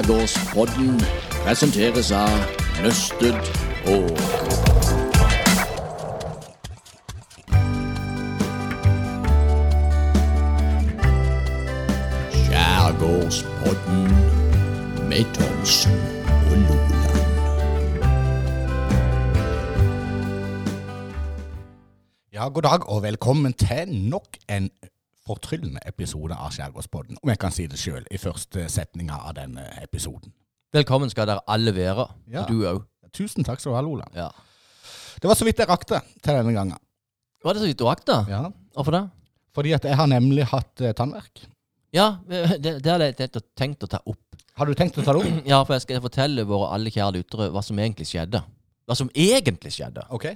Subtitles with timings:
[0.00, 0.94] Skjærgårdspodden
[1.44, 2.32] presenteres av
[2.80, 3.36] Nøsted
[3.92, 4.06] og
[12.32, 14.00] Skjærgårdspodden
[15.10, 16.00] med Thomsen
[16.48, 17.20] og Loland.
[22.32, 24.70] Ja, god dag og velkommen til nok en
[25.30, 29.66] fortryllende episode av Skjærgårdspodden, om jeg kan si det sjøl, i første setninga av denne
[29.84, 30.32] episoden.
[30.74, 32.06] Velkommen skal dere alle være.
[32.30, 32.42] Ja.
[32.44, 32.82] Og du òg.
[33.14, 34.06] Tusen takk skal du ha, Ola.
[34.14, 34.28] Ja.
[35.20, 36.78] Det var så vidt jeg rakte til denne gangen.
[37.44, 38.18] Var det så vidt du rakk, det?
[38.30, 38.44] Ja.
[38.76, 39.02] Hvorfor det?
[39.56, 41.42] Fordi at jeg har nemlig hatt eh, tannverk.
[41.94, 44.22] Ja, det, det hadde jeg tenkt- å ta opp.
[44.60, 45.40] Har du tenkt å ta det opp?
[45.50, 48.42] Ja, for jeg skal fortelle våre alle kjære lyttere hva som egentlig skjedde.
[48.86, 50.06] Hva som egentlig skjedde.
[50.14, 50.28] Ok.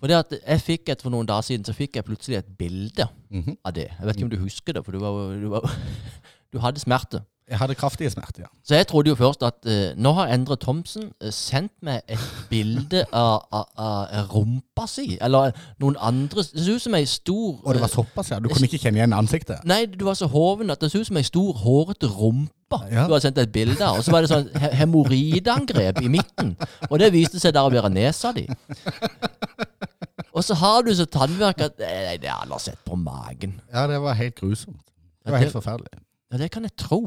[0.00, 2.50] For det at jeg fikk et for noen dager siden, så fikk jeg plutselig et
[2.58, 3.56] bilde Mhm.
[3.64, 3.88] av det.
[3.98, 5.70] Jeg vet ikke om du husker det, for du, var, du, var,
[6.52, 7.22] du hadde smerte.
[7.48, 8.46] Jeg hadde kraftige smerter, ja.
[8.66, 12.18] Så jeg trodde jo først at uh, nå har Endre Thomsen eh, sendt meg et
[12.50, 15.14] bilde av, av, av rumpa si.
[15.22, 18.40] Eller noen andre Det så ut som ei stor Og det var såpass, ja.
[18.42, 19.62] Du kunne ikke kjenne igjen ansiktet?
[19.64, 23.06] Nei, du var så hoven at det så ut som ei stor, hårete rumpe Ja.
[23.06, 24.00] du hadde sendt et bilde av.
[24.00, 26.56] Og så var det sånn he hemoroideangrep i midten.
[26.90, 28.48] Og det viste seg der å være nesa di.
[30.36, 33.56] Og så har du så tannverk at Nei, det har alle sett på magen.
[33.72, 34.82] Ja, det var helt grusomt.
[35.24, 36.02] Det var helt forferdelig.
[36.32, 37.00] Ja, det kan jeg tro.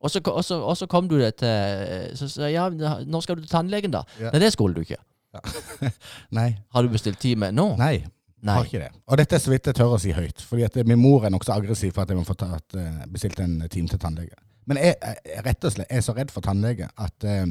[0.00, 3.38] Og så, og så, og så kom du det til Så sa ja, når skal
[3.38, 4.02] du til tannlegen, da?
[4.20, 4.34] Ja.
[4.34, 5.00] Nei, det skulle du ikke.
[6.38, 6.50] Nei.
[6.74, 7.70] Har du bestilt time nå?
[7.80, 8.04] Nei.
[8.44, 8.58] Nei.
[8.58, 8.90] Har ikke det.
[9.08, 10.42] Og dette er så vidt jeg tør å si høyt.
[10.44, 13.40] Fordi at min mor er nokså aggressiv for at jeg må få tatt, eh, bestilt
[13.40, 14.36] en time til tannlege.
[14.68, 17.46] Men jeg, jeg rett og slett er så redd for tannlege at, eh,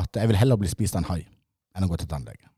[0.00, 1.20] at jeg vil heller bli spist av en hai
[1.76, 2.48] enn å gå til tannlege.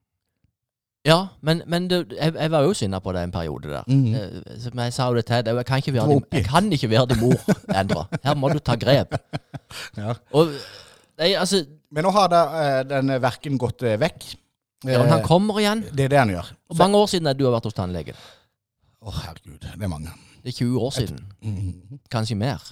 [1.07, 3.85] Ja, men, men det, jeg, jeg var jo sinna på det en periode der.
[3.87, 6.91] Eh, Men jeg sa jo det til deg, jeg kan ikke være, din, kan ikke
[6.91, 7.45] være din mor,
[7.79, 8.03] Endre.
[8.25, 9.15] Her må du ta grep.
[9.99, 10.13] Ja.
[10.35, 10.51] Og,
[11.19, 14.27] nei, altså, Men nå har da, eh, den verken gått eh, vekk.
[14.87, 15.85] ja, men han kommer igjen.
[15.95, 16.51] Det er det han gjør.
[16.71, 18.19] Hvor mange år siden er du har vært hos tannlegen?
[19.03, 19.63] Å, herregud.
[19.63, 20.11] Det er mange.
[20.43, 21.23] Det er 20 år siden.
[21.43, 22.01] Mhm.
[22.11, 22.63] Kanskje mer.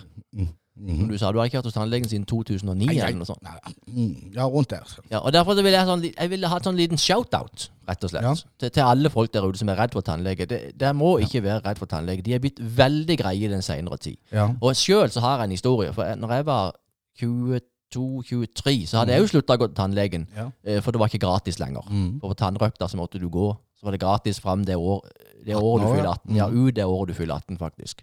[0.77, 0.97] Mhm.
[0.99, 3.43] Som du sa, du har ikke vært hos tannlegen siden 2009 Nei, eller noe sånt.
[3.43, 4.83] Nei, mm, Ja, rundt der.
[5.11, 8.11] Ja, og Derfor ville jeg, sånn, jeg ville ha et sånn liten shout-out, rett og
[8.11, 8.23] slett.
[8.27, 8.35] Ja.
[8.59, 10.47] Til, til alle folk der ute som er redd for tannlege.
[10.51, 12.23] Det, Dere må ikke være redd for tannlege.
[12.27, 14.17] De er blitt veldig greie den senere tid.
[14.33, 14.49] Ja.
[14.61, 15.93] Og sjøl så har jeg en historie.
[15.93, 16.73] For jeg- når jeg var
[17.21, 20.27] 22-23, så hadde jeg jo slutta å gå til tannlegen.
[20.37, 20.49] Ja.
[20.65, 21.83] eh, For det var ikke gratis lenger.
[21.91, 22.21] Mm.
[22.21, 23.53] For på tannrøkta så måtte du gå.
[23.79, 25.03] Så var det gratis fram det, år,
[25.45, 26.35] det året du fyller 18.
[26.37, 26.67] Ja, Mm.
[26.69, 28.03] ut det året du fyller 18, faktisk.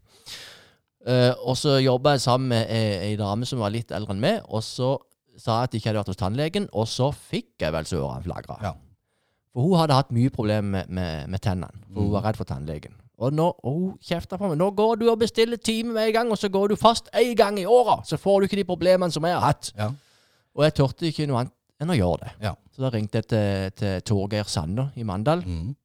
[1.07, 4.21] Eh, og så jobba jeg sammen med ei, ei dame som var litt eldre enn
[4.21, 4.93] meg, og så
[5.39, 8.01] sa jeg at jeg ikke hadde vært hos tannlegen, og så fikk jeg vel så
[8.03, 8.57] ørene flagra.
[8.61, 8.73] Ja.
[9.51, 12.47] For hun hadde hatt mye problemer med, med, med tennene, for hun var redd for
[12.47, 12.93] tannlegen.
[13.21, 14.57] Og, nå, og hun kjefta på meg.
[14.57, 17.35] 'Nå går du og bestiller time med en gang, og så går du fast én
[17.37, 19.91] gang i året, så får du ikke de problemene som jeg har hatt.' Ja.
[20.55, 22.31] Og jeg tørte ikke noe annet enn å gjøre det.
[22.41, 22.53] Ja.
[22.73, 25.75] Så da ringte jeg til, til Torgeir Sander i Mandal, Mm.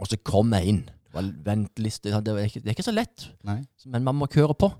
[0.00, 0.84] og så kom jeg inn.
[1.44, 2.10] Venteliste.
[2.22, 3.60] Det, var ikke, det er ikke så lett, Nei.
[3.86, 4.70] men man må køre på.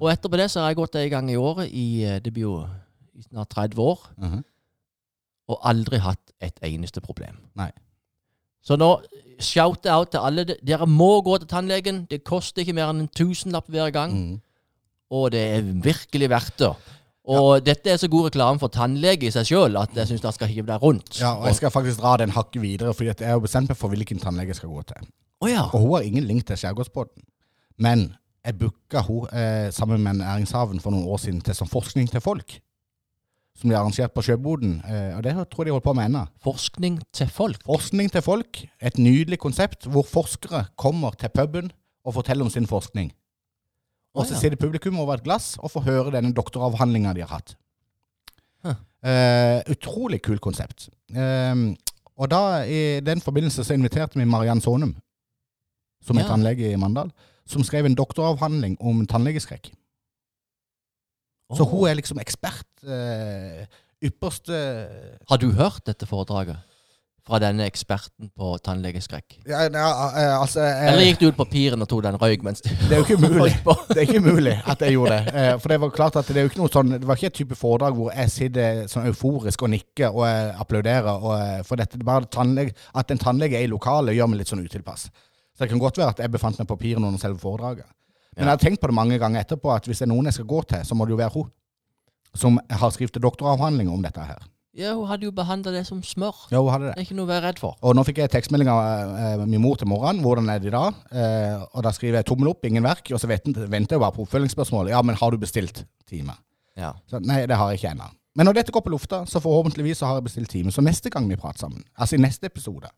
[0.00, 2.42] Og etterpå det så har jeg gått en gang i året i eh, det blir
[2.48, 2.56] jo
[3.16, 4.42] i snart 30 år, Mhm.
[5.48, 7.36] og aldri hatt et eneste problem.
[7.56, 7.70] Nei.
[8.62, 8.90] Så nå
[9.38, 10.44] shout out til alle.
[10.44, 12.06] Dere må gå til tannlegen.
[12.10, 14.12] Det koster ikke mer enn en tusenlapp hver gang.
[14.12, 14.40] Mm.
[15.10, 16.72] Og det er virkelig verdt det.
[17.26, 20.34] Og dette er så god reklame for tannlege i seg sjøl at jeg syns det
[20.36, 21.16] skal hive deg rundt.
[21.18, 23.90] Ja, og jeg skal faktisk dra den hakket videre, fordi jeg har bestemt meg for
[23.90, 25.08] hvilken tannlege jeg skal gå til.
[25.42, 25.66] Oh, ja.
[25.72, 27.26] Og hun har ingen link til Skjærgårdsbåten.
[27.82, 28.06] Men
[28.46, 32.22] jeg booka hun eh, sammen med Næringshaven for noen år siden til sånn forskning til
[32.24, 32.60] folk.
[33.56, 34.78] Som de har arrangert på Sjøboden.
[34.86, 36.24] Eh, og det tror jeg de holder på med ennå.
[36.44, 37.58] Forskning til folk.
[37.66, 38.62] Forskning til folk.
[38.78, 41.72] Et nydelig konsept hvor forskere kommer til puben
[42.06, 43.10] og forteller om sin forskning.
[44.16, 44.40] Og så ja.
[44.40, 47.56] sitter publikum over et glass og får høre denne doktoravhandlinga de har hatt.
[48.64, 48.78] Huh.
[49.06, 50.88] Eh, utrolig kult konsept.
[51.12, 51.76] Uh,
[52.16, 54.94] og da, i den forbindelse, så inviterte vi Mariann Sonum,
[56.02, 56.30] som er Ja.
[56.32, 57.12] tannlege i Mandal,
[57.46, 59.70] som skrev en doktoravhandling om tannlegeskrekk.
[61.54, 62.66] Så hun er liksom ekspert.
[62.82, 63.66] Uh,
[64.02, 64.56] ypperste
[65.28, 66.56] Har du hørt dette foredraget?
[67.26, 69.40] Fra denne eksperten på tannlegeskrekk?
[69.50, 72.60] ja, ja, eh, altså, eh, Eller gikk du ut papiren og tok den røyk mens
[72.62, 73.56] du Det er jo ikke mulig.
[73.88, 75.34] Det er ikke mulig at jeg gjorde det.
[75.34, 77.26] Eh, For det var klart at det er jo ikke noe sånn Det var ikke
[77.32, 81.10] et type foredrag hvor jeg sitter sånn euforisk og nikker og jeg applauderer.
[81.18, 84.44] Og, eh, for dette, det bare tannlege, At en tannlege er i lokalet, gjør meg
[84.44, 85.08] litt sånn utilpass.
[85.56, 87.86] Så det kan godt være at jeg befant meg på papiret under selve foredraget.
[88.36, 90.34] Men jeg har tenkt på det mange ganger etterpå at hvis det er noen jeg
[90.38, 91.50] skal gå til, så må det jo være hun.
[92.36, 94.42] Som har skrevet doktoravhandling om dette her.
[94.76, 96.46] Ja, hun hadde jo behandla det som smør.
[96.52, 96.96] Ja, hun hadde det.
[96.96, 97.78] Det er ikke noe å være redd for.
[97.80, 100.20] Og nå fikk jeg tekstmelding av eh, min mor til morgenen.
[100.24, 100.98] Hvordan er det i dag?
[101.16, 103.08] Eh, og da skriver jeg tommel opp, ingen verk.
[103.16, 104.92] Og så venter, venter jeg bare på oppfølgingsspørsmålet.
[104.92, 106.36] Ja, men har du bestilt time?
[106.76, 106.92] Ja.
[107.08, 108.10] Så nei, det har jeg ikke ennå.
[108.36, 110.72] Men når dette går på lufta, så forhåpentligvis så har jeg bestilt time.
[110.74, 112.92] Så neste gang vi prater sammen, altså i neste episode,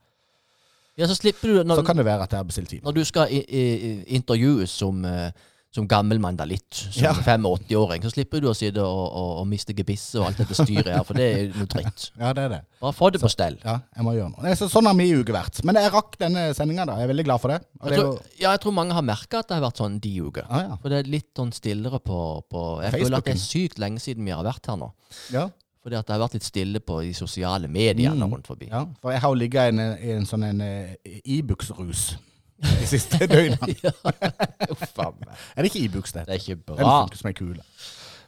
[0.98, 2.82] ja, så slipper du så kan det være at jeg har bestilt time.
[2.82, 5.30] når du skal i, i, intervjues som, eh,
[5.74, 7.10] som gammel mandalitt, som Ja.
[7.12, 10.88] 85-åring, så slipper du å sitte og, og, og miste gebisset og alt dette styret
[10.88, 12.06] her, for det er noe dritt.
[12.18, 12.60] Ja, det er det.
[12.80, 13.58] Bare få det på stell.
[13.64, 14.54] Ja, jeg må gjøre noe.
[14.56, 15.60] Så sånn har min uke vært.
[15.68, 16.96] Men jeg rakk denne sendinga, da.
[16.96, 17.60] Jeg er veldig glad for det.
[17.82, 20.00] Jeg det er tror, ja, jeg tror mange har merka at det har vært sånn
[20.00, 20.46] de uker.
[20.48, 20.76] ah, ja.
[20.82, 22.18] For det er litt sånn stillere på,
[22.48, 24.88] på Jeg føler at det er sykt lenge siden vi har vært her nå.
[25.36, 25.48] Ja,
[25.84, 28.32] Fordi at det har vært litt stille på de sosiale mediene Mm.
[28.34, 28.66] rundt forbi.
[28.72, 29.78] ja, for jeg har jo ligget i en,
[30.16, 30.96] en sånn en eh,
[31.38, 32.16] Ibux-rus
[32.62, 33.92] de siste døgnene.
[34.72, 35.28] Uff a meg.
[35.56, 36.24] Er det ikke Ibux, det?
[36.26, 36.94] Det er ikke Den bra.
[37.04, 37.62] funker som ei kule.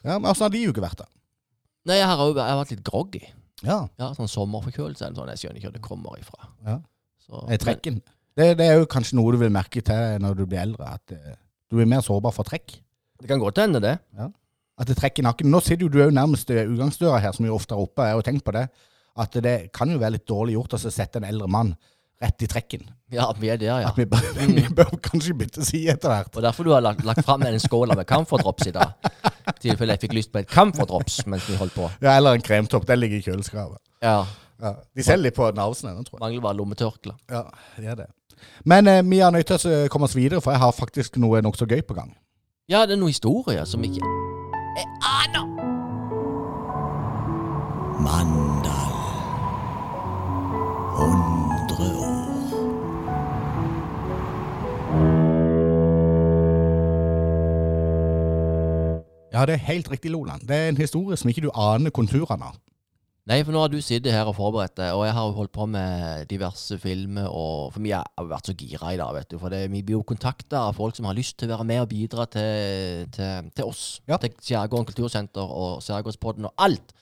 [0.05, 1.07] Ja, men Åssen har de uker vært, da?
[1.89, 3.21] Nei, jeg har, jo- jeg har vært litt groggy.
[3.61, 5.29] Ja, Ja, sånn sommerforkjølelse eller sånn.
[5.35, 6.49] Jeg skjønner ikke hvor det kommer ifra.
[6.65, 6.79] ja.
[7.27, 8.01] Så, Eh, Trekken.
[8.35, 10.87] Det, det er jo kanskje noe du vil merke til når du blir eldre.
[10.97, 11.35] At eh,
[11.69, 12.77] du er mer sårbar for trekk.
[13.17, 13.97] Men det kan godt hende, det.
[14.81, 15.51] At det trekker i nakken.
[15.51, 18.01] Nå sitter jo du òg nærmest ved utgangsdøra her, som jo ofte er oppe.
[18.07, 18.65] Jeg har jo tenkt på det.
[19.21, 21.75] At det kan jo være litt dårlig gjort å så sette en eldre mann
[22.21, 22.83] rett i trekken.
[23.11, 23.89] Ja, vi er der, ja.
[23.89, 26.35] At vi, bør- vi bør kanskje bytte side etter hvert.
[26.37, 28.93] Og derfor du har lagt, lagt fram den skåla med camfordrops i dag.
[29.51, 31.89] I tilfelle jeg fikk lyst på et camfordrops mens vi holdt på.
[32.01, 32.85] Ja, Eller en kremtopp.
[32.87, 33.81] Den ligger i kjøleskapet.
[34.05, 34.19] Ja.
[34.61, 34.75] Ja.
[34.95, 36.21] De selger litt på Narvesen ennå, tror jeg.
[36.27, 37.15] Mangler bare lommetørkle.
[37.33, 37.43] Ja,
[37.81, 38.09] det er det.
[38.65, 41.41] Men eh, vi er nødt til å komme oss videre, for jeg har faktisk noe
[41.41, 42.13] nokså gøy på gang.
[42.69, 44.05] Ja, det er noe historie som ikke
[44.77, 45.49] Jeg aner!
[48.01, 48.93] Mandal.
[51.01, 52.10] 100 år.
[59.31, 60.43] Ja, det er helt riktig, Loland.
[60.47, 62.59] Det er en historie som ikke du aner konturene av.
[63.29, 65.51] Nei, for nå har du sittet her og forberedt deg, og jeg har jo holdt
[65.53, 69.37] på med diverse filmer, og for vi har vært så gira i dag, vet du.
[69.39, 71.83] For det, vi blir jo kontakta av folk som har lyst til å være med
[71.83, 73.83] og bidra til, til, til oss.
[74.09, 74.17] Ja.
[74.19, 76.95] Til Skjærgården kultursenter og Skjærgårdspodden og alt.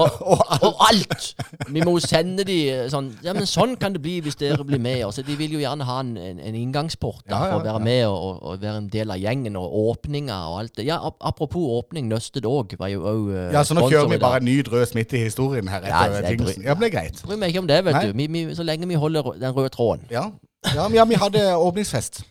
[0.00, 0.20] Og,
[0.66, 1.26] og alt!
[1.68, 2.58] Vi må jo sende de
[2.92, 5.02] sånn Ja, men sånn kan det bli hvis dere blir med.
[5.06, 5.24] Også.
[5.26, 8.42] de vil jo gjerne ha en, en, en inngangsport da, for å være med og,
[8.42, 10.88] og, være en del av gjengen, og åpninger og alt det.
[10.88, 14.48] Ja, apropos åpning, Nøsted òg var jo òg Ja, Så nå kjører vi bare en
[14.48, 15.84] ny drøs midt i historien her.
[15.84, 17.24] Etter ja, det, Ja, men det er greit.
[17.24, 18.06] bryr meg ikke om det, vet Nei.
[18.10, 18.18] du.
[18.18, 20.06] Vi, vi, så lenge vi holder den røde tråden.
[20.12, 20.28] Ja,
[20.72, 22.24] ja, ja vi hadde åpningsfest.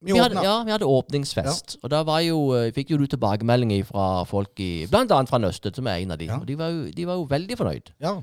[0.00, 1.74] Vi, Vi hadde, ja, vi hadde åpningsfest.
[1.84, 5.38] Og da var jo, eh, fikk jo du tilbakemeldinger fra folk i Blant annet fra
[5.42, 6.24] Nøsted, som er en av de.
[6.30, 6.38] Ja.
[6.40, 7.92] Og de var, jo, de var jo veldig fornøyd.
[8.00, 8.14] Ja.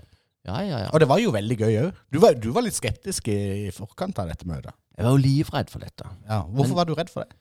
[0.47, 0.89] Ja, ja, ja.
[0.95, 1.94] Og det var jo veldig gøy òg.
[2.12, 4.74] Du, var- du var litt skeptisk i, i forkant av dette møtet.
[4.97, 6.07] Jeg var jo livredd for dette.
[6.27, 6.41] Ja.
[6.47, 7.35] Hvorfor Men- var du redd for det?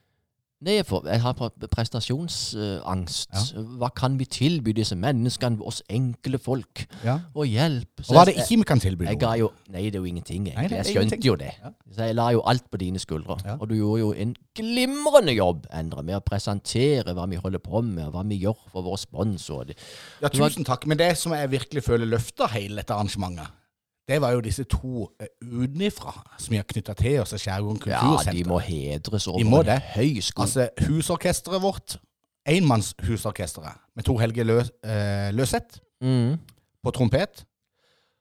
[0.64, 2.54] Nei, for, jeg har prestasjonsangst.
[3.28, 3.58] prestasjonsangst.
[3.76, 6.86] Hva kan vi tilby disse menneskene, oss enkle folk?
[7.04, 7.18] Ja.
[7.36, 8.00] Og hjelp.
[8.00, 9.04] Så Og hva er det ikke vi kan tilby?
[9.04, 11.26] Jeg ga jo Nei, det er jo ingenting, Jeg, Nei, jeg skjønte ingenting.
[11.26, 11.52] jo det.
[11.60, 11.72] Ja.
[11.92, 13.36] Så jeg la jo alt på dine skuldre.
[13.44, 13.58] Ja.
[13.60, 17.84] Og du gjorde jo en glimrende jobb, Endre, med å presentere hva vi holder på
[17.84, 19.74] med, hva vi gjør for vår sponsor.
[20.22, 20.86] Ja, tusen takk.
[20.88, 23.52] Men det som jeg virkelig føler løfter hele dette arrangementet,
[24.08, 25.08] det var jo disse to
[25.42, 29.48] utenfra som vi har knytta til oss i Skjærgården Ja, de må hedres over De
[29.48, 29.80] må en det.
[29.96, 30.42] høy sko.
[30.44, 31.96] Altså husorkesteret vårt,
[32.46, 36.36] enmannshusorkesteret med Tor Helge Lø, eh, Løseth mm.
[36.84, 37.44] på trompet,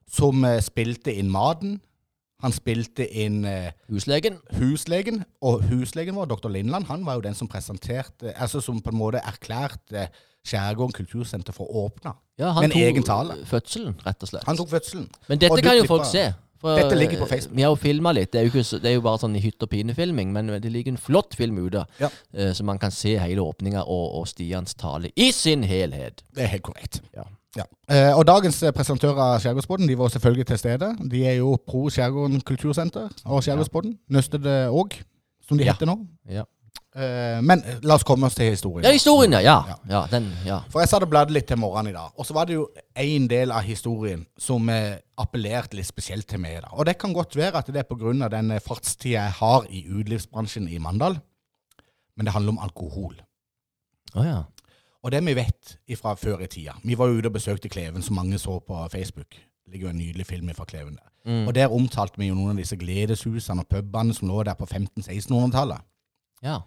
[0.10, 1.78] som eh, spilte inn maten.
[2.44, 4.40] Han spilte inn eh, Huslegen.
[4.58, 6.50] huslegen, og huslegen vår, dr.
[6.50, 10.10] Lindland, han var jo den som presenterte, altså som på en måte erklærte
[10.46, 12.14] Skjærgården kultursenter for å åpne.
[12.38, 13.36] Ja, han Med en tok egen tale.
[13.50, 14.44] fødselen, rett og slett.
[14.46, 15.08] Han tok fødselen.
[15.30, 16.34] Men dette kan jo folk se.
[16.62, 17.56] For, Dette ligger på eh, Facebook.
[17.58, 18.32] Vi har jo filma litt.
[18.34, 20.72] Det er jo, ikke, det er jo bare sånn i hytt og pine-filming, men det
[20.72, 22.10] ligger en flott film ute, Ja.
[22.34, 26.24] eh, så man kan se hele åpninga og, og Stians tale i sin helhet.
[26.34, 27.02] Det er helt korrekt.
[27.14, 27.24] Ja.
[27.56, 27.64] Ja.
[27.90, 30.90] Eh, og dagens presentører av Skjærgårdsbåten de var selvfølgelig til stede.
[31.12, 33.98] De er jo pro Skjærgården kultursenter og Skjærgårdsbåten.
[34.10, 34.98] Nøsted òg,
[35.48, 35.74] som de Ja.
[35.74, 36.00] heter nå.
[36.30, 36.44] Ja.
[36.96, 38.86] Eh, men la oss komme oss til historien.
[38.88, 39.58] ja, historien, ja.
[39.90, 40.62] Ja, den, ja.
[40.72, 42.70] For jeg satt og bladde litt til morgenen i dag, og så var det jo
[42.96, 46.62] en del av historien som eh, appellerte litt spesielt til meg.
[46.64, 46.72] da.
[46.72, 48.30] Og det kan godt være at det er pga.
[48.32, 51.20] den eh, fartstida jeg har i utelivsbransjen i Mandal,
[52.16, 53.18] men det handler om alkohol.
[54.16, 54.44] Oh, ja.
[55.04, 58.02] Og det vi vet fra før i tida Vi var jo ute og besøkte Kleven,
[58.02, 59.36] som mange så på Facebook.
[59.36, 61.12] Det ligger jo en nydelig film fra Kleven der.
[61.26, 61.48] Mm.
[61.48, 64.66] Og der omtalte vi jo noen av disse gledeshusene og pubene som lå der på
[64.66, 65.84] 1500-1600-tallet.
[66.42, 66.62] ja.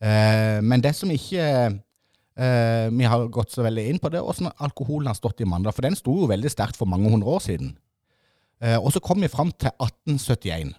[0.00, 4.26] Eh, men det som ikke eh, vi har gått så veldig inn på, det er
[4.26, 5.76] hvordan alkoholen har stått i mandag.
[5.76, 7.74] For den sto jo veldig sterkt for mange hundre år siden.
[8.60, 10.72] Eh, og så kom vi fram til 1871.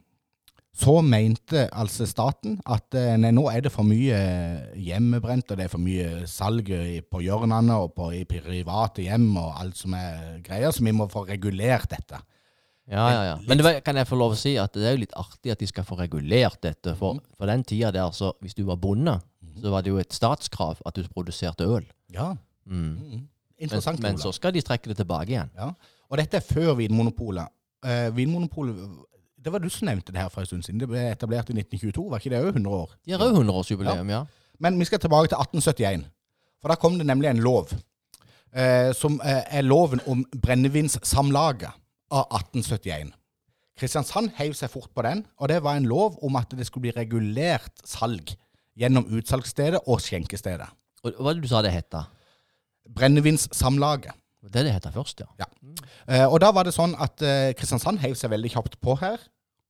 [0.82, 4.16] Så mente altså staten at nei, nå er det for mye
[4.80, 6.72] hjemmebrent, og det er for mye salg
[7.12, 11.10] på hjørnene og på, i private hjem og alt som er greier, så vi må
[11.12, 12.22] få regulert dette.
[12.90, 13.36] Ja, ja, ja.
[13.48, 15.54] Men det var, kan jeg få lov å si at det er jo litt artig
[15.54, 16.96] at de skal få regulert dette.
[17.00, 19.20] For, for den tida der, så hvis du var bonde,
[19.62, 21.86] så var det jo et statskrav at du produserte øl.
[22.12, 22.34] Ja.
[22.66, 22.98] Mm.
[22.98, 23.28] Men,
[23.62, 24.02] Interessant.
[24.02, 24.24] men Ola.
[24.24, 25.52] så skal de trekke det tilbake igjen.
[25.58, 25.72] Ja.
[26.10, 27.54] Og dette er før Vinmonopolet.
[27.86, 28.78] Uh, Vinmonopolet
[29.42, 30.82] Det var du som nevnte det her for en stund siden.
[30.82, 32.98] Det ble etablert i 1922, var ikke det òg 100 år?
[33.06, 34.26] De har òg 100-årsjubileum, ja.
[34.62, 36.04] Men vi skal tilbake til 1871.
[36.62, 37.72] For da kom det nemlig en lov.
[38.52, 41.81] Uh, som uh, er loven om brennevinssamlaget
[42.12, 43.12] av 1871.
[43.80, 46.90] Kristiansand heiv seg fort på den, og det var en lov om at det skulle
[46.90, 48.34] bli regulert salg
[48.78, 50.68] gjennom utsalgsstedet og skjenkestedet.
[51.02, 51.90] Og Hva var det du sa det het?
[51.94, 52.06] da?
[52.92, 54.18] Brennevinssamlaget.
[54.42, 55.46] Det det heter først, ja.
[56.10, 59.22] Eh, og da var det sånn at eh, Kristiansand heiv seg veldig kjapt på her,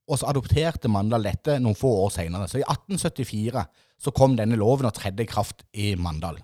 [0.07, 2.47] og så adopterte Mandal dette noen få år senere.
[2.47, 3.65] Så i 1874
[4.01, 6.39] så kom denne loven og tredde i kraft i Mandal.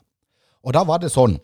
[0.67, 1.37] Og da var det sånn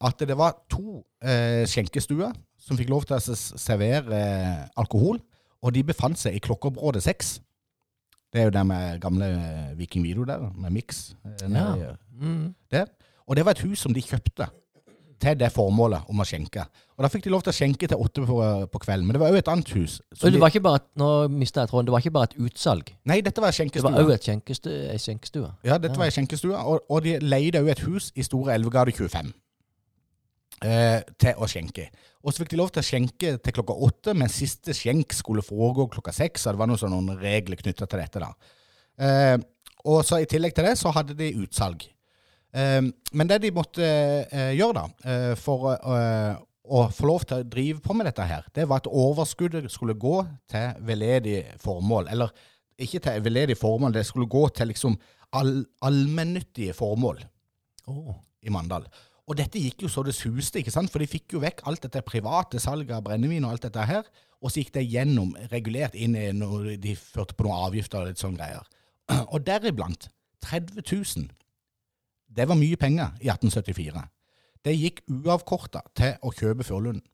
[0.00, 5.18] at det var to eh, skjenkestuer som fikk lov til å servere eh, alkohol,
[5.62, 7.32] og de befant seg i klokkeområdet 6.
[8.32, 11.14] Det er jo der med gamle eh, Viking Video der, med Mix.
[11.24, 11.94] eh, Ja.
[12.20, 12.54] Mm.
[13.26, 14.48] Og det var et hus som de kjøpte
[15.22, 16.64] til det formålet om å skjenke.
[16.98, 18.38] Og da fikk de lov til å skjenke til åtte på,
[18.72, 19.06] på kvelden.
[19.06, 20.00] Men det var òg et annet hus.
[20.18, 22.34] Så det var ikke bare et, nå mistet jeg tråden, det var ikke bare et
[22.42, 22.90] utsalg.
[23.06, 24.02] Nei, dette var ei Det var skjenkestue.
[24.02, 25.52] òg skjenkestue, ei skjenkestue.
[25.68, 28.90] Ja, dette var ei skjenkestue, og, og de leide òg et hus i Store Elvegade
[28.98, 29.30] 25
[30.64, 31.88] eh, til å skjenke.
[32.22, 35.42] Og så fikk de lov til å skjenke til klokka åtte, men siste skjenk skulle
[35.42, 36.44] foregå klokka seks.
[36.44, 38.22] Så det var noen sånne regler knytta til dette.
[38.22, 38.30] da.
[38.98, 39.36] Eh,
[39.90, 41.82] og så I tillegg til det så hadde de utsalg.
[42.54, 42.80] Eh,
[43.12, 47.48] men det de måtte eh, gjøre da, eh, for eh, å få lov til å
[47.50, 50.20] drive på med dette, her, det var at overskuddet skulle gå
[50.52, 52.06] til veldedig formål.
[52.14, 52.30] Eller
[52.78, 54.94] ikke til veldedig formål, det skulle gå til liksom
[55.34, 57.24] all, allmennyttige formål
[57.90, 58.14] Oh.
[58.46, 58.84] i Mandal.
[59.30, 60.90] Og dette gikk jo så det suste, ikke sant?
[60.90, 64.08] for de fikk jo vekk alt dette private salget av brennevin og alt dette her,
[64.42, 68.10] og så gikk det gjennom, regulert inn i noe, de førte på noen avgifter og
[68.10, 68.66] litt sånne greier.
[69.34, 70.08] Og deriblant
[70.42, 71.28] 30 000.
[72.32, 74.02] Det var mye penger i 1874.
[74.64, 77.04] Det gikk uavkorta til å kjøpe Førlunden,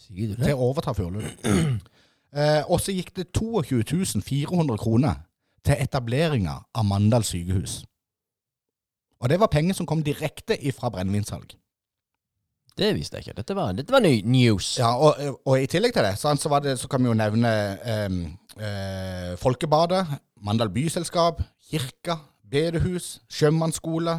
[0.00, 1.80] Sier du til å overta Førlunden.
[2.34, 5.20] Eh, og så gikk det 22 400 kroner
[5.62, 7.84] til etableringa av Mandal sykehus.
[9.24, 11.54] Og det var penger som kom direkte ifra brennevinsalg.
[12.76, 13.36] Det visste jeg ikke.
[13.38, 14.74] Dette var, dette var ny news.
[14.78, 17.52] Ja, og, og i tillegg til det, så, var det, så kan vi jo nevne
[17.80, 18.18] eh,
[18.58, 20.02] eh, Folkebadet,
[20.44, 21.40] Mandal byselskap,
[21.70, 22.18] kirka,
[22.50, 24.18] bedehus, sjømannsskole,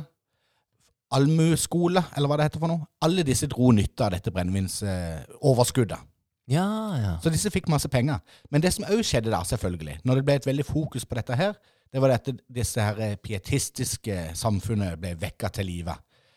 [1.14, 2.88] allmueskole, eller hva det heter for noe.
[3.06, 6.10] Alle disse dro nytte av dette brennevinsoverskuddet.
[6.50, 6.66] Ja,
[6.98, 7.14] ja.
[7.22, 8.24] Så disse fikk masse penger.
[8.50, 11.38] Men det som òg skjedde da, selvfølgelig, når det ble et veldig fokus på dette
[11.38, 11.54] her,
[11.96, 15.94] det var at disse her eh, pietistiske samfunnet ble vekka til live.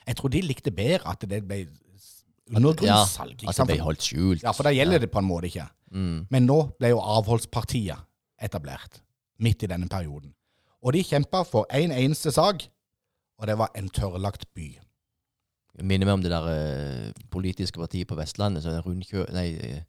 [0.06, 1.64] Jeg tror de likte bedre at det ble
[2.54, 3.42] undergrunnssalg.
[3.42, 4.44] Ja, At det ble holdt skjult.
[4.46, 5.66] Ja, for da gjelder det på en måte ikke.
[5.90, 6.28] Mm.
[6.30, 8.06] Men nå ble jo avholdspartiet
[8.38, 9.00] etablert,
[9.42, 10.30] midt i denne perioden.
[10.78, 12.62] Og de kjempa for én en eneste sak,
[13.38, 14.68] og det var en tørrlagt by.
[15.78, 18.62] Jeg minner meg om det der eh, politiske partiet på Vestlandet.
[18.62, 19.26] Så det er rundkjø...
[19.34, 19.82] Nei, eh,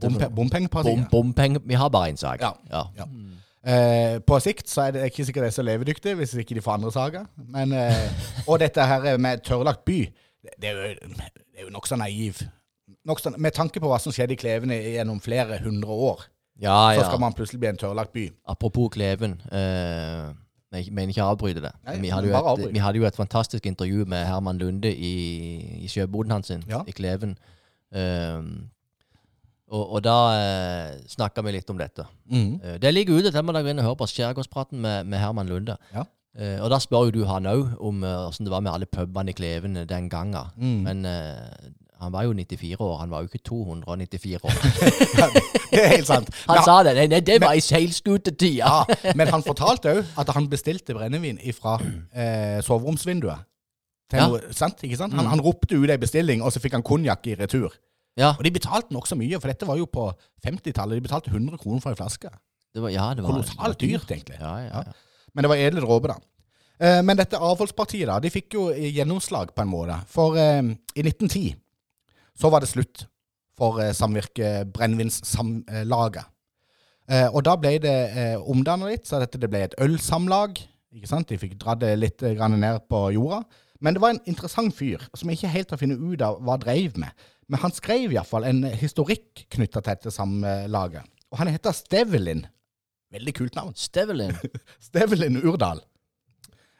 [0.00, 1.02] Bompe bompengepartiet.
[1.10, 1.60] Bom, bompenge...
[1.66, 2.40] Vi har bare én sak.
[2.40, 2.86] Ja, ja.
[2.96, 3.04] ja.
[3.64, 6.64] Eh, på sikt så er det ikke sikkert det er så levedyktig, hvis ikke de
[6.64, 7.24] får andre saker.
[7.54, 10.02] Men, eh, og dette her med tørrlagt by,
[10.44, 12.42] det, det er jo, det er jo nokså naiv.
[13.08, 16.26] Nokså, med tanke på hva som skjedde i Klevene gjennom flere hundre år,
[16.60, 18.28] ja, så skal man plutselig bli en tørrlagt by.
[18.52, 19.38] Apropos Kleven.
[19.52, 20.28] Eh,
[20.74, 21.72] jeg mener ikke å avbryte det.
[21.86, 25.14] Nei, vi, hadde jo et, vi hadde jo et fantastisk intervju med Herman Lunde i,
[25.84, 26.82] i sjøboden hans Ja.
[26.86, 27.36] i Kleven.
[27.94, 28.40] Eh,
[29.74, 32.06] og, og da eh, snakka vi litt om dette.
[32.30, 32.50] Mm.
[32.62, 34.10] Eh, det ligger ute, til må dere inn og høre på.
[34.12, 35.76] Skjærgårdspraten med, med Herman Lunde.
[35.94, 36.06] Ja.
[36.38, 39.34] Eh, og da spør jo du han òg om åssen det var med alle pubene
[39.34, 40.54] i Kleven den gangen.
[40.56, 40.78] Mm.
[40.86, 41.72] Men eh,
[42.04, 44.56] han var jo 94 år, han var jo ikke 294 år.
[45.72, 46.30] det er helt sant.
[46.48, 46.64] Han ja.
[46.66, 46.94] sa det!
[46.98, 48.60] Nei, nei det var i seilskutetida!
[48.60, 53.48] Ja, men han fortalte òg at han bestilte brennevin fra eh, soveromsvinduet.
[54.14, 54.84] Noe, sant?
[54.94, 55.16] Sant?
[55.16, 57.72] Han, han ropte ut ei bestilling, og så fikk han konjakk i retur.
[58.16, 60.04] Ja, Og de betalte nokså mye, for dette var jo på
[60.46, 61.00] 50-tallet.
[61.00, 62.30] De betalte 100 kroner for ei flaske.
[62.74, 64.38] det var, ja, det var Kolossalt dyrt, egentlig.
[64.40, 64.92] Ja, ja, ja.
[65.34, 66.18] Men det var edel dråpe, da.
[66.78, 69.98] Eh, men dette avholdspartiet da, de fikk jo gjennomslag på en måte.
[70.10, 70.62] For eh,
[70.94, 71.54] i 1910
[72.38, 73.04] så var det slutt
[73.58, 76.24] for eh, samvirke Brennevinssamlaget.
[77.10, 80.58] Eh, og da ble det eh, omdannet litt, så dette det ble et ølsamlag.
[80.94, 81.28] Ikke sant?
[81.28, 83.42] De fikk dratt det litt eh, grann ned på jorda.
[83.84, 86.96] Men det var en interessant fyr som ikke helt har funnet ut av hva dreiv
[87.00, 87.10] med.
[87.48, 91.04] Men han skrev iallfall en historikk knytta til dette samlaget.
[91.32, 92.44] Og han heter Stevelin.
[93.14, 93.74] Veldig kult navn.
[93.78, 94.34] Stevelin.
[94.88, 95.82] Stevelin Urdal.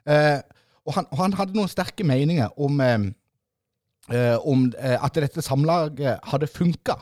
[0.08, 0.40] Eh,
[0.84, 3.08] og, han, og han hadde noen sterke meninger om, eh,
[4.12, 6.98] eh, om eh, at dette samlaget hadde funka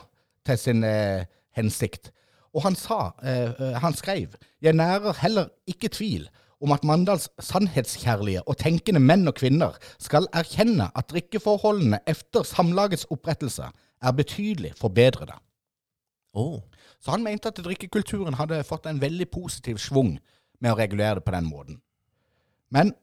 [0.47, 1.25] til sin eh,
[1.57, 2.11] hensikt.
[2.53, 6.27] Og han sa, eh, han skrev, jeg nærer heller ikke tvil
[6.63, 13.05] om at Mandals sannhetskjærlige og tenkende menn og kvinner skal erkjenne at drikkeforholdene etter samlagets
[13.11, 13.67] opprettelse
[14.03, 15.35] er betydelig forbedrede.
[16.33, 16.61] Oh.
[17.03, 20.15] Så han mente at drikkekulturen hadde fått en veldig positiv svung
[20.63, 21.81] med å regulere det på den måten.
[22.73, 22.93] Men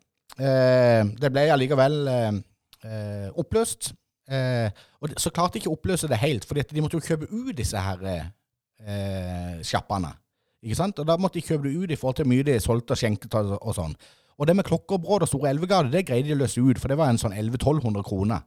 [0.40, 2.40] eh, det ble allikevel eh,
[2.88, 3.92] eh, oppløst.
[4.30, 7.28] Eh, og så klarte de ikke å oppløse det helt, for de måtte jo kjøpe
[7.30, 10.14] ut disse her eh, sjappene.
[10.62, 10.98] Ikke sant?
[11.00, 13.36] Og da måtte de kjøpe det ut i forhold til mye de solgte og skjenket
[13.40, 13.94] og, sånn.
[14.40, 16.98] Og det med klokkerbråd og Store Elvegade, det greide de å løse ut, for det
[17.00, 18.44] var en sånn 1100-1200 kroner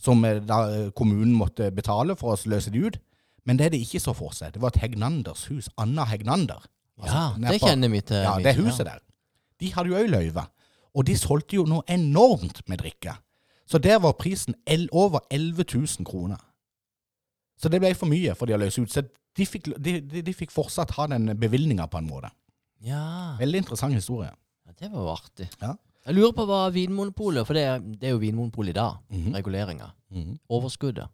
[0.00, 2.98] som eh, da eh, kommunen måtte betale for å løse det ut.
[3.48, 5.70] Men det de ikke så for seg, det var et Hegnanders hus.
[5.80, 6.64] Anna Hegnander.
[7.04, 8.20] Ja, det kjenner vi til.
[8.24, 9.00] Ja, det huset der.
[9.58, 10.44] De hadde jo òg løyve.
[10.98, 13.14] Og de solgte jo noe enormt med drikke.
[13.68, 14.56] Så der var prisen
[14.92, 16.40] over 11 000 kroner.
[17.58, 18.90] Så det ble for mye for de å løse ut.
[18.92, 19.02] Så
[19.38, 22.30] de fikk, de, de, de fikk fortsatt ha den bevilgninga på en måte.
[22.86, 24.30] Ja, Veldig interessant historie.
[24.66, 25.48] ja, det var jo artig.
[25.60, 25.74] Ja.
[26.06, 29.00] Jeg lurer på hva Vinmonopolet For det er, det er jo Vinmonopolet i dag.
[29.10, 29.34] Mhm.
[29.34, 29.88] Reguleringa.
[30.14, 30.38] Mhm.
[30.48, 31.08] Overskuddet.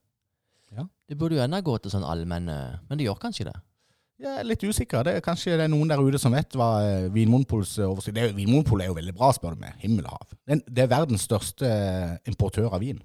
[0.77, 0.85] Ja.
[1.09, 3.55] Det burde jo ennå gå til sånn allmenne Men det gjør kanskje det?
[4.21, 5.03] Jeg er litt usikker.
[5.05, 8.15] Det er Kanskje det er noen der ute som vet hva eh, Vinmonopols eh, overskudd
[8.15, 8.29] det er.
[8.29, 9.75] jo- Vinmonopolet er jo veldig bra, spør du meg.
[9.83, 10.37] Himmel og hav.
[10.47, 13.01] Den- Det er verdens største eh, importør av vin.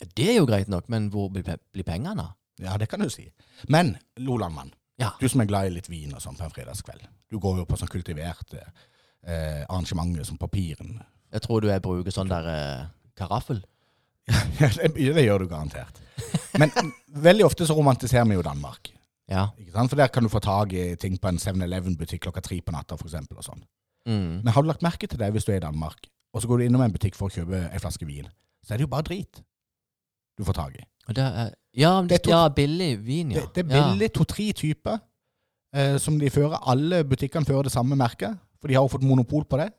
[0.00, 2.30] Ja, Det er jo greit nok, men hvor blir, pe- blir pengene?
[2.62, 3.26] Ja, det kan du si.
[3.68, 5.12] Men Lolandmann, Ja.
[5.20, 7.06] du som er glad i litt vin og sånn på en fredagskveld.
[7.30, 8.60] Du går jo på sånn kultiverte
[9.26, 11.00] eh, arrangementer som Papiren.
[11.32, 12.86] Jeg tror du jeg bruker sånn der eh,
[13.18, 13.64] karaffel.
[14.58, 15.98] det, det gjør du garantert.
[16.58, 16.70] Men
[17.08, 18.92] veldig ofte så romantiserer vi jo Danmark.
[19.30, 19.48] Ja.
[19.58, 19.90] Ikke sant?
[19.90, 22.94] For der kan du få tak i ting på en 7-Eleven-butikk klokka tre på natta,
[23.00, 23.64] og sånn.
[24.06, 24.44] Mm.
[24.44, 26.60] Men har du lagt merke til det hvis du er i Danmark, og så går
[26.60, 28.28] du innom en butikk for å kjøpe ei flaske vin,
[28.64, 29.40] så er det jo bare drit
[30.36, 30.84] du får tak i.
[31.08, 33.40] Er, ja, Det det, er to- ja, billig vin, ja.
[33.40, 34.98] Det, det er billig to-tre typer
[35.74, 36.56] eh, som de fører.
[36.70, 39.70] Alle butikkene fører det samme merket, for de har jo fått monopol på det.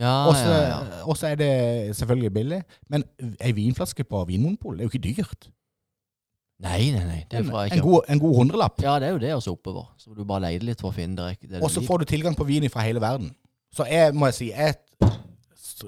[0.00, 1.28] Ja, Og så ja, ja.
[1.30, 2.62] er det selvfølgelig billig.
[2.88, 3.04] Men
[3.40, 5.48] ei vinflaske på Vinmonopolet er jo ikke dyrt.
[6.60, 7.22] Nei, nei, nei.
[7.32, 8.82] En, en, god, en god hundrelapp.
[8.82, 9.90] Ja, det er jo det også oppover.
[10.00, 12.36] Så du bare leide litt for å finne det, det Og så får du tilgang
[12.36, 13.34] på vin fra hele verden.
[13.76, 14.76] Så jeg må jeg si, jeg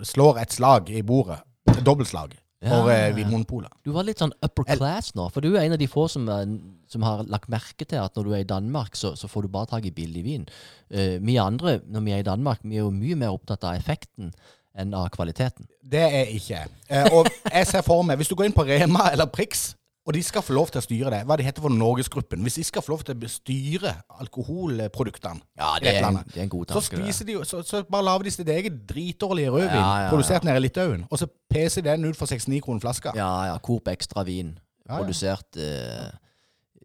[0.04, 1.40] slår et slag i bordet.
[1.72, 3.08] Et dobbeltslag for Ja.
[3.08, 3.70] eh, Vinmonopolet.
[3.84, 6.28] Du var litt sånn upper class nå, for du er en av de få som,
[6.28, 9.42] er- som har lagt merke til at når du er i Danmark, så, så får
[9.42, 10.46] du bare tak i billig vin.
[10.90, 13.76] Uh, vi andre, når vi er i Danmark, vi er jo mye mer opptatt av
[13.78, 14.32] effekten
[14.78, 15.66] enn av kvaliteten.
[15.82, 16.64] Det er ikke.
[16.90, 19.74] Eh, og jeg ser for meg, hvis du går inn på Rema eller Prix,
[20.08, 22.56] og de skal få lov til å styre det, hva det heter for Norgesgruppen, hvis
[22.56, 23.92] de skal få lov til å styre
[24.24, 26.80] alkoholproduktene Ja, det er, landet, det er en god tanke.
[26.80, 30.12] så, spiser de, så, så bare lager de sitt eget dritdårlige rødvin, Ja, ja, ja.
[30.12, 33.12] produsert nede i Litauen, og så peser de den ut for 69 kroner flaska.
[33.16, 33.58] Ja, ja.
[33.64, 34.54] Coop Extra vin.
[34.88, 35.02] Ja, ja.
[35.02, 36.08] Produsert eh,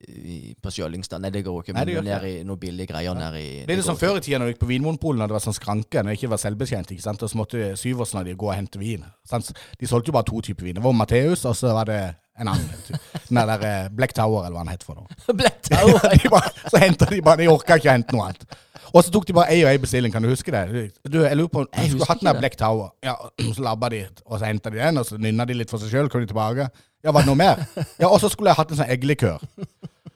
[0.08, 1.22] i, på Sjøllingstad.
[1.24, 1.74] Nei, det går ikke.
[1.76, 4.18] Nei, Men det gjør ned i noen billige greier ned i Blir det som før
[4.20, 6.34] i tida når du gikk på Vinmonopolet når det var sånn skranke, når jeg ikke
[6.34, 7.24] var selvbetjent, ikke sant?
[7.24, 9.06] og så måtte Syversen og de gå og hente vin.
[9.30, 9.54] Sant?
[9.80, 10.76] De solgte jo bare to typer vin.
[10.80, 12.02] Det var Matteus, og så var det
[12.40, 12.70] en annen.
[12.88, 13.00] typ.
[13.30, 15.08] Den der eh, Black Tower, eller hva den het for noe.
[15.40, 16.00] Black Tower.
[16.24, 18.46] de bare, så henta de bare De orka ikke å hente noe annet.
[18.94, 20.64] Og så tok de bare ei og ei bestilling, kan du huske det?
[21.10, 22.92] Du, jeg lurer på Jeg skulle hatt den der Black Tower.
[23.06, 23.16] Ja,
[23.56, 25.94] Så labba de, og så henta de den, og så nynna de litt for seg
[25.94, 26.68] sjøl, kom de tilbake.
[27.04, 27.64] Ja, var det noe mer?
[28.00, 29.42] Ja, og så skulle jeg hatt en sånn eggelikør.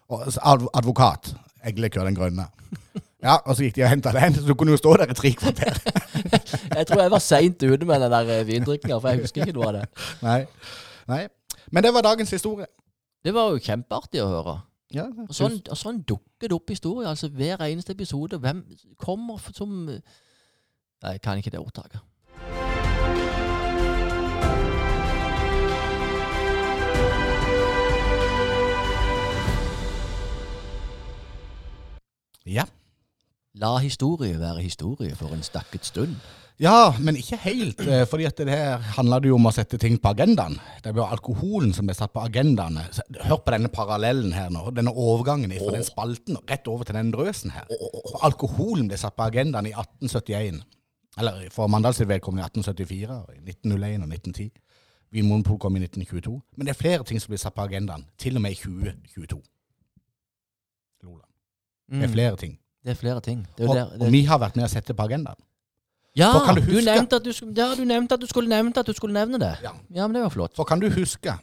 [0.09, 1.33] Adv- Advokat.
[1.67, 2.45] Eggelikør, den grønne.
[3.23, 5.15] Ja, og så gikk de og henta den, så du kunne jo stå der i
[5.17, 5.79] tre kvarter.
[6.77, 9.55] Jeg tror jeg var seint ute med den der eh, vindrikkinga, for jeg husker ikke
[9.57, 9.83] noe av det.
[10.21, 10.37] Nei.
[11.09, 11.19] Nei.
[11.71, 12.65] Men det var dagens historie.
[13.25, 14.57] Det var jo kjempeartig å høre.
[14.95, 17.09] Ja, Og sånn, og sånn dukker det opp historier.
[17.09, 18.39] Altså hver eneste episode.
[18.39, 18.63] Hvem
[18.97, 19.89] kommer som
[20.97, 22.01] Nei, jeg kan ikke det ordtaket.
[32.47, 32.63] ja.
[33.53, 36.15] La historie være historie for en stakket stund.
[36.59, 37.79] Ja, men ikke helt.
[37.85, 40.55] eh, fordi at det her handler det jo om å sette ting på agendaen.
[40.83, 42.79] Det var alkoholen som ble satt på agendaen.
[43.27, 44.71] Hør på denne parallellen her nå.
[44.73, 47.67] Denne overgangen fra den spalten og rett over til den drøsen her.
[47.69, 50.63] For alkoholen ble satt på agendaen i 1871.
[51.19, 54.49] Eller for Mandals vedkommende i 1874, i 1901 og 1910.
[55.13, 56.41] Vinmonopolet kom i 1922.
[56.57, 59.41] Men det er flere ting som blir satt på agendaen, til og med i 2022.
[61.03, 61.23] Lola.
[61.89, 62.13] Det er Mm.
[62.13, 62.57] flere ting.
[62.83, 63.47] Det er flere ting.
[63.57, 65.35] Det er Og, der, og vi har vært med å sette på agendaen.
[66.17, 68.73] Ja, For kan du du, nevnte at du, ja, du nevnte at du skulle nevne
[68.75, 69.53] at du skulle nevne det.
[69.63, 69.73] Ja.
[69.93, 70.55] Ja, men det var flott.
[70.57, 71.35] For kan du huske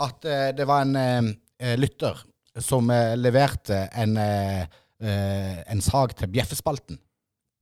[0.00, 2.18] at eh, det var en eh, eh, lytter
[2.60, 4.66] som eh, leverte en, eh,
[5.00, 6.98] eh, en sak til Bjeffespalten?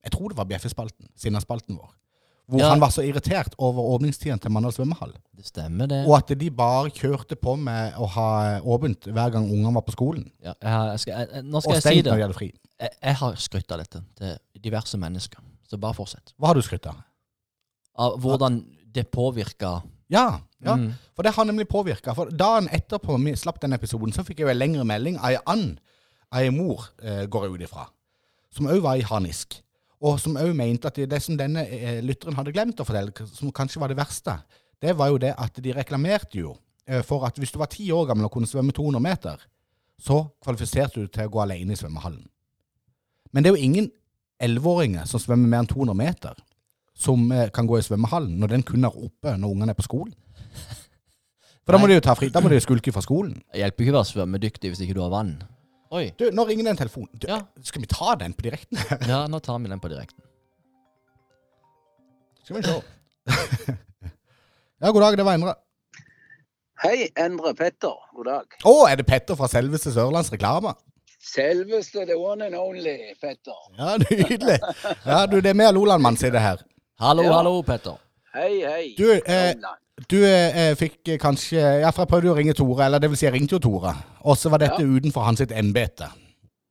[0.05, 1.95] Jeg tror det var Bjeffespalten, Sinnaspalten vår.
[2.49, 2.71] Hvor Ja.
[2.71, 5.11] han var så irritert over åpningstiden til Mandal svømmehall.
[5.37, 5.99] Det stemmer, det.
[6.09, 8.29] Og at de bare kjørte på med å ha
[8.65, 10.31] åpent hver gang ungene var på skolen.
[10.41, 12.09] Ja, jeg, skal, jeg, nå skal Og jeg si det.
[12.09, 12.49] når de hadde fri.
[12.81, 15.45] Jeg, jeg har skrytt av dette til diverse mennesker.
[15.69, 16.33] Så bare fortsett.
[16.37, 17.01] Hva har du skrytt av?
[17.99, 18.63] Av hvordan
[18.95, 20.75] det påvirka Ja, ja.
[20.75, 20.93] Mm.
[21.15, 22.15] For det har nemlig påvirka.
[22.17, 25.41] For dagen etterpå vi slapp den episoden, så fikk jeg en lengre melding av ei
[25.47, 25.81] and,
[26.33, 27.85] ei mor, eh, går jeg ut ifra,
[28.51, 29.59] som òg var i harnisk.
[30.01, 33.29] Og som òg mente at det, det som denne eh, lytteren hadde glemt å fortelle,
[33.29, 34.39] som kanskje var det verste,
[34.81, 37.91] det var jo det at de reklamerte jo eh, for at hvis du var ti
[37.93, 39.45] år gammel og kunne svømme 200 meter,
[39.99, 42.25] så kvalifiserte du til å gå alene i svømmehallen.
[43.33, 43.91] Men det er jo ingen
[44.43, 46.39] elleveåringer som svømmer mer enn 200 meter,
[46.99, 49.87] som eh, kan gå i svømmehallen når den kun er oppe når ungene er på
[49.87, 50.15] skolen.
[51.67, 53.35] For da må de jo ta fri, da må de jo skulke fra skolen.
[53.53, 55.35] Det hjelper ikke å være svømmedyktig hvis ikke du har vann.
[55.93, 56.07] Oi.
[56.21, 57.09] Du, nå ringer det en telefon.
[57.13, 57.43] Du, Ja.
[57.65, 58.81] Skal vi ta den på direkten?
[59.09, 60.25] Ja, nå tar vi den på direkten.
[62.45, 63.77] Skal vi se.
[64.81, 65.55] ja, god dag, det var Endre.
[66.85, 67.97] Hei, Endre Petter.
[68.17, 68.59] God dag.
[68.65, 70.73] Å, er det Petter fra selveste Sørlands Reklame?
[71.35, 73.59] Selveste the one and only Petter.
[73.79, 74.59] Ja, nydelig.
[75.07, 76.63] Ja, du, det er med Lolandmann sitter her.
[77.01, 77.33] Hallo, Ja.
[77.37, 77.99] hallo, Petter.
[78.35, 78.95] Hei, hei.
[78.99, 79.55] Du, eh,
[80.11, 83.19] Du eh, fikk eh, kanskje Ja, for jeg prøvde å ringe Tore, eller det vil
[83.19, 83.95] si jeg ringte jo Tore.
[84.31, 86.07] Og så var dette utenfor hans sitt embete.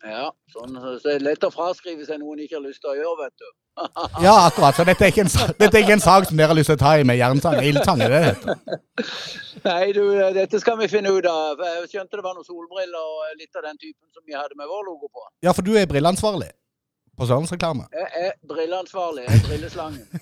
[0.08, 2.94] Ja, sånn, så det er lett å fraskrive seg noe en ikke har lyst til
[2.94, 3.48] å gjøre, vet du.
[4.26, 4.78] Ja, akkurat.
[4.78, 6.82] Så dette er en, dette er ikke en sak som dere har lyst til å
[6.82, 7.60] ta i med jerntang.
[7.62, 8.80] Ildtang er det det heter.
[9.68, 10.04] Nei, du,
[10.38, 11.62] dette skal vi finne ut av.
[11.82, 14.70] Jeg skjønte det var noen solbriller og litt av den typen som vi hadde med
[14.70, 15.28] vår logo på.
[15.46, 16.50] Ja, for du er brilleansvarlig
[17.18, 17.88] på Sørlandsreklame.
[17.98, 19.26] Jeg er brilleansvarlig.
[19.28, 20.08] Jeg er brilleslangen.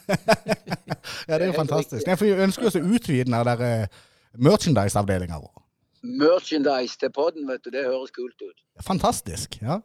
[1.26, 2.06] Ja, det er jo fantastisk.
[2.08, 4.02] Nei, for Vi ønsker oss å utvide den der eh,
[4.41, 5.64] merchandise-avdelinga vår.
[6.06, 7.72] Merchandise til podden, vet du.
[7.74, 8.58] Det høres kult ut.
[8.86, 9.60] Fantastisk.
[9.62, 9.82] ja.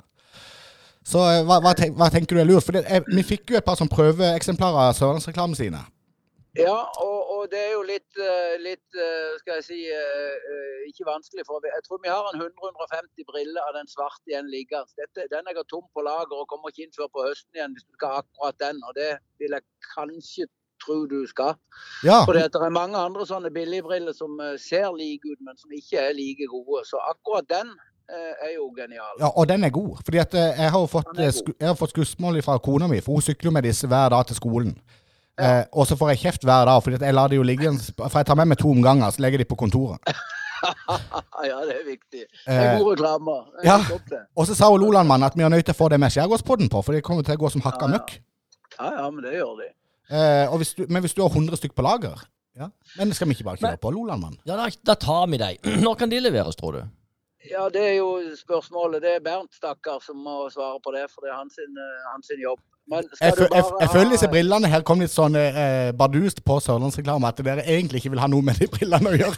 [1.06, 2.66] Så eh, hva, hva, tenk, hva tenker du er lurt?
[2.66, 5.80] For det, jeg, vi fikk jo et par sånn prøveeksemplarer av Sørlandsreklamen sine.
[6.58, 10.80] Ja, og, og det er jo litt, eh, litt eh, skal jeg si, eh, eh,
[10.90, 11.44] ikke vanskelig.
[11.46, 15.06] For jeg tror vi har en 100-150 briller av den svarte igjen liggende.
[15.30, 17.86] Den er har tom på lager og kommer ikke inn før på høsten igjen hvis
[17.86, 18.82] du skal ha akkurat den.
[18.88, 20.50] Og det vil jeg kanskje
[20.84, 21.54] tro du skal.
[22.06, 25.72] Ja, For det er mange andre sånne billigbriller som eh, ser like ut, men som
[25.76, 26.84] ikke er like gode.
[26.88, 27.72] Så akkurat den
[28.10, 29.14] eh, er jo genial.
[29.20, 30.00] ja, og den er god.
[30.04, 33.24] Fordi at eh, jeg har fått, jeg har fått skussmål fra kona mi, for hun
[33.24, 34.74] sykler med disse hver dag til skolen.
[35.40, 38.18] Eh, og så får jeg kjeft hver dag, at jeg lar det jo ligge For
[38.18, 40.00] jeg tar med meg to omganger, så legger de på kontoret.
[41.50, 42.24] ja, det er viktig.
[42.44, 43.36] Det er god reklame.
[43.64, 43.78] Ja.
[44.36, 46.68] Og så sa hun Lolandmann at vi er nødt til å få det med Skjærgårdspodden
[46.72, 47.96] på, for det kommer til å gå som hakka Ja, ja.
[47.96, 48.18] møkk.
[48.76, 49.70] Ja, ja, men det gjør de.
[50.10, 52.18] Eh, og hvis du, men hvis du har 100 stykk på lager
[52.58, 52.66] ja.
[52.98, 54.40] Men skal vi ikke bare kjøre på Lolandmann?
[54.48, 55.60] Ja, da, da tar vi deg.
[55.84, 56.80] Når kan de leveres, tror du?
[57.48, 59.00] Ja, det er jo spørsmålet.
[59.04, 62.32] Det er Bernt, stakkar, som må svare på det, for det er hans, eh, hans
[62.36, 62.60] jobb.
[62.90, 67.28] Jeg, fø- jeg, jeg føler disse brillene her kom litt sånn eh, bardust på Sørlandsreklame,
[67.28, 69.36] at dere egentlig ikke vil ha noe med de brillene å gjøre.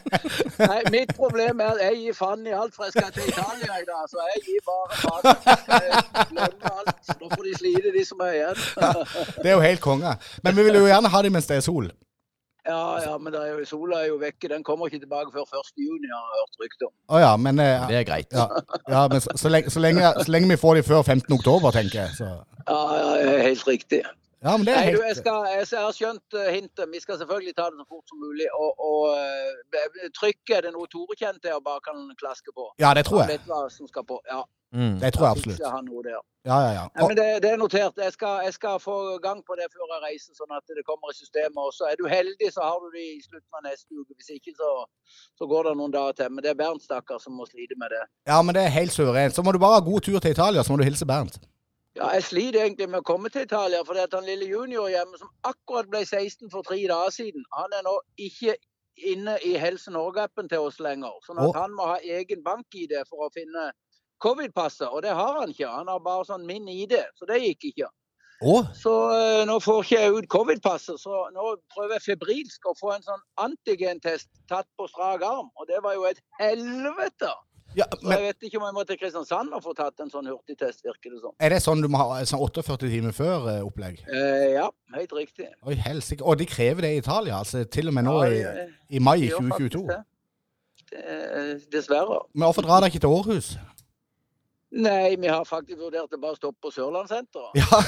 [0.70, 3.80] Nei, mitt problem er at jeg gir faen i alt, for jeg skal til Italia
[3.82, 4.06] i dag.
[4.12, 5.22] Så jeg gir bare faen.
[5.66, 7.12] Jeg Glemmer alt.
[7.20, 8.64] Nå får de slite, de som er igjen.
[9.42, 10.14] Det er jo helt konge.
[10.46, 11.90] Men vi vil jo gjerne ha dem mens det er sol.
[12.66, 14.48] Ja, ja, men det er jo, sola er jo vekke.
[14.50, 15.72] Den kommer ikke tilbake før 1.
[15.78, 16.92] juni, har jeg hørt rykte om.
[17.08, 18.32] Oh, ja, men, eh, Det er greit.
[18.32, 18.46] ja,
[18.88, 21.34] ja, men så, så, lenge, så, lenge, så lenge vi får de før 15.
[21.38, 22.10] oktober, tenker jeg.
[22.18, 22.30] Så.
[22.68, 24.02] Ja, ja, helt riktig.
[24.44, 26.90] Ja, men det er Nei, du, jeg, skal, jeg, jeg har skjønt eh, hintet.
[26.92, 28.48] Vi skal selvfølgelig ta det så fort som mulig.
[28.52, 32.68] Og, og eh, trykket, er det noe Tore kjente jeg og bare kan klaske på?
[32.82, 33.38] Ja, det tror jeg.
[33.38, 34.20] vet hva som skal på.
[34.28, 34.44] Ja,
[34.74, 34.98] Mm.
[35.00, 35.60] Det tror jeg absolutt.
[35.76, 36.18] han noe der.
[36.50, 36.84] Ja, ja, ja.
[36.94, 37.94] Nei, Og, men det, det er notert.
[38.06, 38.96] Jeg skal, jeg skal få
[39.26, 41.58] gang på det før jeg reiser, sånn at det kommer i systemet.
[41.62, 44.12] Og så er du heldig, så har du det i slutten av neste uke.
[44.18, 44.70] Hvis ikke, så,
[45.38, 46.32] så går det noen dager til.
[46.34, 48.04] Men det er Bernt, stakkar, som må slite med det.
[48.30, 49.34] ja, men det er helt suverent.
[49.38, 51.40] Så må du bare ha god tur til Italia, så må du hilse Bernt.
[51.96, 55.16] Ja, jeg sliter egentlig med å komme til Italia, det at han lille junior hjemme,
[55.16, 58.56] som akkurat ble 16 for tre dager siden, han er nå ikke
[58.96, 61.16] inne i Helse Norge-appen til oss lenger.
[61.24, 63.70] Sånn at han må ha egen bank-ID for å finne
[64.24, 65.68] covid-passet, og det har han ikke.
[65.72, 67.90] Han har bare sånn min ID, så det gikk ikke.
[68.44, 68.68] Oh.
[68.76, 72.92] Så uh, nå får ikke jeg ut covid-passet, så nå prøver jeg febrilsk å få
[72.92, 77.32] en sånn antigentest tatt på strak arm, og det var jo et helvete.
[77.76, 80.26] Ja, men jeg vet ikke om jeg må til Kristiansand og få tatt en sånn
[80.30, 81.34] hurtigtest, virker det som.
[81.38, 84.02] er det sånn du må ha sånn 48 timer før eh, opplegg?
[84.08, 85.48] Eh, ja, helt riktig.
[85.66, 86.24] Oi, helsike.
[86.24, 88.42] Og de krever det i Italia, altså til og med nå i,
[88.96, 89.86] i mai det gjør faktisk 2022.
[89.92, 90.02] det.
[90.90, 92.20] Det- Dessverre.
[92.34, 93.56] Men hvorfor drar dere ikke til Århus?
[94.76, 97.54] Nei, vi har faktisk vurdert å bare stoppe på Sørlandssenteret.
[97.56, 97.78] Ja.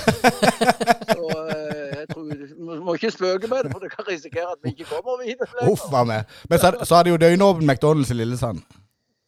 [1.19, 4.63] Så eh, jeg tror Vi må ikke spøke med det, for det kan risikere at
[4.63, 5.71] vi ikke kommer videre.
[5.71, 5.89] Uff.
[5.91, 8.63] Men så, så det jo døgnåpen McDonald's i Lillesand.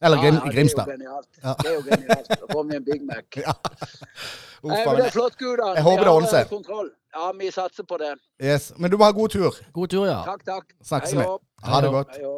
[0.01, 0.85] Eller Grim, Ja, ja, Grimstad.
[0.85, 1.27] Det er jo genialt.
[1.43, 1.53] Ja.
[1.61, 2.27] Det er jo genialt.
[2.29, 3.23] Da får vi en Big Mac.
[3.45, 3.53] Ja.
[4.63, 5.71] Uf, Nei, men det er flott, gutter.
[5.75, 6.51] Jeg håper det har, ordner seg.
[6.53, 8.11] eh, Ja, vi satser på det.
[8.45, 8.71] Yes.
[8.77, 9.55] Men du må ha god tur.
[9.73, 10.19] God tur, ja.
[10.27, 10.67] Takk, takk.
[10.85, 11.25] Snakkes med.
[11.25, 11.69] vi.
[11.71, 12.11] Ha det godt.
[12.17, 12.37] Hei.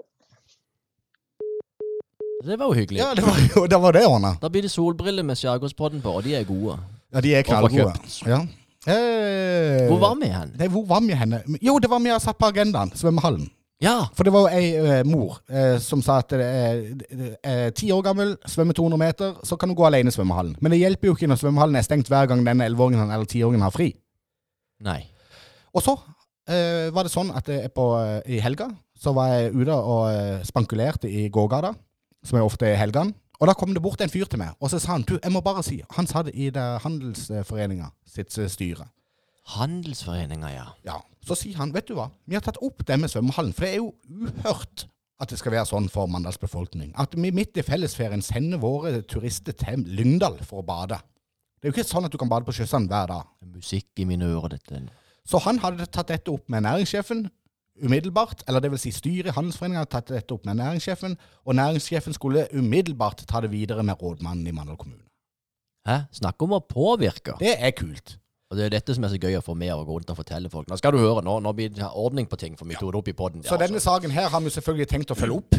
[2.43, 2.99] Det var jo hyggelig.
[2.99, 4.33] Ja, det var jo det var det ordna.
[4.41, 6.77] Da blir det solbriller med Skjærgårdspodden på, og de er gode.
[7.13, 7.93] Ja, de er få knallgode.
[8.27, 8.39] Ja.
[8.87, 9.87] Hey.
[9.87, 10.49] Hvor var vi hen?
[10.59, 11.39] Nei, hvor var vi henne?
[11.63, 12.91] Jo, det var vi har satt på agendaen.
[12.99, 13.47] Svømmehallen.
[13.83, 13.95] Ja.
[14.15, 16.93] For det var jo ei eh, mor eh, som sa at eh,
[17.43, 20.55] eh, ti år gammel, svømmer 200 meter, så kan du gå alene i svømmehallen.
[20.63, 23.65] Men det hjelper jo ikke når svømmehallen er stengt hver gang denne 11-åringen eller 10-åringen
[23.65, 23.91] har fri.
[24.83, 25.01] Nei.
[25.73, 25.97] Og så
[26.47, 28.69] eh, var det sånn at på, eh, i helga
[29.03, 31.73] så var jeg ute og eh, spankulerte i gågata,
[32.23, 33.17] som jeg ofte er i helgene.
[33.41, 35.31] Og da kom det bort en fyr til meg, og så sa han du, jeg
[35.33, 38.87] må bare si Han sa det i det Handelsforeninga sitt eh, styre.
[39.43, 40.67] Handelsforeninga, ja.
[40.87, 43.65] Ja, Så sier han, vet du hva, vi har tatt opp det med svømmehallen, for
[43.65, 44.85] det er jo uhørt
[45.23, 46.91] at det skal være sånn for Mandals befolkning.
[46.99, 50.97] At vi midt i fellesferien sender våre turister til Lyngdal for å bade.
[51.59, 53.29] Det er jo ikke sånn at du kan bade på Sjøsand hver dag.
[53.53, 54.81] Musikk i mine ører, dette.
[55.23, 57.27] Så han hadde tatt dette opp med næringssjefen
[57.83, 61.55] umiddelbart, eller det vil si styret i Handelsforeningen hadde tatt dette opp med næringssjefen, og
[61.57, 65.05] næringssjefen skulle umiddelbart ta det videre med rådmannen i Mandal kommune.
[65.87, 66.03] Hæ?
[66.15, 67.37] Snakk om å påvirke.
[67.41, 68.17] Det er kult.
[68.51, 70.17] Og det er dette som er så gøy å få med og gå rundt og
[70.19, 70.67] fortelle folk.
[70.69, 72.99] Nå skal du høre, nå, nå blir det ordning på ting, for vi tok det
[73.01, 73.45] opp i poden.
[73.47, 75.57] Så denne saken her har vi selvfølgelig tenkt å følge opp.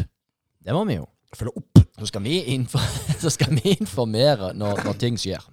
[0.65, 1.07] Det må vi jo.
[1.35, 1.81] Følge opp.
[1.99, 2.37] Så skal vi,
[3.23, 5.43] så skal vi informere når, når ting skjer.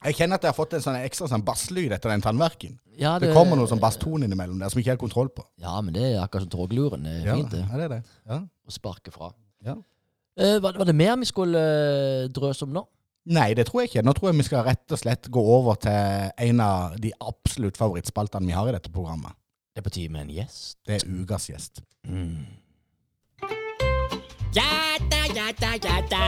[0.00, 2.78] Jeg kjenner at jeg har fått en sånn ekstra sånn basslyd etter den tannverken.
[3.00, 5.44] Ja, Det kommer noe sånn basstone innimellom der som ikke har kontroll på.
[5.60, 7.04] Ja, men det er akkurat som togluren.
[7.04, 7.60] Det er Ja, fint, det.
[7.66, 8.00] ja, det er det.
[8.28, 8.38] Ja.
[8.40, 9.28] Å sparke fra.
[9.64, 9.76] Ja.
[10.40, 12.86] Uh, var, var det mer vi skulle uh, drøse om nå?
[13.28, 14.02] Nei, det tror jeg ikke.
[14.06, 17.76] Nå tror jeg vi skal rett og slett gå over til en av de absolutt
[17.76, 19.36] favorittspaltene vi har i dette programmet.
[19.74, 20.78] Det er på tide med en gjest.
[20.86, 21.82] Det er ukas gjest.
[22.08, 22.46] Mm.
[24.56, 26.24] Ja da, ja da, ja da.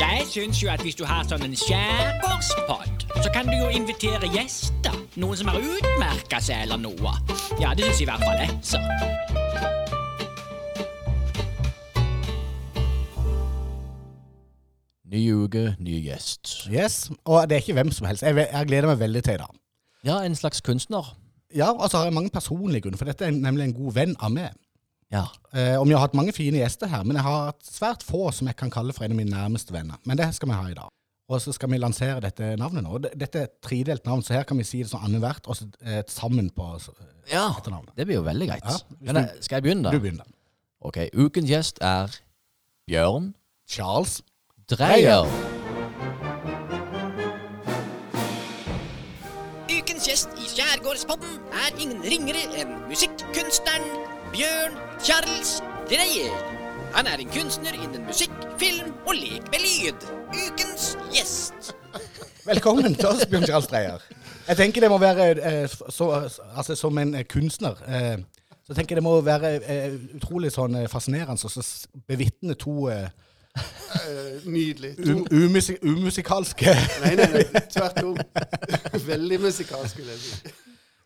[0.00, 4.30] Jeg syns jo at hvis du har sånn en skjærgårdspod, så kan du jo invitere
[4.32, 4.96] gjester.
[5.20, 7.16] Noen som har utmerka seg eller noe.
[7.60, 9.43] Ja, det syns i hvert fall jeg, så.
[15.14, 16.54] Ny uke, ny gjest.
[16.72, 18.24] Yes, Og det er ikke hvem som helst.
[18.26, 19.60] Jeg, jeg gleder meg veldig til dag.
[20.04, 21.12] Ja, en slags kunstner.
[21.54, 24.16] Ja, og så har jeg mange personlige grunner, for dette er nemlig en god venn
[24.18, 24.56] av meg.
[25.14, 25.28] Ja.
[25.54, 28.26] Eh, og vi har hatt mange fine gjester her, men jeg har hatt svært få
[28.34, 30.00] som jeg kan kalle for en av mine nærmeste venner.
[30.08, 30.90] Men det skal vi ha i dag.
[31.30, 32.98] Og så skal vi lansere dette navnet nå.
[33.06, 35.70] Dette er et tredelt navn, så her kan vi si det sånn annethvert, og så
[35.86, 36.66] eh, sammen på
[37.30, 37.46] ja.
[37.54, 37.94] etternavnet.
[37.96, 38.66] Det blir jo veldig greit.
[38.66, 39.94] Ja, Men, jeg, skal jeg begynne, da?
[39.94, 40.28] Du begynner.
[40.84, 42.12] Ok, ukens gjest er
[42.90, 43.32] Bjørn
[43.70, 44.18] Charles.
[44.70, 45.24] Dreyer.
[49.68, 53.84] Ukens gjest i Skjærgårdspodden er ingen ringere enn musikkunstneren
[54.32, 55.50] Bjørn Charles
[55.90, 56.32] Dreyer.
[56.94, 60.06] Han er en kunstner innen musikk, film og lek med lyd.
[60.32, 61.74] Ukens gjest.
[62.50, 64.08] Velkommen til oss, Bjørn Charles Dreyer.
[64.48, 66.08] Jeg tenker det må være eh, så,
[66.56, 68.16] Altså, som en eh, kunstner eh,
[68.64, 71.68] så tenker jeg det må være eh, utrolig sånn fascinerende å
[72.08, 73.08] bevitne to Eh,
[74.44, 74.94] Nydelig.
[74.98, 76.72] um, umusi umusikalske
[77.04, 78.16] Nei, nei, nei, tvert om.
[79.10, 80.04] Veldig musikalske.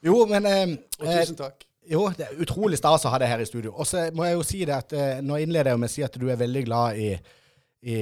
[0.04, 0.62] Jo, men eh,
[0.98, 1.66] Og eh, tusen takk.
[1.88, 3.72] Jo, det er utrolig stas å ha deg her i studio.
[3.76, 6.04] Og så må jeg jo si det at eh, Nå innleder jeg med å si
[6.04, 7.12] at du er veldig glad i,
[7.88, 7.98] i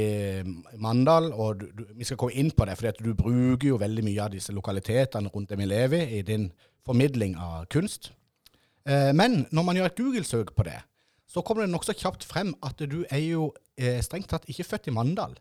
[0.82, 4.06] Mandal, og du, du, vi skal komme inn på det, for du bruker jo veldig
[4.06, 6.48] mye av disse lokalitetene rundt dem vi lever i, i din
[6.86, 8.12] formidling av kunst.
[8.86, 10.80] Eh, men når man gjør et Google-søk på det,
[11.26, 14.88] så kommer det nokså kjapt frem at du er jo eh, strengt tatt ikke født
[14.90, 15.36] i Mandal.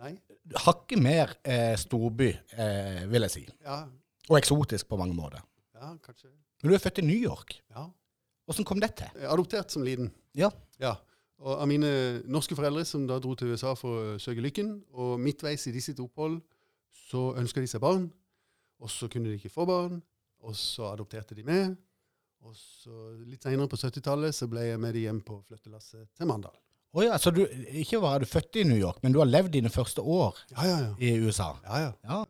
[0.00, 0.12] Nei?
[0.64, 3.44] Hakket mer eh, storby, eh, vil jeg si.
[3.64, 3.84] Ja,
[4.28, 5.42] Og eksotisk på mange måter.
[5.74, 6.30] ja, kanskje.
[6.62, 7.58] Men du er født i New York.
[7.70, 7.86] Ja.
[8.48, 9.08] Åssen kom det til?
[9.20, 10.10] Er Adoptert som liten.
[10.34, 10.50] Ja.
[10.80, 10.94] Ja.
[11.44, 15.18] Og av mine norske foreldre som da dro til USA for å søke lykken, og
[15.20, 16.38] midtveis i de sitt opphold,
[17.10, 18.06] så ønska de seg barn.
[18.80, 20.00] Og så kunne de ikke få barn,
[20.44, 21.76] og så adopterte de meg.
[22.44, 22.92] Og så
[23.24, 26.56] litt seinere på 70-tallet så ble jeg med de hjem på flyttelasset til Mandal.
[26.94, 27.40] Å ja, så du,
[27.74, 30.36] ikke bare er du født i New York, men du har levd dine første år
[30.52, 30.90] Ja, ja, ja.
[31.02, 31.48] i USA.
[31.66, 31.92] Ja, ja.
[32.06, 32.20] Ja.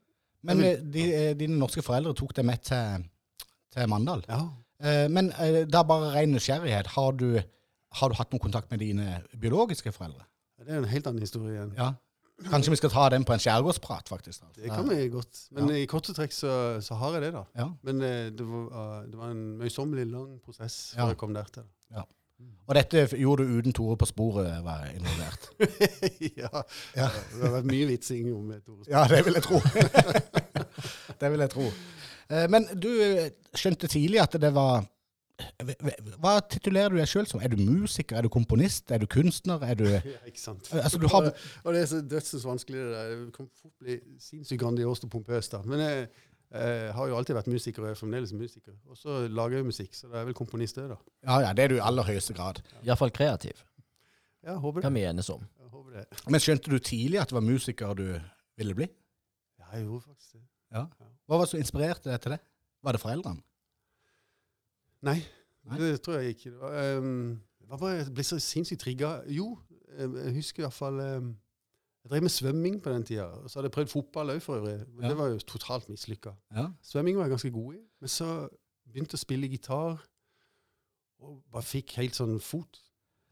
[0.44, 3.04] Men Jeg eh, de, eh, dine norske foreldre tok deg med til,
[3.74, 4.24] til Mandal.
[4.28, 4.40] ja.
[4.84, 6.86] Eh, Men eh, er bare ren nysgjerrighet.
[6.96, 7.38] Har du,
[8.00, 10.24] har du hatt noen kontakt med dine biologiske foreldre?
[10.64, 11.70] Det er en helt annen historie igjen.
[11.78, 11.92] Ja.
[12.50, 14.42] Kanskje vi skal ta den på en skjærgårdsprat, faktisk.
[14.42, 14.48] da.
[14.62, 15.44] Det kan vi godt.
[15.54, 17.44] Men i korte trekk så, så har jeg det, da.
[17.56, 17.68] Ja.
[17.86, 21.04] Men eh, det, var, det var en møysommelig lang prosess Ja.
[21.04, 21.68] før jeg kom der til.
[22.66, 25.50] Og dette gjorde du uten Tore på sporet var involvert.
[26.40, 26.48] ja.
[26.96, 27.08] Ja.
[27.12, 28.86] Det har vært mye vitsing om eh, Tore.
[28.88, 29.60] Ja, det vil jeg tro.
[31.20, 31.66] det vil jeg tro.
[32.32, 34.86] Eh, Men du eh, skjønte tidlig at det var
[36.22, 37.40] Hva titulerer du deg sjøl som?
[37.44, 38.16] Er du musiker?
[38.20, 38.90] Er du komponist?
[38.94, 39.60] Er du kunstner?
[39.66, 40.70] Er du Ja, ikke sant.
[40.78, 41.32] Altså, du har-
[41.64, 43.16] og, det er så dødsens vanskelig det der.
[43.26, 45.56] Det kan fort bli sinnssykt grandiost og pompøst.
[45.68, 46.06] Men jeg,
[46.54, 48.74] eh, har jo alltid vært musiker, og er fremdeles musiker.
[48.88, 50.98] Og så lager jeg musikk, så da er jeg vel komponist òg, da.
[51.26, 52.62] Ja, ja, det er du i aller høyeste grad.
[52.82, 53.64] Iallfall kreativ.
[54.44, 54.86] Ja, håper det.
[54.86, 55.44] Kan vi enes om.
[55.60, 56.04] Jeg håper det.
[56.28, 58.06] Men skjønte du tidlig at det var musiker du
[58.60, 58.88] ville bli?
[59.60, 60.44] Ja, jeg gjorde faktisk det.
[60.74, 60.84] Ja.
[61.24, 62.40] Hva var det som inspirerte deg til det?
[62.84, 63.40] Var det foreldrene?
[65.04, 65.18] Nei,
[65.68, 65.78] Nei?
[65.80, 66.52] det tror jeg ikke.
[66.52, 67.40] Det var, um,
[67.70, 69.14] jeg ble så sinnssykt trigga.
[69.32, 69.54] Jo,
[69.96, 71.30] eh, jeg husker i hvert fall ehm,
[72.04, 73.24] Jeg drev med svømming på den tida.
[73.40, 74.76] Og så hadde jeg prøvd fotball òg, for øvrig.
[74.92, 75.08] Men Ja.
[75.08, 76.34] det var jo totalt mislykka.
[76.54, 76.66] Ja.
[76.84, 77.78] Svømming var jeg ganske god i.
[78.00, 78.26] Men så
[78.92, 80.02] begynte jeg å spille gitar,
[81.24, 82.80] og bare fikk helt sånn fot.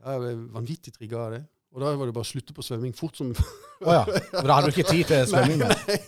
[0.02, 1.42] Jeg ble vanvittig trigga av det.
[1.72, 4.04] Og da var det bare å slutte på svømming fort som Å ja.
[4.04, 5.58] For da hadde du ikke tid til svømming?
[5.58, 5.98] nei, Nei.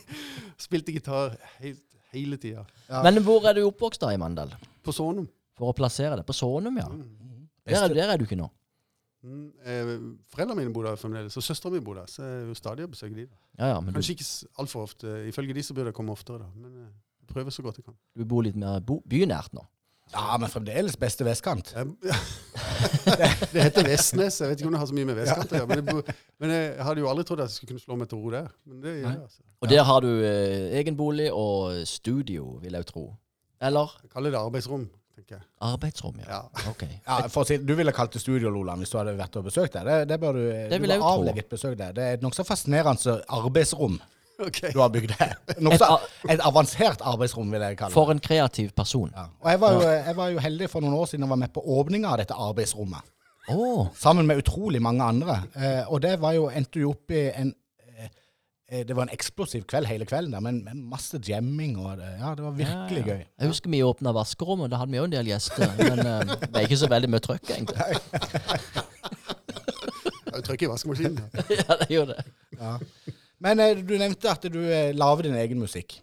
[0.61, 2.64] Spilte gitar helt, hele tida.
[2.88, 3.03] Ja.
[3.03, 4.53] Men hvor er du oppvokst da i Mandal?
[4.85, 5.29] På Sånum.
[5.59, 6.24] For å plassere det.
[6.29, 6.88] På Sånum, ja.
[6.88, 7.48] Mm.
[7.66, 8.48] Der er, der er du ikke nå.
[9.24, 9.92] Mm, eh,
[10.34, 12.06] Foreldrene mine bor der fremdeles, og søstera mi bor der.
[12.12, 13.28] Så jeg er jo stadig og besøker de.
[13.58, 14.26] Ja, ja, men du, Kanskje ikke
[14.60, 15.14] altfor ofte.
[15.30, 16.50] Ifølge de så burde jeg komme oftere, da.
[16.54, 16.90] Men eh,
[17.22, 17.96] jeg prøver så godt jeg kan.
[18.18, 19.64] du bor litt mer bo, bynært nå.
[20.12, 21.72] Ja, men fremdeles beste vestkant.
[23.54, 24.37] Det heter Vestnes.
[24.40, 25.68] Jeg vet ikke om det har så mye med vestkant å gjøre.
[25.70, 28.10] Men, jeg, bo- men jeg hadde jo aldri trodd at jeg skulle kunne slå meg
[28.10, 28.48] til ro der.
[28.68, 29.42] Men det gjør jeg, altså.
[29.64, 33.04] Og der har du eh, egen bolig og studio, vil jeg tro.
[33.64, 34.84] Eller Jeg kaller det arbeidsrom,
[35.14, 35.44] tenker jeg.
[35.68, 36.40] arbeidsrom, ja.
[36.40, 36.70] Ja.
[36.70, 36.83] Ok.
[37.09, 39.46] Ja, for å si, Du ville kalt det studio, Loland, hvis du hadde vært og
[39.48, 39.87] besøkt der.
[39.87, 41.94] Det, det bør du, det vil jeg bør avlegge et besøk der.
[41.96, 44.00] Det er et nokså fascinerende arbeidsrom
[44.38, 44.72] okay.
[44.72, 45.35] du har bygd her.
[45.55, 45.83] Et,
[46.35, 47.96] et avansert arbeidsrom, vil jeg kalle det.
[47.96, 49.11] For en kreativ person.
[49.14, 49.27] Ja.
[49.40, 51.55] Og jeg var, jo, jeg var jo heldig for noen år siden å være med
[51.55, 53.12] på åpninga av dette arbeidsrommet.
[53.53, 53.90] Oh.
[54.00, 55.42] Sammen med utrolig mange andre.
[55.53, 57.53] Eh, og det var jo, endte jo opp i en
[58.64, 61.77] Det var en eksplosiv kveld hele kvelden, der, men med masse jamming.
[61.79, 63.16] og det, ja, det var virkelig ja, ja.
[63.18, 63.27] gøy.
[63.40, 65.74] Jeg husker vi åpna vaskerommet, da hadde vi jo en del gjester.
[65.83, 67.98] Men eh, det er ikke så veldig mye trøkk, egentlig.
[70.31, 71.20] Du trøkk i vaskemaskinen.
[71.61, 72.24] ja, det gjør det.
[72.57, 72.79] Ja.
[73.44, 75.98] Men eh, du nevnte at du eh, lager din egen musikk.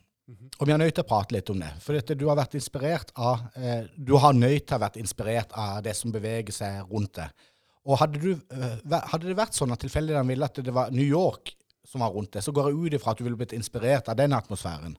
[0.61, 1.71] Og vi er nødt til å prate litt om det.
[1.81, 4.99] For dette, du har vært inspirert av eh, Du har nødt til å ha vært
[5.01, 7.47] inspirert av det som beveger seg rundt deg.
[7.89, 11.07] Og hadde, du, eh, hadde det vært sånn at tilfeldighetene ville at det var New
[11.07, 11.55] York
[11.91, 12.43] som var rundt det.
[12.45, 14.95] så går jeg ut ifra at du ville blitt inspirert av den atmosfæren.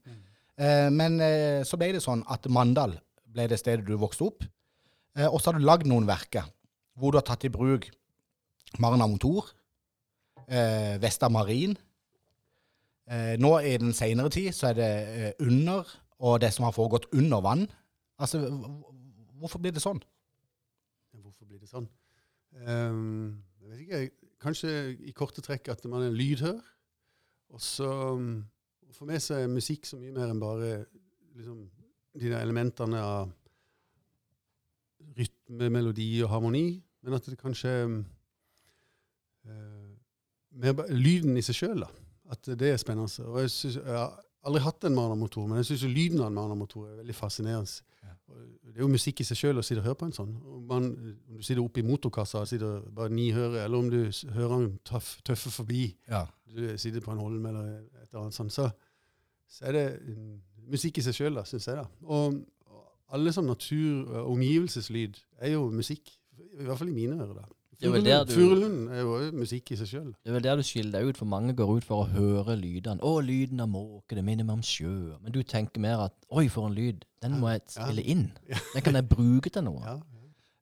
[0.61, 2.99] Eh, men eh, så ble det sånn at Mandal
[3.33, 4.45] ble det stedet du vokste opp.
[5.17, 6.51] Eh, og så har du lagd noen verker
[7.01, 7.89] hvor du har tatt i bruk
[8.81, 9.49] Marna Motor,
[10.47, 11.77] eh, Vesta Marin.
[13.09, 15.89] Eh, nå i den senere tid så er det eh, under,
[16.23, 17.67] og det som har foregått under vann.
[18.21, 18.45] Altså,
[19.41, 20.01] hvorfor blir det sånn?
[21.17, 21.89] Hvorfor blir det sånn?
[22.69, 24.29] Um, jeg vet ikke.
[24.43, 24.71] Kanskje
[25.07, 26.61] i korte trekk at man er lydhør.
[27.53, 28.43] Og så um,
[28.97, 30.73] For meg så er musikk så mye mer enn bare
[31.37, 31.63] liksom,
[32.19, 33.31] de der elementene av
[35.17, 36.67] rytme, melodi og harmoni.
[37.03, 37.73] Men at det kanskje
[39.49, 39.89] eh,
[40.63, 41.89] mer Lyden i seg sjøl, da.
[42.33, 43.27] At det er spennende.
[43.27, 44.15] Og jeg, synes, jeg har
[44.47, 47.83] aldri hatt en Marner-motor, men jeg syns lyden av en Marner-motor er veldig fascinerende.
[48.73, 50.31] Det er jo musikk i seg sjøl å sitte og høre på en sånn.
[50.69, 50.87] Man,
[51.29, 53.99] om du sitter oppe i motorkassa og sitter bare nihører, eller om du
[54.33, 56.23] hører den tøff, tøffe forbi, Ja.
[56.49, 58.71] du sitter på en holm eller et eller annet sånt, så,
[59.49, 59.87] så er det
[60.73, 61.77] musikk i seg sjøl, syns jeg.
[61.77, 61.85] da.
[62.09, 62.39] Og,
[62.73, 66.09] og alle sånn natur- og omgivelseslyd er jo musikk.
[66.57, 67.35] I hvert fall i mine ører.
[67.43, 67.49] da.
[67.83, 70.11] Det er jo musikk i seg sjøl.
[70.23, 72.57] Det er vel der du skiller deg ut, for mange går ut for å høre
[72.57, 73.01] lydene.
[73.03, 76.49] 'Å, lyden av måke, det minner meg om sjø.' Men du tenker mer at 'oi,
[76.49, 77.03] for en lyd'.
[77.23, 78.31] Den må jeg spille inn.
[78.75, 79.83] Den kan jeg bruke til noe.
[79.93, 79.99] Ja.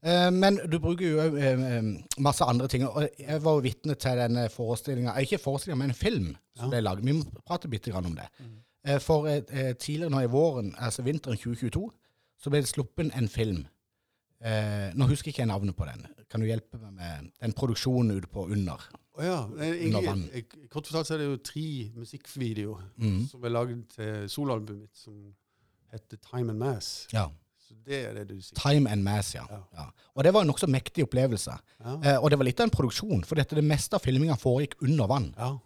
[0.02, 1.82] Eh, men du bruker jo eh, eh,
[2.18, 2.86] masse andre ting.
[2.88, 6.68] Og jeg var jo vitne til denne forestillinga, ikke forestillinga, men en film som Ja.
[6.70, 7.04] ble laget.
[7.04, 8.24] Vi må prate bitte grann om det.
[8.86, 11.90] Eh, for tidligere nå i våren, altså vinteren 2022,
[12.40, 13.66] så ble det sluppet en film.
[14.40, 16.06] Eh, nå husker ikke jeg navnet på den.
[16.30, 18.86] Kan du hjelpe meg med den produksjonen ute på Under?
[19.18, 19.42] Oh, ja.
[19.60, 21.66] Egentlig, jeg, kort fortalt så er det jo tre
[21.98, 23.20] musikkvideoer mm.
[23.28, 25.16] som er laget til soloalbumet mitt, som
[25.92, 27.08] heter Time and Mass.
[27.12, 27.26] Ja.
[27.60, 28.56] Så det er det du sier.
[28.56, 29.44] Time and Mass, ja.
[29.50, 29.60] Ja.
[29.76, 29.88] ja.
[30.14, 31.58] Og det var en nokså mektig opplevelse.
[31.82, 31.96] Ja.
[31.98, 34.80] Eh, og det var litt av en produksjon, for dette, det meste av filminga foregikk
[34.86, 35.34] under vann.
[35.38, 35.56] ja.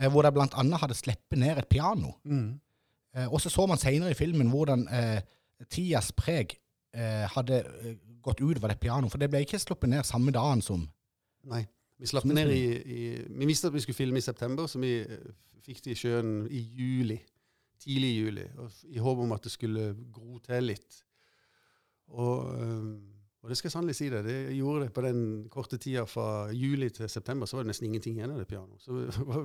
[0.00, 2.16] Eh, hvor de blant annet hadde sluppet ned et piano.
[2.26, 2.60] Mm.
[3.14, 5.20] Eh, og så så man senere i filmen hvordan eh,
[5.70, 6.56] tidas preg
[6.94, 9.10] eh, hadde eh, gått ut over det pianoet.
[9.12, 10.86] For det ble ikke sluppet ned samme dagen som
[11.44, 11.66] Nei.
[12.00, 13.00] Vi slapp det ned i, i
[13.38, 15.26] Vi visste at vi skulle filme i september, så vi eh,
[15.64, 17.18] fikk det i sjøen i juli.
[17.84, 18.46] Tidlig i juli.
[18.58, 21.02] Og I håp om at det skulle gro til litt.
[22.14, 22.88] Og, eh,
[23.44, 24.22] og det skal jeg sannelig si det.
[24.24, 25.20] Det gjorde det på den
[25.52, 27.46] korte tida fra juli til september.
[27.46, 28.80] Så var det nesten ingenting igjen av det pianoet.
[28.80, 28.96] Så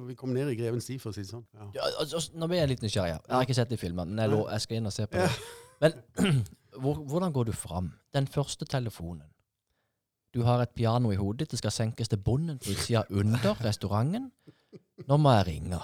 [0.08, 1.46] vi- kom ned i grevens tid, for å si det sånn.
[1.54, 1.68] Ja.
[1.82, 3.18] Ja, altså, nå blir jeg litt nysgjerrig.
[3.20, 5.20] Jeg har ikke sett de filmene, men jeg, lå, jeg skal inn og se på
[5.20, 5.28] Ja.
[5.28, 5.44] det.
[5.84, 6.40] Men
[6.80, 7.92] hvor, hvordan går du fram?
[8.14, 9.28] Den første telefonen.
[10.34, 13.58] Du har et piano i hodet ditt, det skal senkes til bunnen på utsida under
[13.66, 14.30] restauranten.
[15.08, 15.80] Nå må jeg ringe.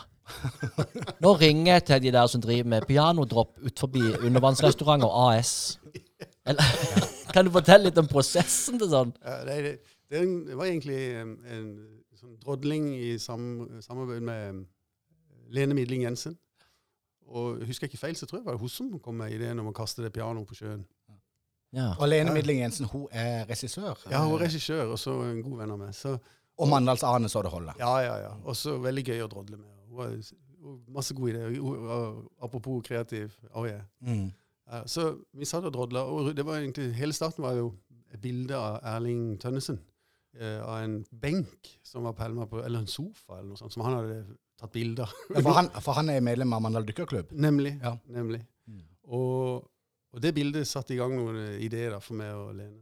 [1.22, 5.80] Nå ringer jeg til de der som driver med pianodropp ut forbi undervannsrestaurant og AS.
[6.46, 6.62] Eller,
[7.34, 9.14] kan du fortelle litt om prosessen til sånn?
[9.26, 11.68] Ja, det, det, det, var egentlig en, en
[12.20, 13.48] sånn drodling i sam,
[13.82, 14.64] samarbeid med eh,
[15.58, 16.38] Lene Midling Jensen.
[17.28, 19.60] Og husker jeg ikke feil, så tror jeg var det hun som kom med ideen
[19.60, 20.86] om å kaste det pianoet på sjøen.
[21.76, 21.90] Ja.
[22.00, 23.98] Og Lene Midling Jensen hun er regissør.
[24.12, 25.94] Ja, hun er regissør, og så en god venn av meg.
[25.98, 26.18] Så
[26.58, 27.74] Og Mandals Ane så det holder.
[27.80, 28.34] Ja, ja, ja.
[28.46, 29.72] Og så veldig gøy å drodle med.
[29.90, 30.14] Hun har
[30.66, 31.60] hun har masse gode ideer.
[31.62, 33.36] Hun- Apropos kreativ.
[33.54, 33.82] Oh, yeah.
[34.02, 34.32] Mm.
[34.86, 37.74] Så vi satt og drodla, og det var egentlig, hele starten var jo
[38.14, 39.80] et bilde av Erling Tønnesen.
[40.40, 43.84] Eh, av en benk som var pælma på, eller en sofa, eller noe sånt, som
[43.84, 44.26] han hadde
[44.60, 45.12] tatt bilder.
[45.34, 47.32] Ja, for, han, for han er medlem av Mandal dykkerklubb.
[47.32, 47.76] Nemlig.
[47.84, 47.96] Ja.
[48.12, 48.42] nemlig.
[48.70, 48.84] Mm.
[49.18, 49.66] Og,
[50.16, 52.82] og det bildet satte i gang noen eh, ideer da, for meg og Lene.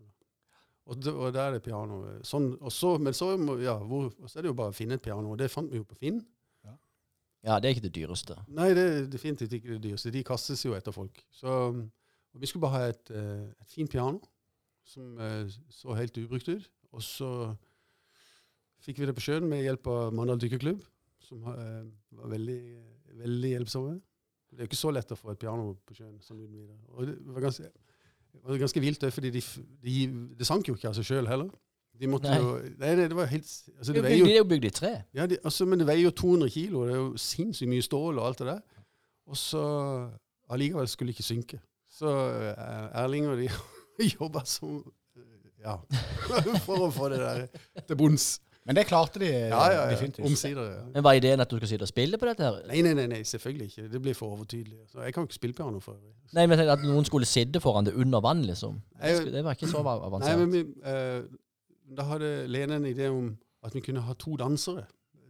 [0.84, 2.02] Og, det, og der er det piano.
[2.28, 3.32] Sånn, så, men så,
[3.64, 5.80] ja, hvor, så er det jo bare å finne et piano, og det fant vi
[5.80, 6.20] jo på Finn.
[7.44, 8.36] ja, det er ikke det dyreste.
[8.52, 10.12] Nei, det er definitivt ikke det dyreste.
[10.12, 11.24] De kastes jo etter folk.
[11.32, 11.54] Så
[12.34, 14.20] og vi skulle bare ha et, eh, et fint piano
[14.86, 16.70] som eh, så helt ubrukt ut.
[16.92, 17.30] Og så
[18.84, 20.82] fikk vi det på sjøen med hjelp av Mandal dykkerklubb,
[21.28, 21.84] som uh,
[22.20, 22.58] var veldig,
[23.24, 23.96] veldig hjelpsomme.
[24.54, 26.78] Det er jo ikke så lett å få et piano på sjøen sånn uten videre.
[26.94, 27.70] Og det var ganske,
[28.34, 29.96] det var ganske vilt fordi de, f- de,
[30.38, 31.50] det sank jo ikke av seg sjøl heller.
[31.98, 32.38] De måtte Nei.
[32.42, 32.52] jo
[32.82, 34.92] Nei, det, det var helt altså, Det det jo det er jo bygd i tre.
[35.14, 37.86] ja, de, altså, men det veier jo 200 kilo, og det er jo sinnssykt mye
[37.86, 38.62] stål og alt det der.
[39.30, 39.62] Og så
[40.54, 41.60] allikevel skulle det ikke synke.
[41.94, 43.50] Så eh, Erling og de
[44.18, 44.80] jobba som
[45.18, 45.78] eh, Ja,
[46.66, 47.46] for å få det der
[47.88, 48.32] til bunns.
[48.66, 49.90] Men det klarte de Ja, ja, ja.
[49.92, 50.26] definitivt.
[50.26, 50.64] Omsider.
[50.72, 50.84] Ja.
[50.94, 52.44] Men var ideen at du skal sitte og spille på dette?
[52.44, 52.62] her?
[52.68, 53.88] Nei, nei, nei, nei, selvfølgelig ikke.
[53.92, 54.80] Det blir for overtydelig.
[54.92, 56.14] Så jeg kan jo ikke spille piano for øvrig.
[56.34, 58.82] Nei, men At noen skulle sitte foran det under vann, liksom.
[59.02, 60.38] Det, det var ikke så avansert.
[60.38, 64.36] Nei, men vi, uh, Da hadde Lene en idé om at vi kunne ha to
[64.40, 64.86] dansere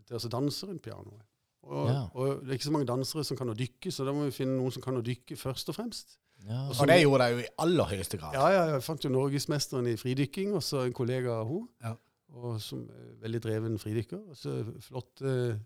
[0.07, 1.21] til å danse rundt pianoet.
[1.63, 2.01] Og, Ja.
[2.13, 4.31] og det er ikke så mange dansere som kan å dykke, så da må vi
[4.35, 6.17] finne noen som kan å dykke først og fremst.
[6.43, 6.67] Ja.
[6.69, 8.33] Og det gjorde de jo i aller høyeste grad.
[8.35, 11.93] Ja, ja, jeg fant jo norgesmesteren i fridykking, og så en kollega av henne, Ja.
[12.33, 14.21] Og som er veldig dreven fridykker.
[14.29, 15.57] Og så flott eh,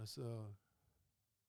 [0.00, 0.32] altså,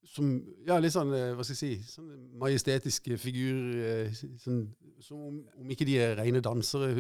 [0.10, 0.30] som,
[0.68, 4.62] ja, litt sånn, eh, hva skal jeg si, sånn majestetiske figurer, eh, sånn,
[5.04, 6.92] som om, om ikke de er rene dansere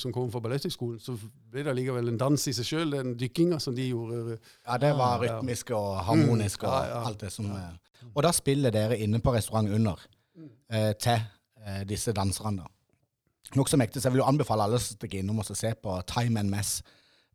[0.00, 3.60] som kommer fra balletthøgskolen, så ble det allikevel en dans i seg sjøl, den dykkinga
[3.62, 4.38] som de gjorde.
[4.66, 7.00] Ja, det var rytmisk og harmonisk Mm, og ja, ja.
[7.08, 7.72] alt det som eh.
[8.12, 10.00] Og da spiller dere inne på restaurant under
[10.70, 11.18] eh, til
[11.64, 12.62] eh, disse danserne.
[12.62, 12.70] da.
[13.54, 16.40] Nokså mektig, så jeg vil jo anbefale alle som stikker innom og se på Time
[16.40, 16.78] and Mess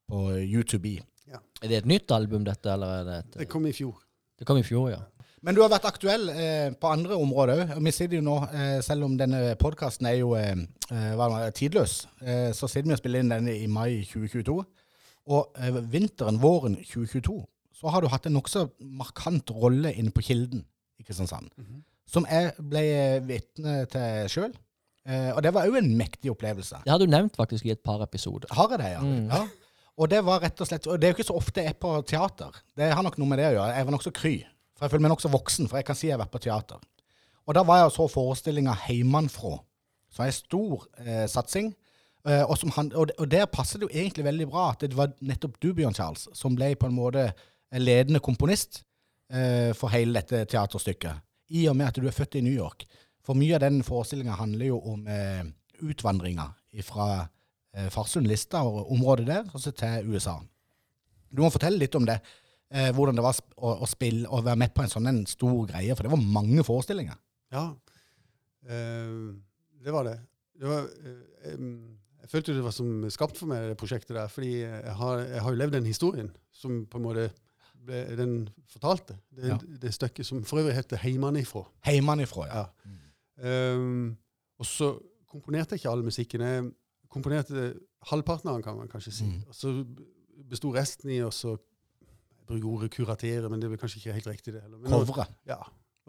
[0.10, 0.98] på U2B.
[1.30, 1.40] Ja.
[1.62, 3.96] Er det et nytt album, dette, eller er det et Det kom i fjor.
[4.40, 5.04] Det kom i fjor, ja.
[5.46, 7.70] Men du har vært aktuell eh, på andre områder òg.
[7.86, 12.50] Vi sitter jo nå, eh, selv om denne podkasten er jo eh, eh, tidløs, eh,
[12.56, 14.58] så sitter vi og spiller inn denne i mai 2022.
[15.30, 17.38] Og eh, vinteren, våren 2022,
[17.80, 18.66] så har du hatt en nokså
[19.00, 20.66] markant rolle inne på Kilden
[21.00, 21.54] i Kristiansand.
[22.10, 22.84] Som jeg ble
[23.30, 24.58] vitne til sjøl.
[25.10, 26.84] Eh, og det var òg en mektig opplevelse.
[26.86, 28.52] Det har du nevnt faktisk i et par episoder.
[28.54, 29.02] Har jeg det, ja?
[29.02, 29.32] Mm.
[29.32, 29.42] ja.
[30.00, 31.80] Og det var rett og slett Og det er jo ikke så ofte jeg er
[31.82, 32.56] på teater.
[32.78, 33.74] Det har nok noe med det å gjøre.
[33.76, 34.36] Jeg var nokså kry.
[34.78, 36.80] For jeg føler meg nokså voksen, for jeg kan si jeg har vært på teater.
[37.50, 39.58] Og da var jeg og så forestillinga Heimanfrå,
[40.14, 41.74] som er en stor eh, satsing.
[42.28, 44.96] Eh, og, som han, og, og der passer det jo egentlig veldig bra at det
[44.96, 47.26] var nettopp du, Bjørn Charles, som ble på en måte
[47.76, 48.84] ledende komponist
[49.34, 51.26] eh, for hele dette teaterstykket.
[51.60, 52.86] I og med at du er født i New York.
[53.26, 55.44] For mye av den forestillinga handler jo om eh,
[55.86, 56.48] utvandringa
[56.86, 57.08] fra
[57.74, 60.38] eh, Farsund-lista og området der, og så til USA.
[61.30, 62.20] Du må fortelle litt om det.
[62.72, 65.66] Eh, hvordan det var å, å spille og være med på en sånn en stor
[65.70, 67.18] greie, for det var mange forestillinger.
[67.54, 67.68] Ja,
[68.70, 69.14] eh,
[69.84, 70.18] det var det.
[70.60, 71.60] det var, eh,
[72.22, 74.28] jeg følte det var som skapt for meg, det prosjektet der.
[74.32, 77.30] Fordi jeg har, jeg har jo levd den historien som på en måte
[77.80, 78.34] ble, den
[78.70, 79.16] fortalte.
[79.34, 79.58] Det, Ja.
[79.58, 81.66] det stykket som for øvrig heter 'Heimanifrå'.
[81.88, 82.66] Heimanifrå, ja.
[82.86, 82.92] Ja.
[83.44, 84.18] Um,
[84.60, 84.92] og så
[85.30, 86.42] komponerte jeg ikke all musikken.
[86.42, 86.70] Jeg
[87.12, 87.74] komponerte
[88.12, 89.26] halvparten av den, kan man kanskje si.
[89.28, 89.44] Mm.
[89.48, 89.74] Og så
[90.50, 91.58] besto resten i å så
[92.50, 94.80] Jeg ordet kuratere, men det er kanskje ikke helt riktig, det heller.
[94.90, 95.28] Covre.
[95.46, 95.60] Ja.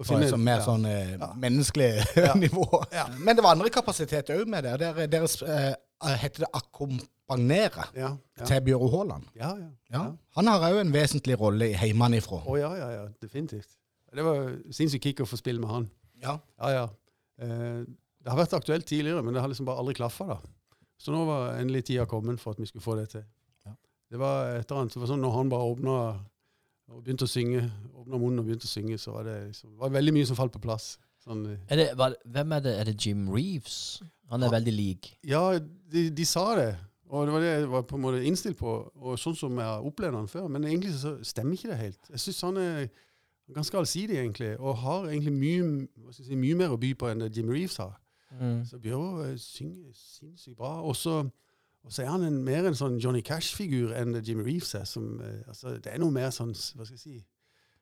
[0.01, 0.65] Finne- sånn mer ja.
[0.65, 1.27] sånn eh, Ja.
[1.37, 2.33] menneskelig Ja.
[2.35, 2.65] nivå.
[2.93, 3.03] Ja.
[3.19, 4.79] Men det var andre kapasiteter òg med det.
[4.81, 5.75] Der, deres eh,
[6.23, 7.85] heter det akkompagnere
[8.47, 9.27] til Bjøro Haaland.
[9.37, 9.69] Ja, ja.
[9.93, 10.05] Ja.
[10.39, 12.41] Han har òg en vesentlig rolle i Heimanifrå.
[12.49, 13.69] Å ja, ja, ja, definitivt.
[14.17, 15.91] Det var sinnssykt kick å få spille med han.
[16.23, 16.39] Ja.
[16.59, 16.87] Ja, ja.
[17.41, 20.41] Det har vært aktuelt tidligere, men det har liksom bare aldri klaffa.
[21.01, 23.23] Så nå var endelig tida kommet for at vi skulle få det til.
[23.67, 23.73] Ja.
[24.13, 25.95] Det var et eller annet, det var sånn når han bare åpna
[26.91, 27.63] og begynte å synge,
[27.95, 30.53] åpna munnen og begynte å synge, så var det, så var veldig mye som falt
[30.53, 30.97] på plass.
[31.25, 32.73] Sånn, eh, Er det, var, hvem er det?
[32.81, 34.03] Er det Jim Reeves?
[34.31, 34.59] Han er Ja.
[34.59, 35.17] veldig lik.
[35.25, 36.77] ja, de, de sa det,
[37.09, 39.67] og det var det jeg var på en måte innstilt på, og sånn som jeg
[39.67, 40.49] har opplevd han før.
[40.49, 42.11] Men egentlig så stemmer ikke det helt.
[42.11, 42.89] Jeg synes han er
[43.55, 46.95] ganske allsidig, egentlig, og har egentlig mye, hva skal jeg si, mye mer å by
[46.99, 47.97] på enn Jim Reeves har.
[48.39, 48.65] Mm.
[48.69, 50.79] Så Bjørå eh, synger sinnssykt bra.
[50.87, 51.23] Og så
[51.81, 54.87] og så er han en, mer en sånn Johnny Cash-figur enn Jim Reeves er.
[54.89, 57.21] Som, eh, altså, det er noe mer sånn, hva skal jeg si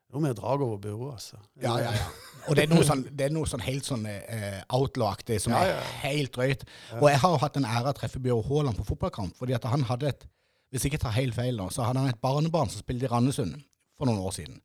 [0.09, 1.37] Noe mer drag over byrået, altså.
[1.61, 2.05] Ja, ja, ja.
[2.49, 5.75] Og det er noe sånn, det er noe sånn helt sånn uh, outlaw-aktig som Ja,
[5.75, 6.65] er helt drøyt.
[6.97, 9.69] Og jeg har jo hatt en ære å treffe Bjørn Haaland på fotballkamp, fordi at
[9.69, 10.25] han hadde et
[10.73, 13.13] Hvis jeg ikke tar helt feil nå, så hadde han et barnebarn som spilte i
[13.13, 13.55] Randesund
[14.01, 14.57] for noen år siden.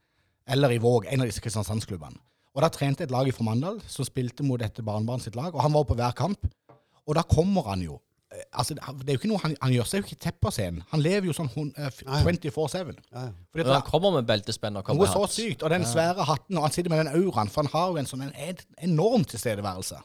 [0.48, 2.18] Eller i Våg, en av disse Kristiansandsklubbene.
[2.54, 5.62] Og da trente et lag fra Mandal som spilte mot dette barnebarnet sitt lag, og
[5.64, 6.46] han var på hver kamp.
[7.08, 7.96] Og da kommer han jo
[8.32, 10.52] eh, Altså, det er jo ikke noe han, han gjør seg jo ikke tett på
[10.54, 10.84] scenen.
[10.92, 12.24] Han lever jo sånn hun- eh, f- Ja, ja.
[12.24, 12.94] 24-7.
[13.12, 13.32] Ja, ja.
[13.52, 15.64] Fordi at Når det- han kommer med beltespenn og noe så sykt.
[15.64, 18.06] Og den svære hatten, og han sitter med den auraen, for han har jo en
[18.06, 20.02] sånn en enorm tilstedeværelse.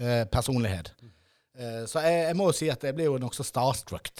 [0.00, 0.90] Eh, personlighet.
[1.58, 4.10] Eh, så jeg, jeg må jo si at jeg blir jo nokså starstruck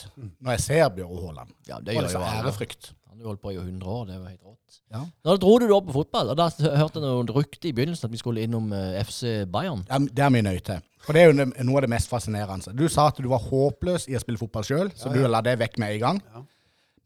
[0.40, 1.50] når jeg ser Bjørn Haaland.
[1.68, 2.50] Ja, det Og gjør liksom jo alle.
[2.50, 2.92] ærefrykt.
[3.16, 4.80] Jo holdt på i 100 år, det var helt rått.
[4.92, 5.00] Ja.
[5.24, 8.12] Da dro du da på fotball, og da hørte jeg noen rykter i begynnelsen at
[8.12, 9.86] vi skulle innom eh, FC Bayern.
[9.88, 10.82] Ja, Det er vi nøye til.
[11.06, 12.74] For det er jo noe av det mest fascinerende.
[12.76, 15.56] Du sa at du var håpløs i å spille fotball sjøl, så du la det
[15.62, 16.22] vekk med en gang.
[16.34, 16.44] Ja.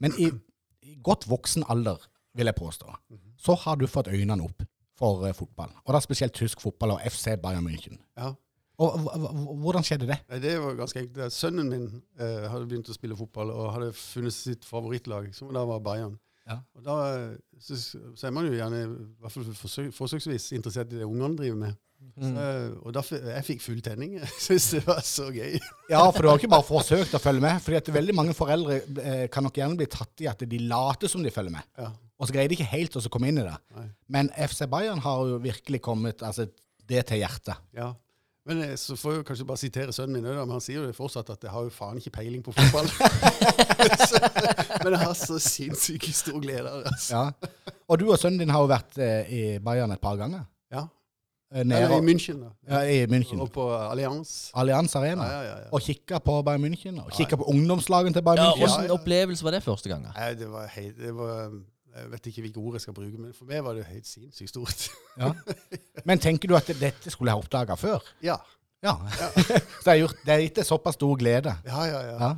[0.01, 0.31] Men i,
[0.89, 2.01] i godt voksen alder,
[2.39, 2.95] vil jeg påstå,
[3.41, 4.63] så har du fått øynene opp
[5.01, 5.73] for uh, fotball.
[5.85, 7.99] Og da spesielt tysk fotball og FC Bayern München.
[8.19, 8.33] Ja.
[8.81, 10.17] Og Hvordan skjedde det?
[10.31, 11.35] Nei, det var ganske enkelt.
[11.37, 15.67] Sønnen min eh, hadde begynt å spille fotball og hadde funnet sitt favorittlag, som da
[15.69, 16.17] var Bayern.
[16.49, 16.59] Ja.
[16.79, 20.93] Og da eh, så, så er man jo gjerne, i hvert fall forsøk, forsøksvis, interessert
[20.95, 21.79] i det ungene driver med.
[22.17, 24.15] Så, eh, og da, jeg fikk full tenning.
[24.21, 25.59] Jeg syntes det var så gøy.
[25.93, 27.61] Ja, for du har ikke bare forsøkt å følge med.
[27.65, 31.13] fordi at veldig mange foreldre eh, kan nok gjerne bli tatt i at de later
[31.13, 31.67] som de følger med.
[31.81, 31.91] Ja.
[32.21, 33.57] Og så greier de ikke helt å komme inn i det.
[33.77, 33.87] Nei.
[34.17, 36.49] Men FC Bayern har jo virkelig kommet altså,
[36.89, 37.61] det til hjertet.
[37.77, 37.93] Ja.
[38.51, 40.97] Men eh, så får jeg kanskje bare sitere sønnen min, men han sier jo det
[40.97, 42.89] fortsatt at jeg har jo faen ikke peiling på fotball.
[44.11, 44.23] så,
[44.83, 46.95] men jeg har så sinnssykt stor glede av det.
[46.95, 47.21] Altså.
[47.21, 47.75] Ja.
[47.87, 50.49] Og du og sønnen din har jo vært eh, i Bayern et par ganger.
[50.75, 50.89] Ja.
[51.51, 52.51] Nede, Eller i München, da.
[52.71, 53.41] ja, i München.
[53.43, 54.53] Og på Allianz.
[54.55, 55.25] Allianz Arena.
[55.27, 55.71] Ja, ja, ja, ja.
[55.75, 57.01] Og kikka på Bayern München.
[57.03, 58.67] Og kikka på ungdomslagen til Bayern Ja, München.
[58.67, 60.11] Hvordan opplevelse var det første gangen?
[60.15, 61.51] Nei, det var helt det var,
[61.97, 64.53] Jeg vet ikke hvilke ord jeg skal bruke, men for meg var det helt sinnssykt
[64.53, 64.85] stort.
[65.19, 65.33] Ja.
[66.07, 68.01] Men tenker du at dette skulle jeg ha oppdaga før?
[68.23, 68.37] ja.
[68.83, 68.95] Ja.
[69.83, 71.53] så det er, gjort- det er gitt deg såpass stor glede.
[71.67, 72.15] Ja, ja, ja.
[72.23, 72.31] Ja.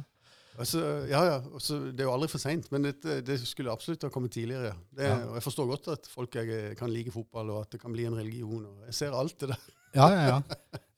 [0.59, 1.37] Altså, ja, ja.
[1.55, 2.97] Altså, det er jo aldri for seint, men det,
[3.29, 4.73] det skulle absolutt ha kommet tidligere.
[4.91, 5.21] Det, Ja.
[5.29, 8.09] Og jeg forstår godt at folk jeg, kan like fotball, og at det kan bli
[8.09, 8.65] en religion.
[8.67, 9.63] Og jeg ser alt det der.
[9.95, 10.37] Ja, ja, ja.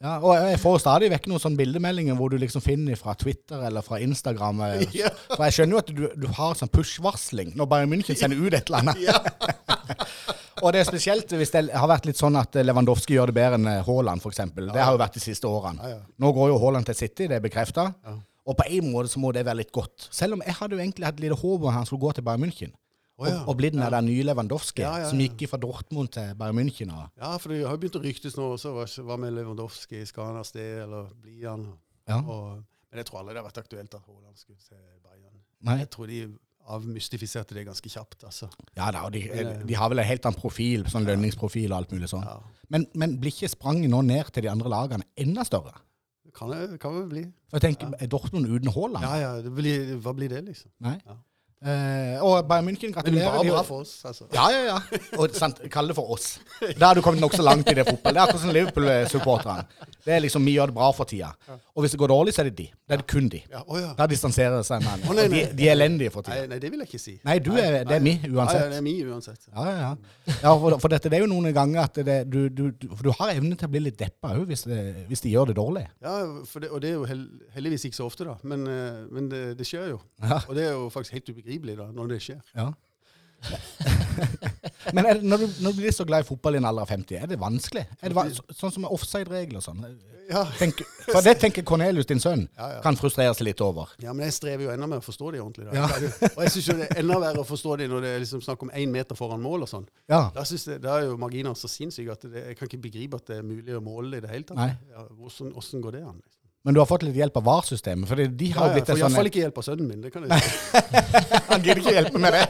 [0.05, 0.13] ja.
[0.21, 3.83] Og jeg får stadig vekk noen sånne bildemeldinger hvor du liksom finner fra Twitter eller
[3.87, 4.61] fra Instagram.
[4.69, 5.11] eh, Ja.
[5.33, 8.55] For jeg skjønner jo at du, du har sånn push-varsling når Bayern München sender ut
[8.55, 9.01] et eller annet.
[9.03, 9.19] Ja.
[10.65, 13.59] Og det er spesielt hvis det har vært litt sånn at Lewandowski gjør det bedre
[13.59, 14.45] enn eh, Haaland, f.eks.
[14.55, 15.97] Det har jo vært de siste årene.
[16.23, 17.89] Nå går jo Haaland til City, det er bekrefta.
[18.45, 20.07] Og på en måte så må det være litt godt.
[20.15, 22.45] Selv om jeg hadde jo egentlig hatt lite håp om han skulle gå til Bayern
[22.45, 22.73] München.
[23.15, 23.35] Å, ja.
[23.45, 25.29] og, og bli den der nye Lewandowski Ja, ja, som ja.
[25.29, 26.91] gikk fra Dortmund til Bayern München.
[26.91, 28.73] Og, ja, for det har jo begynt å ryktes nå også.
[29.07, 30.01] Hva, med Lewandowski?
[30.11, 31.69] Skal han av sted, eller blir han?
[32.11, 32.19] ja.
[32.21, 35.39] Og, men jeg tror aldri det har vært aktuelt at Haaland skulle til Bayern.
[35.67, 35.79] Nei.
[35.81, 36.19] Jeg tror de
[36.75, 38.49] avmystifiserte det ganske kjapt, altså.
[38.79, 39.25] Ja da, og de,
[39.67, 42.23] de har vel en helt annen profil, sånn lønningsprofil og alt mulig sånn.
[42.25, 42.39] Ja.
[42.73, 45.75] Men, men blir ikke spranget nå ned til de andre lagene enda større?
[46.25, 47.25] Det kan, det kan vel bli.
[47.51, 49.05] For jeg tenker, Er Dortmund uten Haaland?
[49.05, 49.33] Ja, ja.
[49.45, 50.73] Det blir, hva blir det, liksom?
[50.87, 50.97] Nei.
[51.05, 51.19] Ja.
[51.65, 53.31] Eh, og Bayern München Men gratulerer.
[53.33, 54.27] bare de- bra for oss, altså.
[54.35, 54.99] Ja, ja, ja.
[55.17, 56.39] Og sant, Kall det for oss.
[56.79, 58.13] Da har du kommet nokså langt i det fotball.
[58.13, 59.65] Det er akkurat som Liverpool-supporterne.
[60.05, 61.31] Det er liksom, Vi gjør det bra for tida.
[61.75, 62.67] Og hvis det går dårlig, så er det de.
[62.85, 63.41] Det er det kun de.
[63.51, 63.95] Ja, å ja.
[63.97, 66.45] Da distanserer det seg Men, nei, Og de, de er elendige for tida.
[66.47, 67.15] nei, det vil jeg ikke si.
[67.25, 69.49] Nei, du er, det er mi Nei, Ja, det er mi uansett.
[69.49, 70.35] Ja, ja, ja.
[70.43, 73.11] ja for, for dette det er jo noen ganger at det, du, du, for du
[73.17, 74.67] har evne til å bli litt deppa òg hvis,
[75.09, 75.87] hvis de gjør det dårlig.
[76.05, 77.09] Ja, for det, og det er jo
[77.57, 78.37] heldigvis ikke så ofte, da.
[78.45, 80.01] Men, eh, men det, det skjer jo.
[80.45, 82.41] Og det er jo faktisk helt ubegripelig da, når det skjer.
[82.55, 82.73] Ja.
[84.95, 86.91] Men det, når, du, når du blir så glad i fotball i en alder av
[86.93, 87.85] 50, er det vanskelig?
[88.01, 89.85] Er det så, sånn som med offside-regler og sånn?
[90.31, 90.45] Ja.
[90.57, 92.79] Tenk, for det tenker Cornelius, din sønn, Ja, ja.
[92.85, 93.91] kan frustrere seg litt over.
[94.01, 95.67] ja, men jeg strever jo enda med å forstå det ordentlig.
[95.69, 95.75] Da.
[95.77, 96.31] Ja.
[96.31, 98.65] Og jeg syns det er enda verre å forstå det når det er liksom snakk
[98.65, 99.85] om én meter foran mål og sånn.
[100.09, 100.23] Ja.
[100.35, 100.47] Da,
[100.81, 103.45] da er jo marginene så sinnssyke at det, jeg kan ikke begripe at det er
[103.45, 104.81] mulig å måle det i det hele tatt.
[105.19, 106.23] Hvordan, hvordan går det an?
[106.25, 106.41] liksom?
[106.65, 108.97] Men du har fått litt hjelp av VAR-systemet, for de har Ja, ja, blitt en
[108.97, 110.01] sånn iallfall ikke hjelp av sønnen min.
[110.01, 110.49] Det kan jeg si.
[111.51, 112.45] Han gidder ikke hjelpe med det.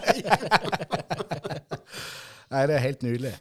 [2.55, 3.33] Nei, det er helt nydelig.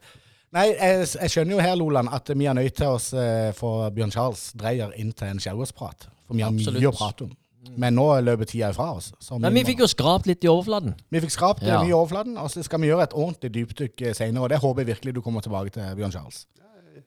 [0.53, 3.89] Nei, jeg, jeg skjønner jo her, Loland, at vi er nødt til oss få for
[3.93, 6.07] Bjørn Charles Dreyer inn til en skjærgårdsprat.
[6.27, 6.81] For vi har Absolutt.
[6.81, 7.31] mye å prate om.
[7.79, 9.11] Men nå løper tida ifra oss.
[9.23, 10.93] så Men vi må- fikk jo skrapt litt i overflaten.
[11.11, 11.79] vi fikk skrapt Ja.
[11.81, 14.43] mye i overflaten, og så skal vi gjøre et ordentlig dypdykk senere.
[14.43, 16.45] Og det håper jeg virkelig du kommer tilbake til, Bjørn Charles.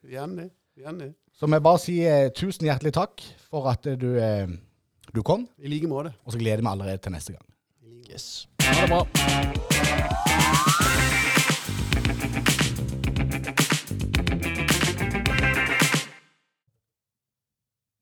[0.07, 0.51] Gjerne det.
[0.77, 1.14] Gjerne.
[1.33, 4.51] Så vi bare si eh, tusen hjertelig takk for at eh, du, eh,
[5.09, 6.12] du kom, I like måte.
[6.24, 7.47] og så gleder vi allerede til neste gang.
[8.11, 8.49] Yes.
[8.61, 9.01] Ha det bra.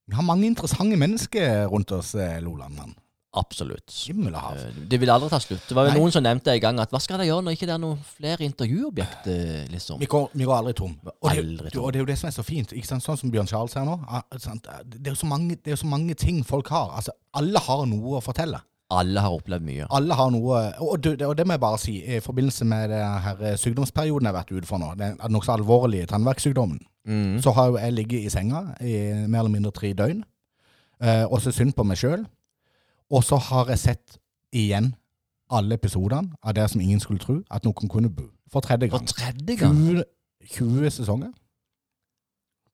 [0.07, 2.99] Vi har mange interessante mennesker rundt oss, Loland.
[3.35, 3.91] Absolutt.
[4.09, 5.65] Eh, Det vil aldri ta slutt.
[5.69, 5.99] Det var jo Nei.
[6.01, 7.99] noen som nevnte en gang at hva skal de gjøre når ikke det er noen
[8.17, 9.99] flere intervjuobjekter, liksom?
[9.99, 10.95] Vi går, vi går aldri tom.
[11.05, 11.85] Og det, aldri tom.
[11.85, 12.73] og det er jo det som er så fint.
[12.73, 13.03] Ikke sant?
[13.03, 13.97] Sånn som Bjørn Charles her nå.
[14.09, 14.23] ah.
[14.31, 16.93] Det, er jo så mange, det er så mange ting folk har.
[16.97, 18.61] Altså, alle har noe å fortelle.
[18.95, 19.87] Alle har opplevd mye.
[19.91, 23.33] Alle har noe Og, det, og det må jeg bare si, i forbindelse med denne
[23.51, 27.43] eh, sykdomsperioden jeg har vært ute for nå, den nokså alvorlige tannverkssykdommen, Mm.
[27.45, 28.95] så har jo jeg ligget i senga i
[29.29, 30.23] mer eller mindre tre døgn,
[31.03, 32.23] eh, og så synd på meg sjøl.
[33.15, 34.19] Og så har jeg sett
[34.55, 34.93] igjen
[35.55, 38.27] alle episodene av det som ingen skulle tro at noen kunne bo.
[38.51, 39.77] For tredje For tredje gang.
[39.79, 40.05] 20,
[40.59, 41.33] 20 sesonger.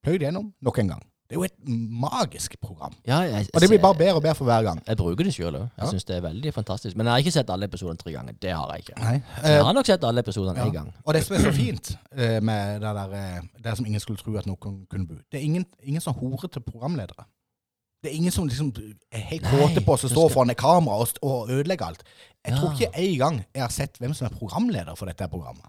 [0.05, 1.03] Pløyd gjennom nok en gang.
[1.31, 1.69] Det er jo et
[2.03, 2.95] magisk program.
[3.07, 4.81] Ja, jeg, Og det blir bare bedre og bedre for hver gang.
[4.89, 5.67] Jeg bruker det sjøl òg.
[5.77, 5.91] Jeg Ja.
[5.93, 6.97] synes det er veldig fantastisk.
[6.97, 8.33] Men jeg har ikke sett alle episodene tre ganger.
[8.43, 8.99] Det har jeg ikke.
[9.03, 9.13] Nei.
[9.45, 10.69] Jeg Eh, har nok sett alle episodene Ja.
[10.71, 10.93] gang.
[11.05, 14.17] Og det som er så fint eh, med det der eh, det som ingen skulle
[14.19, 17.25] tro at noen kunne bo, det er ingen, ingen som horer til programledere.
[18.03, 18.71] Det er ingen som liksom
[19.13, 22.03] er helt kåte på å du stå foran et kamera og, og ødelegge alt.
[22.47, 25.67] Jeg tror ikke en gang jeg har sett hvem som er programleder for dette programmet.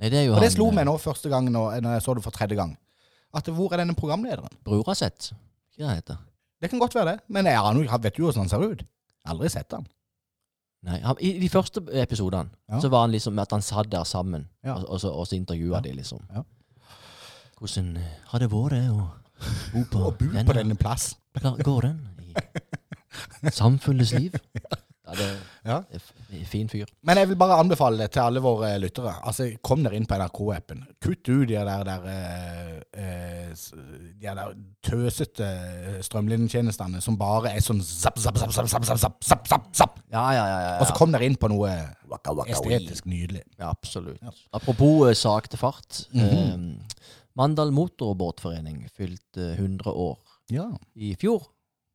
[0.00, 2.02] Nei, det er jo Og det slo eh, meg nå første gang når, når jeg
[2.02, 2.74] så det for tredje gang.
[3.36, 4.50] At hvor er denne programlederen?
[4.66, 5.30] Brura sett.
[5.78, 6.18] Hva det heter
[6.60, 8.82] Det kan godt være det, men jeg jo- vet jo hvordan han ser ut.
[9.30, 9.86] Aldri sett han.
[10.82, 12.80] Nei, han, I de første episodene Ja.
[12.80, 14.74] så var han liksom at han satt der sammen, Ja.
[14.74, 15.80] og, og, så, og så intervjua Ja.
[15.80, 16.20] de, liksom.
[16.34, 16.42] Ja.
[17.60, 18.02] Hvordan eh,
[18.32, 19.08] har det vært å
[19.72, 21.14] bo på, Og bo på denne plass.
[21.38, 21.98] Klar- gården
[23.42, 24.34] i samfunnets liv?
[25.10, 25.28] Ja, det
[25.66, 25.76] Ja.
[25.92, 26.86] er fin fyr.
[27.02, 29.12] Men jeg vil bare anbefale det til alle våre lyttere.
[29.26, 30.84] Altså, Kom dere inn på NRK-appen.
[31.02, 33.54] Kutt ut de der, der, eh, eh,
[34.20, 34.54] de der
[34.86, 39.66] tøsete eh, strømlinjetjenestene som bare er sånn zapp, zapp, zapp, zapp, zapp, zapp, zapp, zapp,
[39.74, 39.98] zapp.
[40.12, 40.60] Ja, ja, ja.
[40.60, 41.74] ja, Og så kom dere inn på noe
[42.46, 43.42] estetisk nydelig.
[43.58, 44.22] Ja, absolutt.
[44.54, 46.04] Apropos sakte fart.
[46.14, 46.22] Mm.
[46.22, 46.70] Mhm.
[46.70, 46.96] eh,
[47.38, 50.18] Mandal Motorbåtforening fylte 100 år
[50.50, 50.66] Ja.
[50.96, 51.46] i fjor.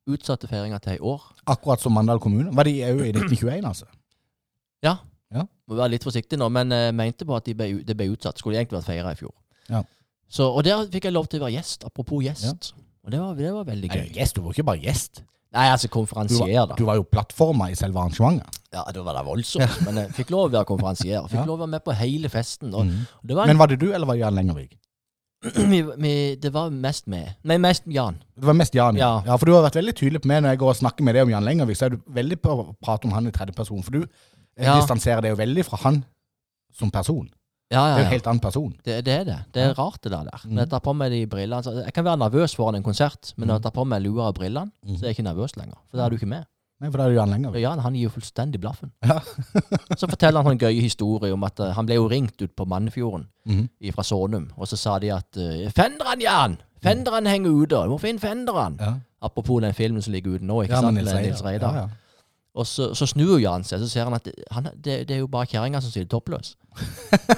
[0.08, 1.22] Utsatte feiringa til i år.
[1.50, 2.54] Akkurat som Mandal kommune.
[2.56, 3.86] Var de òg i 1921, altså?
[4.84, 4.98] Ja.
[5.34, 5.44] Ja.
[5.68, 8.38] Må være litt forsiktig nå, men jeg mente på at det ble, det ble utsatt.
[8.38, 9.34] Skulle egentlig vært feira i fjor.
[9.70, 9.82] Ja.
[10.30, 11.84] Så, og der fikk jeg lov til å være gjest.
[11.86, 12.74] Apropos gjest.
[13.06, 14.06] Og det var, det var veldig gøy.
[14.16, 15.24] gjest, du var ikke bare gjest.
[15.56, 16.76] Nei, altså konferansier, da.
[16.76, 18.58] du var jo plattforma i selve arrangementet.
[18.76, 19.78] Ja, det var da voldsomt.
[19.86, 21.22] Men jeg fikk lov å være konferansier.
[21.32, 21.46] Fikk Ja.
[21.46, 22.74] lov å være med på hele festen.
[22.76, 23.06] Og Mhm.
[23.24, 24.78] det, var Men var det du, eller var Jan Lengervik?
[25.72, 27.36] vi, vi, det var mest meg.
[27.44, 28.18] Nei, mest Jan.
[28.36, 28.98] Det var mest Jan.
[29.00, 29.12] Ja.
[29.26, 31.16] ja, For du har vært veldig tydelig på meg når jeg går og snakker med
[31.18, 33.56] deg om Jan Lengervik, så er du veldig på å prate om han i tredje
[33.58, 33.84] person.
[33.86, 34.06] For du
[34.58, 34.78] Ja.
[34.80, 36.04] distanserer deg jo veldig fra han
[36.74, 37.28] som person.
[37.74, 37.96] Ja, ja, ja.
[37.96, 38.74] Det er jo en helt annen person.
[38.86, 39.38] Det, det er det.
[39.52, 40.28] Det er rart, det der.
[40.46, 40.52] Mhm.
[40.54, 43.48] Når jeg tar på meg de brillene Jeg kan være nervøs foran en konsert, men
[43.50, 45.78] når jeg tar på meg lua og brillene, så er jeg ikke nervøs lenger.
[45.90, 46.46] For da er du ikke med.
[46.82, 47.56] Nei, for da er det Jan lenger.
[47.62, 48.92] Ja, han gir jo fullstendig blaffen.
[49.08, 49.22] Ja.
[50.00, 52.66] så forteller han en gøy historie om at uh, han ble jo ringt ut på
[52.68, 53.70] Mannfjorden Mhm.
[53.94, 56.58] fra Sonum, og så sa de at uh, 'Fenderen, Jan!
[56.84, 57.76] Fenderen henger ute!
[57.86, 58.94] Du må finne fenderen!' Ja.
[59.22, 60.98] Apropos den filmen som ligger ute nå, ikke Ja, sant?
[60.98, 61.22] Nils Reidar.
[61.30, 61.74] Nils Reidar.
[61.76, 61.88] Ja, ja.
[62.56, 65.28] Og så, så snur Jan seg, så ser han at han, det, det er jo
[65.28, 66.56] bare kjerringa som sitter toppløs.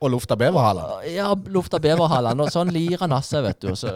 [0.00, 1.12] Og lufta beverhalene.
[1.14, 3.70] Ja, lufta beverhalene, og sånn lirer han av seg, vet du.
[3.72, 3.92] Og så,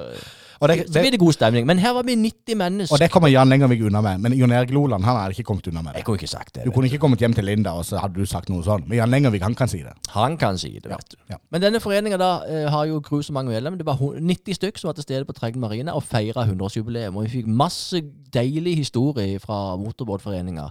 [0.60, 1.64] Og det, så blir det, det god stemning.
[1.66, 2.92] Men her var vi 90 mennesker.
[2.94, 4.18] og det kommer Jan Lengervik unna med.
[4.20, 6.04] Men Jon Erik Loland han hadde ikke kommet unna med Jeg det.
[6.04, 6.64] kunne ikke sagt det.
[6.66, 8.84] Du kunne ikke kommet hjem til Linda, og så hadde du sagt noe sånt.
[8.88, 9.94] Men Jan Lengervik han kan si det.
[10.12, 11.16] Han kan si det, vet du.
[11.30, 11.38] Ja.
[11.50, 13.80] Men denne foreninga da eh, har jo grusomt mange medlemmer.
[13.80, 17.16] Det var 90 stykk som var til stede på Treggen marine og feira 100-årsjubileum.
[17.16, 18.02] Og vi fikk masse
[18.34, 20.68] deilig historie fra motorbåtforeninga.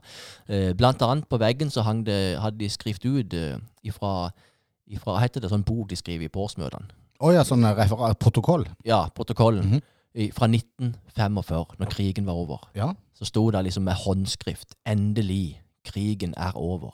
[0.49, 3.57] Eh, blant annet på veggen så hang det, hadde de skrevet ut eh,
[3.89, 4.29] ifra,
[4.87, 6.93] ifra heter det sånn bok de skriver i på årsmøtene?
[7.19, 8.65] Å ja, sånn referat, protokoll.
[8.87, 9.65] Ja, protokollen.
[9.65, 9.81] Mhm.
[10.19, 12.63] i, fra 1945, når krigen var over.
[12.75, 12.93] Ja.
[13.13, 16.93] Så sto det liksom med håndskrift 'Endelig, krigen er over'.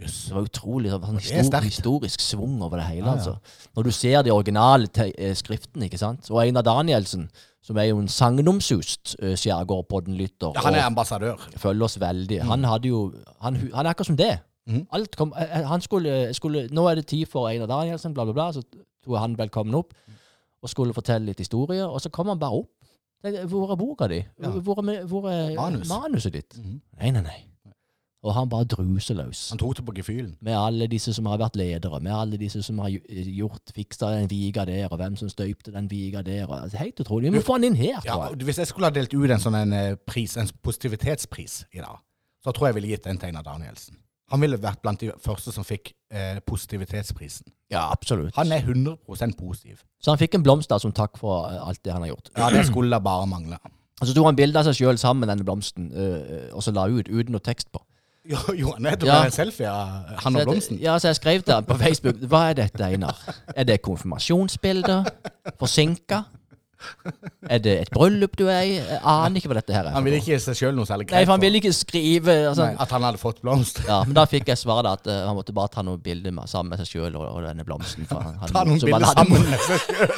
[0.00, 0.24] Yes.
[0.28, 1.64] Det var utrolig sånn det er histor sterkt.
[1.64, 3.06] historisk svung over det hele.
[3.06, 3.12] Ja.
[3.12, 3.36] altså.
[3.76, 4.88] Når du ser de originale
[5.18, 6.30] eh, skriftene, ikke sant.
[6.30, 7.30] Og Einar Danielsen,
[7.62, 11.36] som er jo en sagnomsust uh, skjærgårdpodden-lytter, Ja, han er ambassadør.
[11.56, 12.42] følger oss veldig.
[12.42, 14.40] Han hadde jo Han, han er akkurat som det.
[14.66, 14.86] Mm.
[14.92, 18.24] Alt kom, eh, eh, han skulle, skulle Nå er det tid for Einar Danielsen, bla,
[18.24, 18.52] bla, bla.
[18.52, 18.62] Så
[19.04, 19.94] tok han velkommen opp
[20.62, 22.70] og skulle fortelle litt historier, og så kom han bare opp.
[23.22, 24.20] Hvor er boka di?
[24.38, 25.88] Hvor er, hvor er Manus.
[25.90, 26.56] manuset ditt?
[26.58, 26.80] Mhm.
[27.00, 27.40] Nei, nei, nei.
[28.22, 29.48] Og han bare druser løs.
[29.50, 30.36] Han tok det på gefühlen.
[30.46, 34.28] Med alle disse som har vært ledere, med alle disse som har gjort, fiksa den
[34.30, 36.44] viga der, og hvem som støypte den viga der.
[36.46, 37.32] Og, altså, helt utrolig.
[37.32, 38.44] Vi må få han inn her, Ja, tror jeg.
[38.46, 41.98] Hvis jeg skulle ha delt ut en sånn en eh, pris, en positivitetspris i dag,
[42.44, 43.98] så tror jeg jeg ville gitt den til Einar Danielsen.
[44.32, 47.46] Han ville vært blant de første som fikk eh, positivitetsprisen.
[47.72, 48.34] Ja, absolutt.
[48.36, 49.82] Han er 100% positiv.
[50.00, 52.32] Så han fikk en blomst da som takk for eh, alt det han har gjort.
[52.36, 53.58] Ja, det skulle da bare mangle.
[54.00, 56.72] Og så tok han bilde av seg sjøl sammen med denne blomsten, øh, og så
[56.74, 57.84] la ut uten noe tekst på.
[58.30, 59.20] Jo, jo nettopp Ja.
[59.26, 60.78] en selfie av han og blomsten.
[60.80, 63.18] Ja, så jeg skrev til han på Facebook Hva er dette, Einar?
[63.56, 65.04] Er det konfirmasjonsbilder?
[65.58, 66.22] Forsinka?
[67.50, 68.74] Er det et bryllup du er i?
[68.78, 69.94] Jeg aner ikke hva dette her er.
[69.96, 72.68] Han ville ikke gi seg sjøl noe særlig Nei, for han ville ikke skrive altså,
[72.70, 73.82] Nei, at han hadde fått blomst.
[73.88, 76.50] Ja, Men da fikk jeg svaret at uh, han måtte bare ta noen bilder med,
[76.50, 78.06] sammen med seg sjøl og, og denne blomsten.
[78.12, 80.12] Han, han, Ta noen bilder sammen med seg sjøl.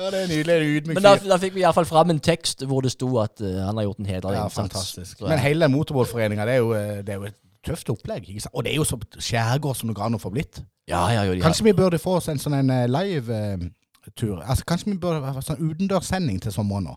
[0.00, 0.94] ja, det er nydelig.
[0.94, 3.76] Men da, da fikk vi iallfall fram en tekst hvor det sto at uh, han
[3.80, 4.60] har gjort en hederlig Ja, innsats.
[4.62, 5.22] fantastisk.
[5.28, 8.30] Men hele motorbåtforeninga, det, eh, det er jo et tøft opplegg.
[8.54, 10.62] Og det er jo så skjærgård som det går an å få blitt.
[10.90, 14.40] Ja, ja, jo, Kanskje vi burde få oss en sånn en eh, live-tur.
[14.42, 16.96] Altså, kanskje vi burde ha sånn utendørssending til sommeren nå.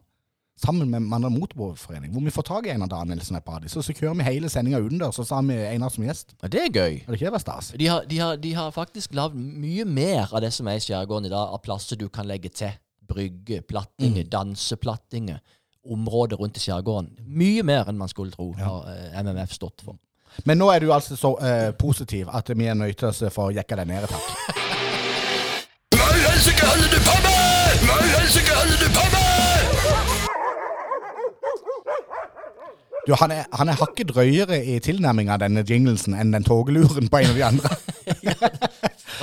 [0.64, 2.12] Sammen med Mandal Motorbåtforening.
[2.14, 3.72] Hvor vi får tak i en Danielsen et par av dem.
[3.74, 6.36] Så, så kjører vi hele sendinga utendørs, og så har vi Einar som gjest.
[6.44, 7.00] ja, det er gøy.
[7.08, 7.72] Hadde ikke det vært stas?
[7.82, 10.86] De har, de, har, de har faktisk lagd mye mer av det som er i
[10.86, 12.78] skjærgården i dag, av plasser du kan legge til.
[13.10, 15.42] Brygge, plattinger, danseplattinger.
[15.84, 17.10] Området rundt i skjærgården.
[17.28, 19.98] Mye mer enn man skulle tro har eh, MMF stått for.
[20.46, 23.50] Men nå er du altså så eh, positiv at vi er nødt til å få
[23.56, 24.28] jekka deg ned et hakk.
[25.94, 27.86] Hva i helsike holder du på med?!
[27.88, 29.22] Hva i helsike holder du på meg?!
[33.04, 37.10] Du, han er, han er hakket drøyere i tilnærminga av denne jinglensen enn den togluren
[37.12, 37.74] på en av de andre.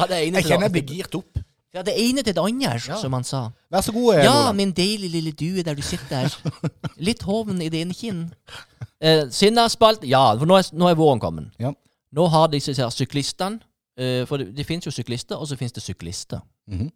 [0.00, 1.40] Ja, det ene Jeg til kjenner jeg det blir girt opp.
[1.74, 3.40] Ja, det ene til det andre, som han sa.
[3.72, 4.56] Vær så god, eh, Ja, Roland.
[4.56, 6.30] min deilige lille due der du sitter.
[7.08, 8.22] Litt hoven i det ene kinn.
[9.00, 11.50] Eh, Sinnaspalt Ja, for nå er, nå er våren kommet.
[11.58, 11.72] Ja.
[12.12, 13.60] Nå har disse her syklistene
[13.96, 16.40] eh, For det, det finnes jo syklister, og så finnes det syklister.
[16.68, 16.90] Mhm.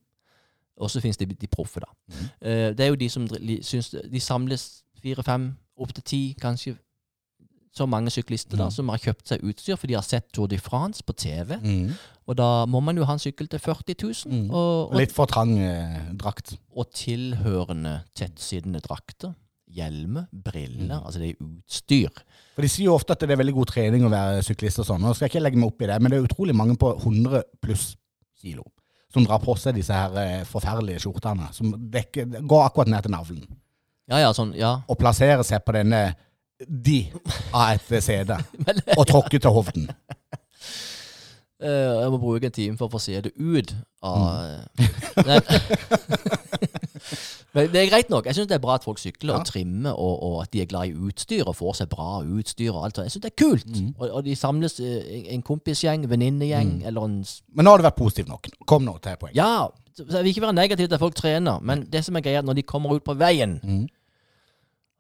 [0.77, 1.87] Og så finnes det de proffe, da.
[2.43, 3.29] Eh, det er jo de som
[3.63, 6.77] syns De samles fire-fem, opp til ti, kanskje
[7.75, 8.71] så mange syklister da, Mhm.
[8.71, 11.57] som har kjøpt seg utstyr, for de har sett Tour de France på TV.
[11.63, 11.91] Mm.
[12.27, 14.51] Og da må man jo ha en sykkel til 40 000, Mm.
[14.51, 16.57] og, og Litt for trang eh, drakt.
[16.77, 19.35] og tilhørende tettsittende drakter.
[19.75, 22.23] Hjelmer, briller, altså det er utstyr.
[22.55, 24.87] For De sier jo ofte at det er veldig god trening å være syklist og
[24.87, 25.03] sånn.
[25.03, 26.93] Nå skal jeg ikke legge meg opp i det, men det er utrolig mange på
[27.01, 27.89] 100 pluss
[28.39, 28.67] kilo
[29.15, 31.51] som drar på seg disse her eh, forferdelige skjortene.
[31.55, 33.45] Som dekker, går akkurat ned til navlen.
[34.11, 34.77] Ja, ja, sånn, ja.
[34.91, 36.03] Og plasserer seg på denne
[36.69, 37.01] de
[37.55, 38.39] av et sete.
[38.99, 39.87] Og tråkker til hovden.
[41.63, 44.19] Eh, jeg må bruke en time for å få se det ut av
[45.25, 45.41] Men,
[47.55, 48.27] men det er greit nok.
[48.27, 50.67] Jeg syns det er bra at folk sykler og trimmer, og, og at de er
[50.71, 52.73] glad i utstyr og får seg bra utstyr.
[52.73, 53.07] og alt sånt.
[53.07, 53.71] Jeg syns det er kult.
[53.99, 57.17] Og, og de samles eh, en kompisgjeng, venninnegjeng, eller en
[57.55, 58.51] Men nå har du vært positiv nok.
[58.67, 59.37] Kom nå til poeng.
[59.39, 62.25] Ja, så jeg vil ikke være negativ til at folk trener, men det som er
[62.27, 63.85] greia, når de kommer ut på veien mm.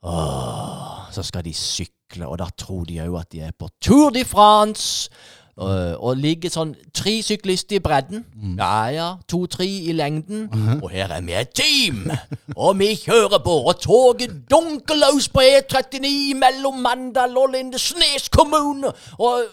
[0.07, 4.15] åh, Så skal de sykle, og da tror de òg at de er på Tour
[4.15, 5.11] de France.
[5.57, 8.25] Og, og ligger sånn tre syklister i bredden.
[8.59, 10.49] Ja ja, to-tre i lengden.
[10.83, 12.09] Og her er vi et team!
[12.57, 18.91] Og vi kjører på, og toget dunker løs på E39 mellom Mandal og Lindesnes kommune.
[19.19, 19.45] Og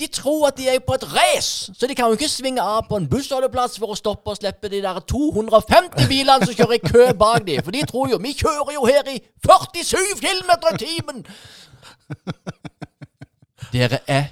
[0.00, 2.88] de tror at de er på et race, så de kan jo ikke svinge av
[2.88, 6.82] på en bussholdeplass for å stoppe og slippe de der 250 bilene som kjører i
[6.86, 7.62] kø bak dem.
[7.62, 11.24] For de tror jo Vi kjører jo her i 47 km i timen!
[13.70, 14.30] Dere er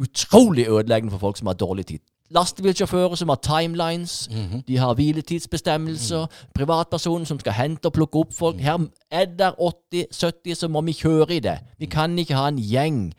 [0.00, 1.98] utrolig ødeleggende for folk som har dårlig tid.
[2.34, 4.28] Lastebilsjåfører som har timelines,
[4.68, 8.58] de har hviletidsbestemmelser, privatpersoner som skal hente og plukke opp folk.
[8.60, 11.58] Her er det 80-70, så må vi kjøre i det.
[11.78, 13.12] Vi kan ikke ha en gjeng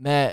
[0.00, 0.30] med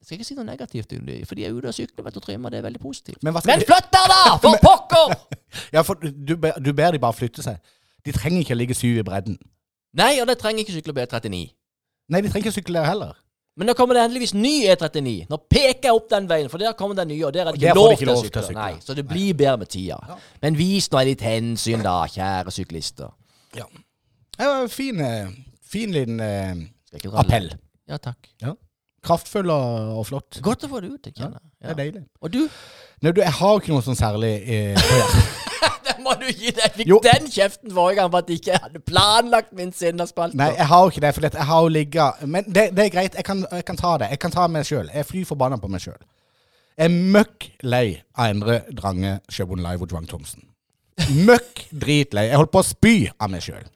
[0.00, 2.14] Jeg skal ikke si noe negativt om dem, for de er ute og sykler vet
[2.16, 2.48] du, trimmer.
[2.50, 3.22] Det er veldig positivt.
[3.22, 4.36] Men Men flytt deg, da!
[4.42, 5.14] For pokker!
[5.72, 7.56] Ja, for du, du ber de bare flytte seg.
[8.04, 9.38] De trenger ikke å ligge syv i bredden.
[9.96, 11.40] Nei, og de trenger ikke sykle på E39.
[12.08, 13.14] Nei, de trenger ikke sykle der heller.
[13.58, 15.12] Men nå kommer det endeligvis ny E39.
[15.26, 17.58] Nå peker jeg opp den veien, for der kommer den nye, og der er det
[17.58, 18.54] ikke lov ikke lov til å sykle.
[18.54, 19.98] Nei, så det blir bedre med tida.
[20.44, 23.10] Men vis nå litt hensyn, da, kjære syklister.
[23.58, 23.66] Ja.
[24.38, 25.34] Det var en fin, eh,
[25.66, 26.62] fin liten eh,
[27.18, 27.50] appell.
[27.90, 28.30] Ja, takk.
[29.08, 30.38] Kraftfull og, og flott.
[30.44, 31.42] Godt å få det ut, jeg kjenner.
[31.58, 32.04] Det er deilig.
[32.22, 32.40] Og du?
[33.02, 34.88] Nei, du, jeg har jo ikke noe sånn særlig eh,
[36.08, 36.62] må du gi deg.
[36.64, 36.98] Jeg fikk Jo.
[37.04, 40.36] den kjeften forrige gang for at jeg ikke hadde planlagt min sinnaspalte.
[40.40, 42.92] Nei, jeg har jo ikke det, for jeg har jo ligga Men det, det er
[42.96, 44.10] greit, jeg kan, jeg kan ta det.
[44.16, 44.88] Jeg kan ta meg sjøl.
[44.92, 45.98] Jeg er fly forbanna på meg sjøl.
[46.78, 50.44] Jeg er møkk lei av Endre Drange Sjøbond Live og Dwang Thomsen.
[51.26, 52.28] Møkk dritlei.
[52.30, 53.66] Jeg holdt på å spy av meg sjøl.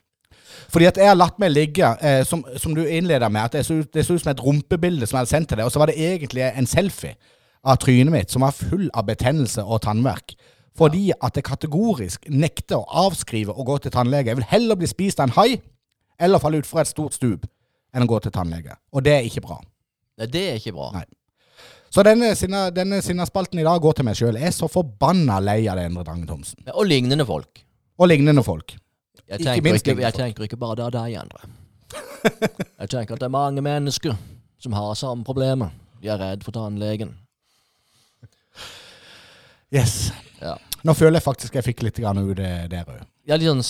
[0.73, 3.65] Fordi at jeg har latt meg ligge, eh, som, som du innleda med, at det
[3.67, 5.83] så, det så ut som et rumpebilde som jeg hadde sendt til deg, og så
[5.83, 7.17] var det egentlig en selfie
[7.63, 10.35] av trynet mitt som var full av betennelse og tannverk.
[10.79, 14.33] Fordi at jeg kategorisk nekter å avskrive å gå til tannlege.
[14.33, 15.61] Jeg vil heller bli spist av en hai
[16.23, 17.45] eller falle utfor et stort stup
[17.93, 18.79] enn å gå til tannlege.
[18.97, 19.59] Og det er ikke bra.
[20.21, 20.89] Nei, det er ikke bra.
[20.97, 21.05] Nei.
[21.93, 24.39] Så denne, sinna, denne sinnaspalten i dag går til meg sjøl.
[24.41, 26.65] Jeg er så forbanna lei av det Endre Drange Thomsen.
[26.73, 27.61] Og lignende folk.
[28.01, 28.73] Og lignende folk.
[29.27, 31.53] Jeg Ikke tenker minst ikke, jeg tenker ikke bare det er deg, Endre.
[32.81, 34.17] Jeg tenker at det er mange mennesker
[34.63, 35.73] som har samme problemer.
[36.01, 37.13] De er redd for tannlegen.
[39.75, 40.13] Yes.
[40.43, 40.55] Ja.
[40.83, 43.03] Nå føler jeg faktisk jeg fikk litt grann ut det der òg.
[43.31, 43.63] Ja, litt sånn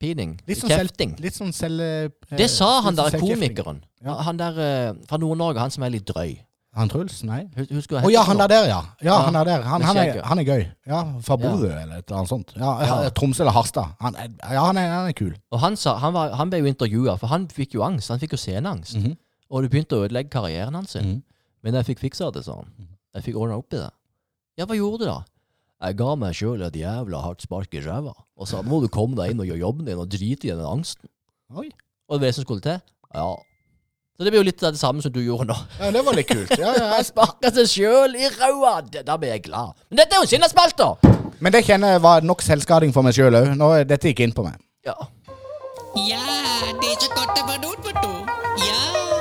[0.00, 0.30] selvpining.
[0.48, 1.10] Litt sånn selv- Kjefting.
[1.20, 1.80] Litt sånn selv...
[1.80, 3.82] Uh, Det sa han sånn der komikeren.
[4.04, 4.14] Ja.
[4.26, 6.38] Han der uh, fra Nord-Norge, han som er litt drøy.
[6.78, 7.24] Han Truls?
[7.26, 7.40] Nei.
[7.56, 8.78] Hus- Husker Å oh, ja, han der der, ja.
[9.02, 9.62] Ja, Ja, han er der.
[9.66, 10.60] Han, han, er, han er gøy.
[10.86, 11.36] Ja, Fra.
[11.36, 12.52] Bodø eller et eller annet sånt.
[12.54, 13.10] Ja.
[13.10, 13.96] Tromsø eller Harstad.
[14.00, 15.32] Han, er- ja, han er, han er kul.
[15.50, 18.12] Og han, sa, han, var, han ble jo intervjua, for han fikk jo angst.
[18.14, 18.96] Han fikk jo sceneangst.
[19.00, 19.16] Mhm.
[19.50, 20.94] Og det begynte å ødelegge karrieren hans.
[20.94, 21.20] Mm -hmm.
[21.66, 22.70] Men jeg fikk fiksa det, sa han.
[23.14, 23.90] Jeg fikk ordna opp i det.
[24.60, 25.20] Ja, hva gjorde du da?
[25.80, 28.90] Jeg ga meg sjøl et jævla hardt spark i ræva og sa nå må du
[28.92, 31.08] komme deg inn og gjøre jobben din og drite i den angsten.
[31.56, 31.70] Oi.
[32.10, 32.82] Og det var det som skulle til?
[33.16, 33.30] Ja.
[34.18, 35.56] Så det blir jo litt av det samme som du gjorde nå.
[35.80, 36.52] Ja, det var litt kult.
[36.60, 38.74] Ja, ja, Jeg sparka seg sjøl i ræva!
[39.00, 39.80] Da ble jeg glad.
[39.88, 40.90] Men dette er jo sinnaspalta!
[41.40, 43.54] men det kjenner jeg var nok selvskading for meg sjøl òg.
[43.88, 44.60] Dette gikk inn på meg.
[44.84, 44.98] Ja.
[46.04, 46.20] Ja,
[46.82, 48.12] det er så godt å være du.
[48.68, 49.19] Ja.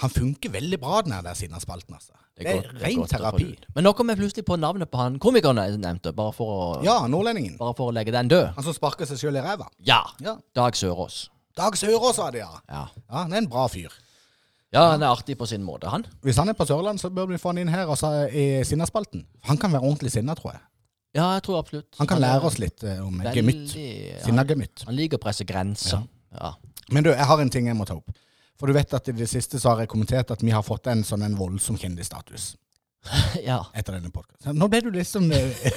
[0.00, 1.94] Han funker veldig bra, den der Sinnaspalten.
[1.94, 2.12] Altså.
[2.38, 3.46] Det er, godt- det er ren godt terapi.
[3.74, 6.84] Men nå kom jeg plutselig på navnet på han komikeren jeg nevnte, bare for å,
[6.84, 7.56] Ja, nordlendingen.
[7.58, 8.52] bare for å legge den død.
[8.54, 9.66] Han som sparker seg sjøl i ræva.
[9.84, 10.02] Ja.
[10.22, 10.36] Ja.
[10.54, 11.28] Dag Sørås.
[11.56, 12.50] Dag Sørås, sa de, ja.
[12.68, 12.84] Ja.
[12.94, 13.22] ja.
[13.24, 13.90] Han er en bra fyr.
[14.72, 16.04] ja, han er artig på sin måte, han.
[16.22, 19.24] Hvis han er på Sørlandet, så bør vi få han inn her også i Sinnaspalten.
[19.48, 20.60] Han kan være ordentlig sinna, tror jeg.
[21.16, 21.96] Ja, jeg tror absolutt.
[21.98, 23.72] Han kan han lære oss litt eh, om gemytt.
[24.22, 24.82] Sinnagemytt.
[24.84, 26.02] Han, han liker å presse grenser.
[26.36, 26.52] Ja.
[26.92, 28.12] Men du, jeg har en ting jeg må ta opp.
[28.58, 30.90] For du vet at i det siste så har jeg kommentert at vi har fått
[30.90, 32.50] en sånn en voldsom kjendisstatus
[33.48, 33.60] ja.
[33.74, 34.56] etter denne podkasten.
[34.58, 35.68] Nå ble du liksom eh,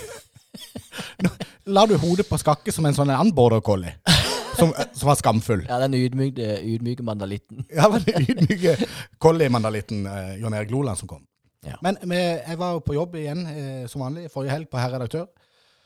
[1.24, 1.30] Nå
[1.72, 3.94] la du hodet på skakke som en sånn annen border collie.
[4.58, 5.62] Som, som var skamfull.
[5.70, 7.64] ja, den ydmyke, ydmyke mandalitten.
[7.78, 8.76] Ja, den ydmyke
[9.22, 11.24] collie-mandalitten eh, Jon Erik Loland som kom.
[11.66, 11.78] Ja.
[11.86, 15.30] Men jeg var jo på jobb igjen eh, som vanlig forrige helg på Herr Redaktør.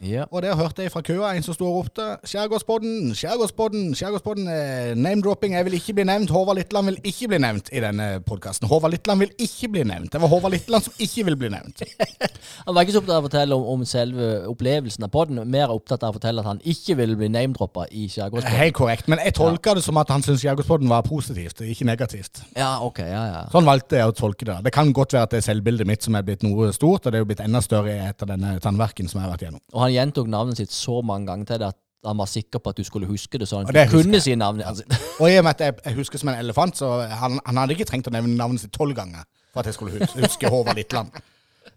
[0.04, 0.26] Ja.
[0.32, 4.50] Og der hørte jeg fra køa en som sto og ropte 'Skjærgårdspodden, Skjærgårdspodden, Skjærgårdspodden'.
[4.50, 5.56] Eh, Name-dropping.
[5.56, 6.30] Jeg vil ikke bli nevnt.
[6.30, 8.68] Håvard Litteland vil ikke bli nevnt i denne podkasten.
[8.68, 10.12] Håvard Litteland vil ikke bli nevnt.
[10.12, 11.84] Det var Håvard Litteland som ikke vil bli nevnt.
[12.66, 15.72] Han var ikke så opptatt av å fortelle om, om selve opplevelsen av podden, mer
[15.74, 18.60] opptatt av å fortelle at han ikke ville bli name-droppa i Skjærgårdspodden.
[18.60, 19.10] Helt korrekt.
[19.12, 22.44] Men jeg tolka det som at han syntes Skjærgårdspodden var positivt, ikke negativt.
[22.56, 23.42] Ja, ok, ja, ja.
[23.54, 24.60] Sånn valgte jeg å tolke det.
[24.68, 27.12] Det kan godt være at det er selvbildet mitt som er blitt noe stort, og
[27.12, 29.64] det er jo blitt enda større etter denne tannverken som jeg har vært gjennom.
[29.74, 32.70] Og han gjentok navnet sitt så mange ganger til det at han var sikker på
[32.70, 34.84] at du skulle huske det, så han det kunne si navnet hans.
[35.20, 37.78] Og i og med at jeg, jeg husker som en elefant, så han, han hadde
[37.78, 41.16] ikke trengt å nevne navnet sitt tolv ganger for at jeg skulle huske, Håvard Litland.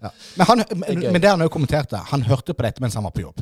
[0.02, 0.10] Ja.
[0.36, 3.14] Men, han, men, men det han òg kommenterte, han hørte på dette mens han var
[3.16, 3.40] på jobb.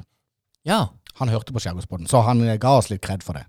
[0.69, 0.87] Ja.
[1.19, 3.47] Han hørte på Skjærgårdsbåten, så han eh, ga oss litt kred for det.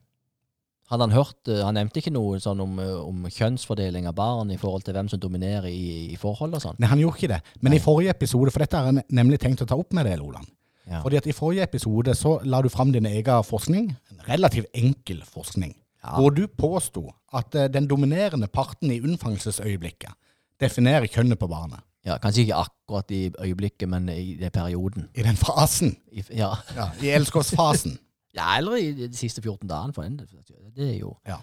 [0.88, 4.54] Hadde han hørt eh, Han nevnte ikke noe sånn om, eh, om kjønnsfordeling av barn
[4.56, 6.78] i forhold til hvem som dominerer i, i forhold og sånn?
[6.80, 7.42] Nei, han gjorde ikke det.
[7.60, 10.16] Men i forrige episode, for dette har jeg nemlig tenkt å ta opp med deg,
[10.22, 10.48] Loland.
[10.88, 11.02] Ja.
[11.04, 15.24] Fordi at i forrige episode så la du fram din egen forskning, en relativt enkel
[15.26, 16.14] forskning, Ja.
[16.16, 20.14] hvor du påsto at eh, den dominerende parten i unnfangelsesøyeblikket
[20.62, 21.80] definerer kjønnet på barnet.
[22.06, 22.18] ja.
[22.18, 25.10] Kanskje ikke akkurat i øyeblikket, men i den perioden.
[25.16, 25.98] I den fasen.
[26.12, 26.54] I, ja.
[26.76, 27.98] Ja, I elskovsfasen.
[28.38, 30.18] ja, eller i de siste 14 dagene, for en.
[30.76, 31.36] Det er jo Ja.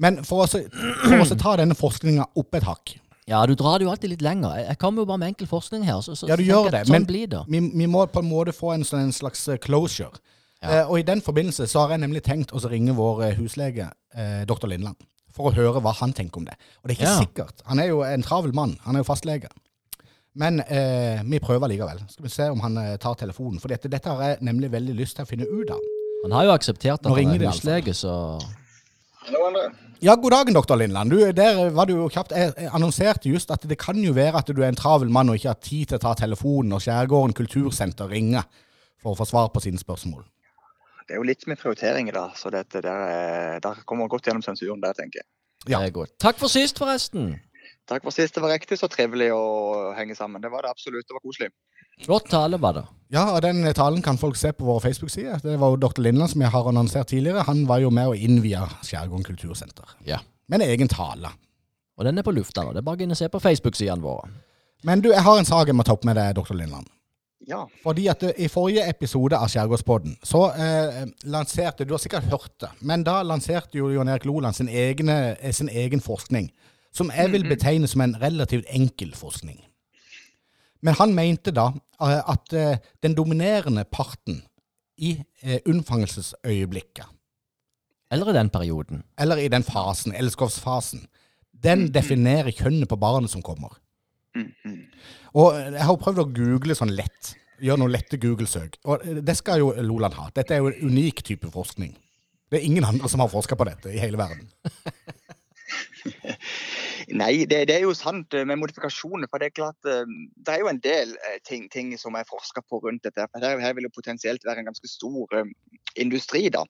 [0.00, 2.96] Men for å for å ta denne forskninga opp et hakk
[3.28, 4.56] Ja, du drar det jo alltid litt lenger.
[4.62, 6.00] Jeg, kommer jo bare med enkel forskning her.
[6.04, 8.72] Så, så Ja, du gjør det, Sånn men- vi, vi må på en måte få
[8.74, 10.16] en, sånn, en slags eh, closure.
[10.62, 10.80] Ja.
[10.80, 13.90] Eh, og i den forbindelse så har jeg nemlig tenkt å ringe vår eh, huslege,
[14.16, 14.66] eh, dr.
[14.72, 14.96] Lindland,
[15.30, 16.56] for å høre hva han tenker om det.
[16.82, 17.20] Og det er ikke Ja.
[17.20, 17.62] sikkert.
[17.68, 18.78] Han er jo en travel mann.
[18.86, 19.48] Han er jo fastlege.
[20.38, 22.00] Men eh, vi prøver likevel.
[22.08, 23.60] Skal vi se om han eh, tar telefonen.
[23.60, 25.80] For dette, dette har jeg nemlig veldig lyst til å finne ut av.
[26.24, 27.60] Han har jo akseptert at han er altså.
[27.60, 28.14] huslege, så
[29.28, 29.64] Hallo, André.
[30.00, 31.10] Ja, god dagen, doktor Lindland.
[31.10, 32.32] Du, der var du jo kjapt.
[32.32, 35.36] Jeg annonserte just at det kan jo være at du er en travel mann og
[35.38, 38.46] ikke har tid til å ta telefonen når Skjærgården kultursenter ringer
[39.02, 40.22] for å få svar på sine spørsmål.
[41.08, 42.26] Det er jo litt med prioriteringer, da.
[42.36, 45.28] Så dette der, er- der kommer vi godt gjennom sensuren der, tenker jeg.
[45.68, 45.80] Ja.
[45.80, 46.14] det er godt.
[46.20, 47.34] Takk for sist, forresten.
[47.88, 48.34] Takk for sist.
[48.36, 50.40] Det var riktig så trivelig å henge sammen.
[50.44, 51.06] Det var det absolutt.
[51.08, 51.50] Det var koselig.
[52.04, 52.84] Flott tale var det.
[53.12, 55.38] Ja, og den talen kan folk se på vår Facebook-side.
[55.42, 56.00] Det var jo dr.
[56.04, 57.46] Lindland som jeg har annonsert tidligere.
[57.48, 59.96] Han var jo med og innvie Skjærgården kultursenter.
[60.06, 60.20] Ja.
[60.48, 61.32] Med en egen tale.
[61.98, 62.74] Og den er på lufta nå.
[62.76, 64.28] Det er bare å gå inn og se på Facebook-sidene våre.
[64.86, 66.54] Men du, jeg har en sak jeg må ta opp med deg, dr.
[66.54, 66.86] Lindland.
[67.48, 67.62] Ja.
[67.82, 72.52] Fordi at eh, i forrige episode av Skjærgårdspodden så eh, lanserte Du har sikkert hørt
[72.60, 76.50] det, men da lanserte jo Jon Erik Loland sin, egne, eh, sin egen forskning.
[76.92, 79.58] Som jeg vil betegne som en relativt enkel forskning.
[80.82, 84.42] Men han mente da eh, at eh, den dominerende parten
[84.98, 87.06] i eh, unnfangelsesøyeblikket
[88.10, 89.02] Eller i den perioden.
[89.18, 91.06] eller i den fasen, elskovsfasen,
[91.52, 93.74] den definerer kjønnet på barnet som kommer.
[94.34, 94.86] Mhm.
[95.34, 97.34] Og jeg har jo prøvd å google sånn lett.
[97.60, 98.78] Gjøre noen lette Google-søk.
[98.86, 100.28] Og det skal jo Loland ha.
[100.34, 101.92] Dette er jo en unik type forskning.
[102.48, 104.48] Det er ingen andre som har forska på dette i hele verden.
[107.16, 109.30] Nei, det, det er jo sant eh, med modifikasjoner.
[109.30, 110.04] For det er klart, eh,
[110.44, 113.24] det er jo en del eh, ting, ting som er forska på rundt dette.
[113.32, 115.40] For her, her vil jo potensielt være en ganske stor
[115.98, 116.66] industri, da.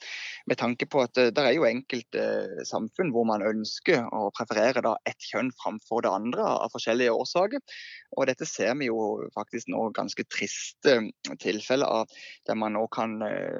[0.49, 2.23] Med tanke på at det er jo enkelte
[2.69, 7.83] samfunn hvor man ønsker å preferere da ett kjønn framfor det andre av forskjellige årsaker.
[8.17, 10.95] Og dette ser vi jo faktisk nå ganske triste
[11.43, 12.15] tilfeller av,
[12.49, 13.19] der man nå kan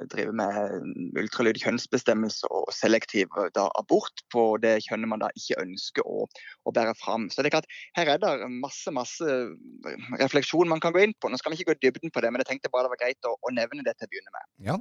[0.09, 6.07] drive med ultralyd kjønnsbestemmelse og selektiv da, abort på det kjønnet man da ikke ønsker
[6.09, 6.25] å,
[6.69, 7.29] å bære fram.
[7.33, 9.41] Så det er klart, her er det masse masse
[10.21, 11.31] refleksjon man kan gå inn på.
[11.33, 13.03] Nå skal vi ikke gå i dybden på det, men jeg tenkte bare det var
[13.07, 14.49] greit å, å nevne det til å begynne med.
[14.71, 14.79] Ja.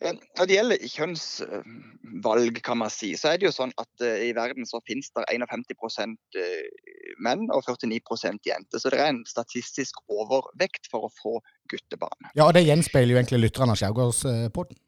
[0.00, 4.28] Eh, Når det gjelder kjønnsvalg, kan man si, så er det jo sånn at eh,
[4.30, 8.80] i verden så finnes det 51 eh, menn og 49% jenter.
[8.80, 11.34] Så det er en statistisk overvekt for å få
[11.72, 12.30] guttebarn.
[12.32, 14.80] ja, og det gjenspeiler jo egentlig lytterne av Skjærgårdspodden.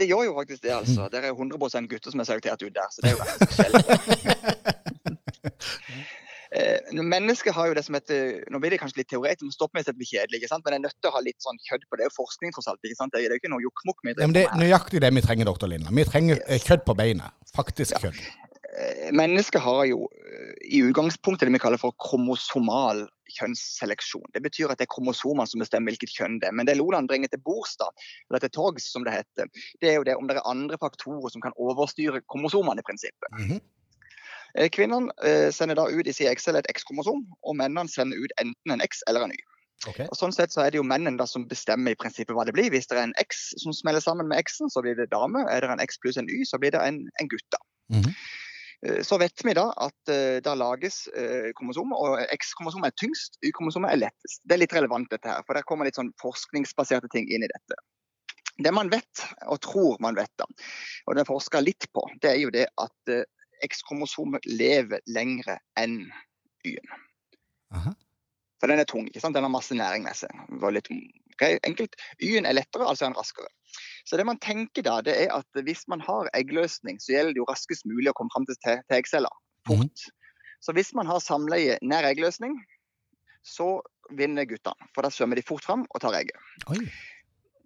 [0.00, 1.06] Det gjør jo faktisk det, altså.
[1.12, 4.58] Det er 100% gutter som er selektert ut der, så det er jo veldig spesielt.
[6.52, 9.72] Eh, Mennesket har jo det som heter Nå blir det kanskje litt teoretisk, men stopp
[9.72, 10.42] meg hvis det blir kjedelig.
[10.52, 12.02] Men jeg er nødt til å ha litt sånn kjøtt på det.
[12.02, 12.84] Det er jo forskning, tross alt.
[12.84, 13.14] ikke sant?
[13.14, 14.04] Det er jo ikke noe jokkmokk.
[14.10, 15.94] Ja, men det er nøyaktig det vi trenger, doktor Linda.
[15.96, 17.38] Vi trenger kjødd kjøtt på beinet.
[17.56, 18.20] Faktisk kjøtt.
[18.68, 24.28] Eh, Mennesket har jo eh, i utgangspunktet det vi kaller for kromosomal kjønnsseleksjon.
[24.36, 26.56] Det betyr at det er kromosomene som bestemmer hvilket kjønn det er.
[26.56, 27.88] Men det Loland bringer til bords, da,
[28.28, 29.48] eller til torgs som det heter,
[29.80, 33.32] det er jo det om det er andre faktorer som kan overstyre kromosomene i prinsippet.
[33.40, 33.81] Mm Eh,
[34.52, 38.74] Kvinnene eh, sender da ut i sin Excel et X-kromosom, og mennene sender ut enten
[38.74, 39.40] en X eller en Y.
[39.88, 40.06] Okay.
[40.06, 42.70] Og Sånn sett så er det jo mennene som bestemmer i prinsippet hva det blir.
[42.70, 45.42] Hvis det er en X som smeller sammen med X-en, så blir det dame.
[45.50, 47.48] Er det en X pluss en Y, så blir det en, en gutt.
[47.50, 47.58] da.
[47.92, 48.14] Mm -hmm.
[49.06, 53.92] Så vet vi da at eh, da lages eh, kromosomer, og X-kromosomet er tyngst, Y-kromosomet
[53.92, 54.40] er lettest.
[54.42, 57.50] Det er litt relevant dette her, for der kommer litt sånn forskningsbaserte ting inn i
[57.52, 57.78] dette.
[58.58, 60.44] Det man vet, og tror man vet, da,
[61.06, 63.22] og det er forska litt på, det er jo det at eh,
[63.66, 66.04] X-kromosomet lever lengre enn
[66.66, 66.94] Y-en.
[68.62, 69.34] For den er tung, ikke sant?
[69.34, 70.30] den har masse næring med seg.
[70.62, 70.90] Var litt
[71.66, 71.96] enkelt.
[72.22, 73.48] Y-en er lettere, altså er den raskere.
[74.06, 77.42] Så det man tenker da, det er at hvis man har eggløsning, så gjelder det
[77.42, 79.34] jo raskest mulig å komme fram til, til eggceller.
[79.66, 80.06] Fort.
[80.62, 82.54] Så hvis man har samleie nær eggløsning,
[83.42, 83.80] så
[84.14, 84.90] vinner guttene.
[84.94, 86.38] For da svømmer de fort fram og tar egget.
[86.70, 86.84] Oi.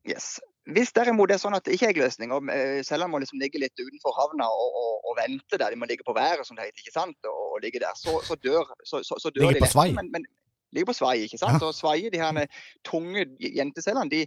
[0.08, 0.36] Yes.
[0.74, 3.60] Hvis derimot det er sånn at det ikke er løsninger, eh, cellene må liksom ligge
[3.62, 6.66] litt utenfor havna og, og, og vente der, de må ligge på været som det
[6.66, 9.60] heter, ikke sant, og, og ligge der, så, så dør, så, så, så dør ligger
[9.60, 9.88] de på lett, svai.
[9.94, 10.26] Men, men
[10.74, 11.62] ligger på svai, ikke sant.
[11.62, 14.24] Og svaier, de her tunge jentecellene, de,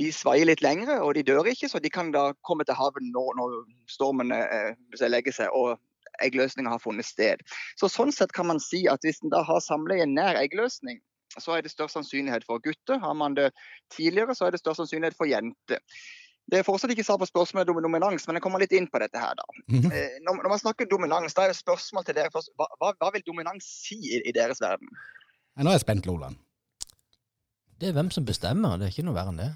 [0.00, 3.12] de svaier litt lengre, og de dør ikke, så de kan da komme til havn
[3.12, 3.60] når, når
[3.92, 4.72] stormen eh,
[5.04, 5.52] legger seg.
[5.52, 5.76] og
[6.24, 7.42] eggløsninga har funnet sted.
[7.76, 11.02] Så Sånn sett kan man si at hvis en da har samleie nær eggløsning,
[11.42, 13.00] så er det størst sannsynlighet for gutter.
[13.02, 13.50] Har man det
[13.92, 15.82] tidligere, så er det størst sannsynlighet for jenter.
[16.46, 19.00] Det er fortsatt ikke svar på spørsmålet om dominans, men jeg kommer litt inn på
[19.02, 19.34] dette her.
[19.34, 19.46] da.
[19.66, 19.90] Mm.
[19.90, 22.52] Eh, Når, man snakker dominans, da er det spørsmål til dere først.
[22.54, 24.92] Hva, hva, vil dominans si i, i deres verden?
[25.58, 26.38] Nå er jeg spent, Loland.
[27.80, 29.50] Det er hvem som bestemmer, det er ikke noe verre enn det.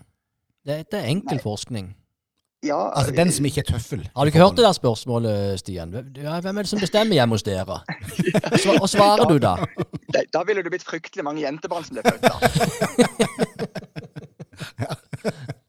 [0.66, 1.94] Det, det er enkel forskning.
[2.62, 4.02] Ja, Altså den som ikke er tøffel.
[4.16, 5.90] Har du ikke hørt det der spørsmålet, Stian?
[5.90, 7.80] Hvem er det som bestemmer hjemme hos dere?
[8.80, 9.54] Og svarer du da?
[10.12, 12.34] da, da ville det blitt fryktelig mange jentebarn som ble født da.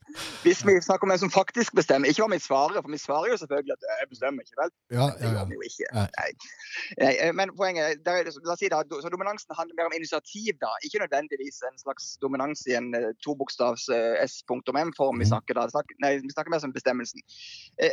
[0.41, 3.29] Hvis vi snakker om en som faktisk bestemmer, ikke hva vi svarer, for vi svarer
[3.29, 4.71] jo selvfølgelig at jeg bestemmer ikke, vel?
[4.97, 5.89] Ja, Det ja, gjør vi jo ikke.
[5.97, 6.05] Nei.
[7.03, 7.11] Nei.
[7.21, 9.89] Eh, men poenget er, der er det, la oss si da, så dominansen handler mer
[9.91, 10.71] om initiativ, da.
[10.87, 15.29] Ikke nødvendigvis en slags dominans i en eh, tobokstavs eh, S.M-form vi Mhm.
[15.33, 15.67] snakker da.
[16.01, 17.21] Nei, vi snakker mer om bestemmelsen.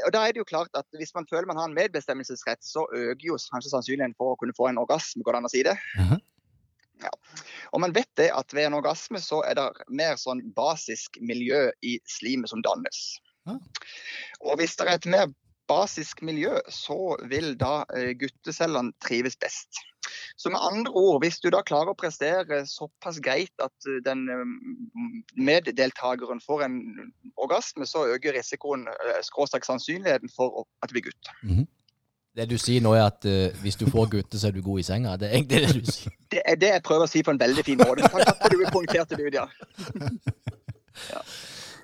[0.07, 2.87] Og da er det jo klart at hvis man føler man har en medbestemmelsesrett, så
[2.93, 5.63] øker jo kanskje sannsynligheten for å kunne få en orgasme, går det an å si
[5.69, 5.77] det?
[6.01, 6.19] Mhm.
[7.05, 7.11] Ja.
[7.73, 11.69] Og man vet det at ved en orgasme så er det mer sånn basisk miljø
[11.85, 13.19] i slimet som dannes.
[13.49, 13.59] Ja.
[14.45, 15.29] Og hvis det er et mer
[15.69, 19.81] basisk miljø, så vil da eh, guttecellene trives best.
[20.41, 24.25] Så med andre ord, hvis du da klarer å prestere såpass greit at eh, den
[24.33, 24.55] eh,
[25.37, 26.79] meddeltakeren får en
[27.37, 28.87] orgasme, så øker risikoen,
[29.27, 31.35] skråstrek sannsynligheten for at du blir gutt.
[32.37, 34.83] Det du sier nå, er at uh, hvis du får gutter, så er du god
[34.83, 35.17] i senga.
[35.19, 36.13] Det er egentlig det du sier.
[36.33, 38.05] Det er det jeg prøver å si på en veldig fin måte.
[38.05, 39.47] Takk for at du poengterte det ut, ja.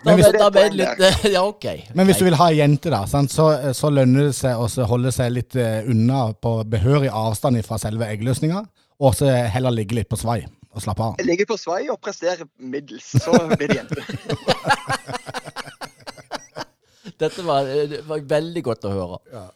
[0.05, 1.85] Da Men hvis- da litt eh, Ja, okay.
[1.95, 4.67] Men hvis du vil ha ei jente, da, sant, så, så lønner det seg å
[4.91, 8.61] holde seg litt eh, unna på behørig avstand fra selve eggløsninga,
[9.01, 10.43] og så heller ligge litt på svai
[10.75, 11.25] og slappe av.
[11.25, 14.05] Ligge på svai og prestere middels, så blir det jente.
[17.25, 19.19] Dette var, eh, det var veldig godt å høre.
[19.33, 19.47] Ja,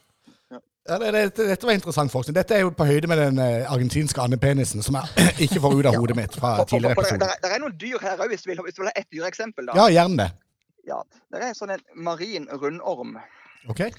[0.89, 2.35] det, det, dette var interessant forskning.
[2.39, 5.89] Dette er jo på høyde med den eh, argentinske andepenisen, som jeg ikke får ut
[5.91, 7.19] av hodet mitt fra tidligere episode.
[7.21, 7.43] det, episoder.
[7.45, 9.69] det er noen dyr her òg, hvis, du vil- hvis du vil ha ett dyreksempel.
[9.77, 10.29] Ja, gjerne det.
[10.89, 11.03] Ja,
[11.35, 13.19] det er sånn en marin rundorm
[13.69, 13.91] Okay.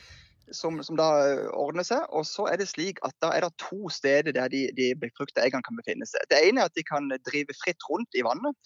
[0.55, 2.07] som, som da eh, ordner seg.
[2.17, 5.45] Og så er det slik at da er det to steder der de, de befruktede
[5.45, 6.25] eggene kan befinne seg.
[6.31, 8.57] Det ene er at de kan drive fritt rundt i vannet.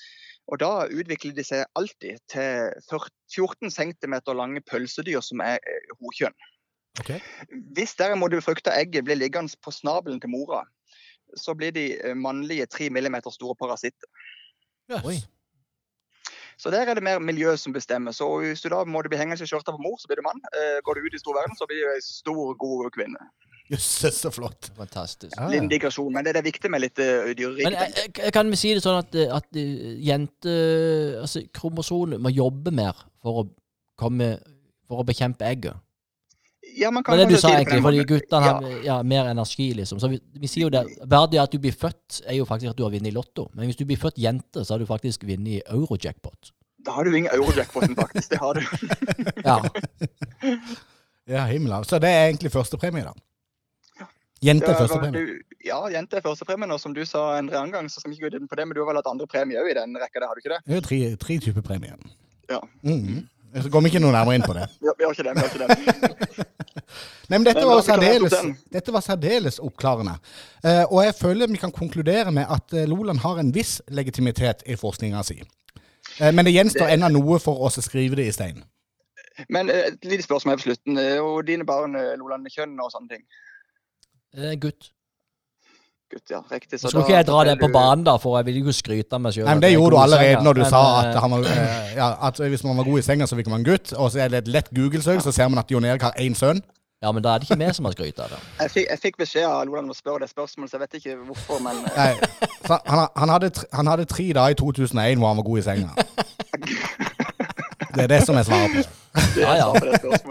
[0.51, 2.71] Og da utvikler de seg alltid til
[3.35, 6.35] 14 cm lange pølsedyr som er eh, hokjønn.
[7.01, 7.11] Ok.
[7.77, 10.63] Hvis derimot det befrukta egget blir liggende på snabelen til mora,
[11.37, 14.09] så blir de eh, mannlige 3 mm store parasitter.
[14.91, 15.05] Yes.
[15.05, 15.17] Oi.
[16.57, 18.11] Så der er det mer miljø som bestemmer.
[18.11, 20.25] Så hvis du da må du bli hengende i skjørta på mor, så blir du
[20.27, 20.41] mann.
[20.53, 23.29] Eh, går du ut i stor verden, så blir du ei stor, god kvinne.
[23.71, 24.69] Jøsses, så flott.
[24.77, 25.33] Fantastisk.
[25.37, 27.25] Ja, Liten digresjon, men det er viktig med litt uh.
[27.63, 30.57] Men eh, eh, kan vi si det sånn at, at jente...
[31.23, 33.49] Altså, kromosomet må jobbe mer for å
[33.99, 34.35] komme
[34.89, 35.79] For å bekjempe egget?
[36.77, 38.53] Ja, man kan Men det du sa si egentlig, fordi guttene Ja.
[38.53, 39.99] har ja, mer energi, liksom.
[40.01, 40.83] Så vi, vi sier jo det.
[41.09, 43.49] Bare at du blir født, er jo faktisk at du har vunnet i Lotto.
[43.53, 46.51] Men hvis du blir født jente, så har du faktisk vunnet i eurojackpot.
[46.85, 48.29] Da har du ingen eurojackpoten, faktisk.
[48.33, 48.61] Det har du.
[49.45, 49.59] Ja.
[51.27, 51.83] Ja, himla.
[51.83, 53.13] Så det er egentlig førstepremie, da.
[54.43, 55.37] Jente er førstepremie.
[55.63, 58.29] ja, jente er førstepremien, og som du sa en annen gang, så skal vi ikke
[58.33, 60.19] gå inn på det, men du har vel hatt andre premier òg i den rekka
[60.25, 60.59] har du ikke det?
[60.65, 61.95] Det er jo tre, tre typer premier.
[62.51, 62.59] Ja.
[62.83, 63.23] Mhm.
[63.61, 64.65] Så går vi ikke noe nærmere inn på det.
[64.87, 65.33] Har, vi har ikke det.
[65.35, 66.45] vi har ikke det.
[67.29, 68.33] Nei, men dette Men var, særdeles,
[68.73, 70.15] dette var særdeles oppklarende.
[70.65, 74.65] Uh, og jeg føler vi kan konkludere med at uh, Loland har en viss legitimitet
[74.65, 75.39] i forskninga si.
[76.19, 78.61] Uh, men det gjenstår ennå noe for oss å skrive det i stein.
[79.49, 80.99] Men et lite spørsmål på slutten.
[81.23, 83.23] Og dine barn, Loland, kjønn og sånne ting?
[84.37, 84.92] Eh, gutt.
[86.13, 86.43] Gutt, ja.
[86.51, 86.77] Riktig.
[86.79, 89.23] Så skal ikke jeg dra det på banen, da, for jeg vil jo skryte av
[89.23, 89.49] meg sjøl.
[89.63, 92.77] Det gjorde du allerede når du sa at, han var, eh, ja, at hvis man
[92.77, 93.95] var god i senga, så fikk man gutt.
[93.97, 96.37] Og så er det et lett Google-søk, så ser man at Jon Erik har én
[96.37, 96.61] sønn.
[97.03, 98.37] Ja, men da er det ikke vi som har skrytt av det.
[98.61, 100.99] Jeg fikk, jeg fikk beskjed av Lolan om å spørre det spørsmålet, så jeg vet
[101.01, 105.19] ikke hvorfor, men eh, Nei, så han, han, hadde, han hadde tre dager i 2001
[105.19, 107.09] hvor han var god i senga.
[107.93, 108.89] Det er det som er svaret
[109.37, 109.67] Ja, ja.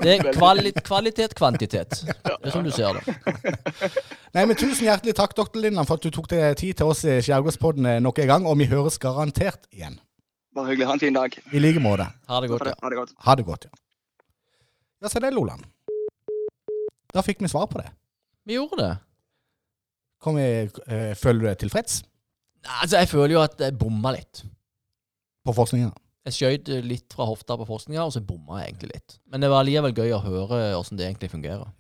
[0.03, 2.01] det er kvali kvalitet, kvantitet.
[2.03, 3.15] Det er som du ser det.
[4.35, 7.05] Nei, men Tusen hjertelig takk, doktor Lindland, for at du tok deg tid til oss
[7.07, 8.49] i Skjærgårdspodden eh, nok en gang.
[8.51, 10.01] Og vi høres garantert igjen.
[10.57, 10.89] Bare hyggelig.
[10.91, 11.39] Ha en fin dag.
[11.53, 12.09] I like måte.
[12.29, 12.75] Ha det godt, ja.
[12.83, 13.15] ha det godt.
[13.29, 13.79] Ha det godt, ja.
[15.03, 15.63] Ja, se det, Loland.
[17.15, 17.91] Da fikk vi svar på det.
[18.49, 18.93] Vi gjorde det.
[20.23, 20.49] Vi,
[20.87, 21.97] eh, føler du deg tilfreds
[22.63, 24.45] Altså, jeg føler jo at jeg bomma litt.
[25.43, 25.91] på forskninga?
[26.23, 29.15] Jeg skjøt litt fra hofta på forskninga, og så bomma jeg egentlig litt.
[29.33, 31.73] Men det var allikevel gøy å høre åssen det egentlig fungerer.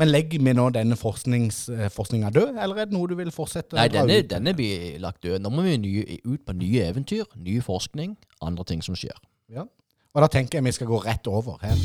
[0.00, 3.30] Men legger vi nå denne forsknings, eh, forskninga død, eller er det noe du vil
[3.30, 3.76] fortsette?
[3.76, 4.30] å dra denne, ut?
[4.30, 5.38] denne blir lagt død.
[5.44, 9.20] Nå må vi nye, ut på nye eventyr, ny forskning, andre ting som skjer.
[9.52, 9.68] Ja.
[10.14, 11.76] Og da tenker jeg vi skal gå rett over her.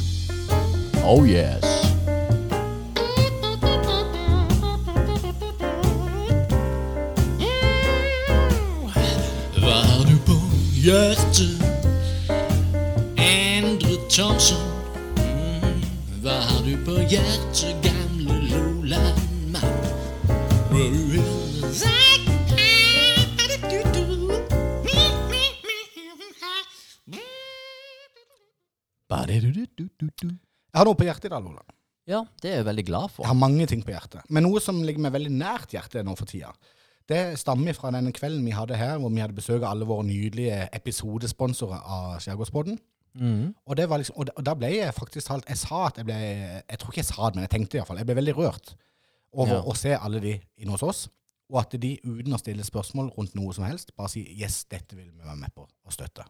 [1.04, 1.66] Oh yes.
[9.60, 10.40] Hva har du på
[10.80, 11.79] hjertet?
[14.20, 14.58] Thomsen.
[15.16, 15.78] Mm,
[16.20, 19.78] Hva har du på hjertet, gamle Loland-mann?
[30.68, 31.64] Jeg har noe på hjertet i dag, Lola.
[32.04, 33.24] Ja, det er jeg veldig glad for.
[33.24, 34.28] Jeg har mange ting på hjertet.
[34.28, 36.52] Men noe som ligger meg veldig nært hjertet nå for tida,
[37.08, 40.12] det stammer fra denne kvelden vi hadde her, hvor vi hadde besøk av alle våre
[40.12, 42.84] nydelige episodesponsorer av Skjærgårdspodden.
[43.20, 43.54] Mhm.
[43.68, 46.16] Og, det var liksom, og, da, ble jeg faktisk talt Jeg sa at jeg ble
[46.16, 47.98] Jeg tror ikke jeg sa det, men jeg tenkte iallfall.
[48.00, 48.76] Jeg ble veldig rørt
[49.34, 49.62] over Ja.
[49.62, 51.10] å se alle de inne hos oss.
[51.52, 54.96] Og at de uten å stille spørsmål rundt noe som helst, bare sier 'yes, dette
[54.96, 56.26] vil vi være med på og støtte'.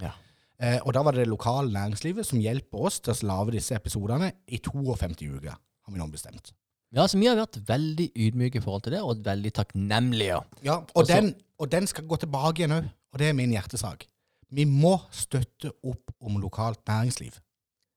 [0.00, 0.12] Ja.
[0.58, 3.74] Eh, og da var det det lokale næringslivet som hjelper oss til å lage disse
[3.76, 6.52] episodene i 52 uker, har vi nå bestemt.
[6.94, 10.40] Ja, så vi har vært veldig ydmyke i forhold til det, og veldig takknemlige.
[10.64, 13.52] Ja, og, Og den, og den skal gå tilbake igjen òg, og det er min
[13.52, 14.06] hjertesak.
[14.54, 17.40] Vi må støtte opp om lokalt næringsliv.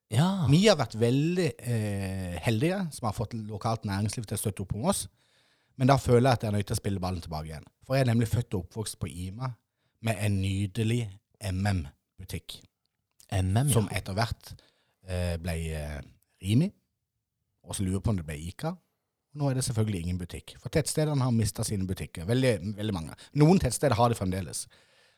[0.09, 0.47] Ja.
[0.49, 4.73] Vi har vært veldig eh, heldige som har fått lokalt næringsliv til å støtte opp
[4.77, 5.05] om oss.
[5.79, 7.67] Men da føler jeg at jeg er nødt til å spille ballen tilbake igjen.
[7.85, 9.51] For jeg er nemlig født og oppvokst på Ima
[10.05, 11.03] med en nydelig
[11.51, 12.57] MM-butikk.
[13.37, 13.75] MM, ja.
[13.75, 14.51] Som etter hvert
[15.05, 15.99] eh, ble eh,
[16.41, 16.71] Rimi.
[17.69, 18.73] Og så lurer på om det ble Ica.
[19.37, 20.55] Nå er det selvfølgelig ingen butikk.
[20.59, 22.25] For tettstedene har mista sine butikker.
[22.27, 23.17] Veldig, veldig mange.
[23.37, 24.65] Noen tettsteder har det fremdeles.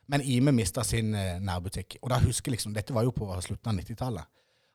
[0.09, 1.97] Men Ime mista sin eh, nærbutikk.
[2.01, 4.25] Og da husker jeg liksom, Dette var jo på slutten av 90-tallet.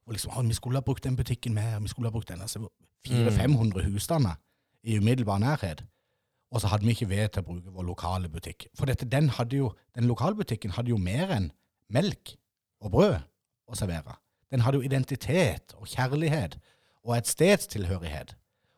[0.06, 1.80] Og liksom, Vi skulle ha brukt den butikken mer.
[1.80, 2.40] vi skulle ha brukt den.
[2.40, 2.68] Altså,
[3.08, 4.34] 400-500 husstander
[4.82, 5.84] i umiddelbar nærhet.
[6.50, 8.68] Og så hadde vi ikke ved til å bruke vår lokale butikk.
[8.78, 11.50] For dette, den, hadde jo, den lokalbutikken hadde jo mer enn
[11.90, 12.36] melk
[12.80, 13.18] og brød
[13.66, 14.14] å servere.
[14.50, 16.56] Den hadde jo identitet og kjærlighet
[17.04, 18.36] og et stedstilhørighet.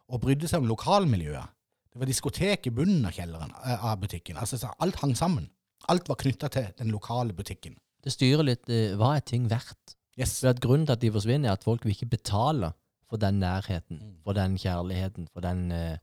[0.08, 1.52] Og brydde seg om lokalmiljøet.
[1.92, 4.38] Det var diskotek i bunnen av kjelleren eh, av butikken.
[4.40, 5.50] Altså, alt hang sammen.
[5.88, 7.76] Alt var knytta til den lokale butikken.
[8.04, 9.94] Det styrer litt eh, hva er ting verdt.
[10.18, 10.40] Yes.
[10.40, 12.72] For at Grunnen til at de forsvinner, er at folk vil ikke betale
[13.08, 14.16] for den nærheten, Mm.
[14.24, 15.96] for den kjærligheten, for den uh,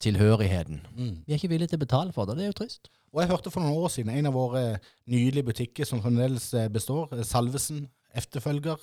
[0.00, 0.80] tilhørigheten.
[0.96, 1.22] Mm.
[1.26, 2.36] Vi er ikke villige til å betale for det.
[2.38, 2.90] Det er jo trist.
[3.12, 4.62] Og jeg hørte for noen år siden en av våre
[5.12, 7.84] nydelige butikker som fremdeles eh, består, eh, Salvesen
[8.16, 8.80] efterfølger,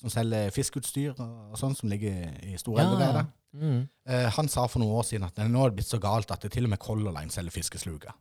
[0.00, 3.26] som selger fiskeutstyr og, sånn, som ligger i Storelvevedet.
[3.52, 3.82] Mm.
[4.08, 6.40] Uh, han sa for noen år siden at nå er det blitt så galt at
[6.46, 8.14] det til og med Color Line selger fiskesluker.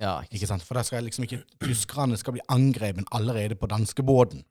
[0.00, 0.62] Ja, ikke Ikke sant?
[0.66, 4.42] For da skal liksom ikke tyskerne skal bli angrepet allerede på danskebåten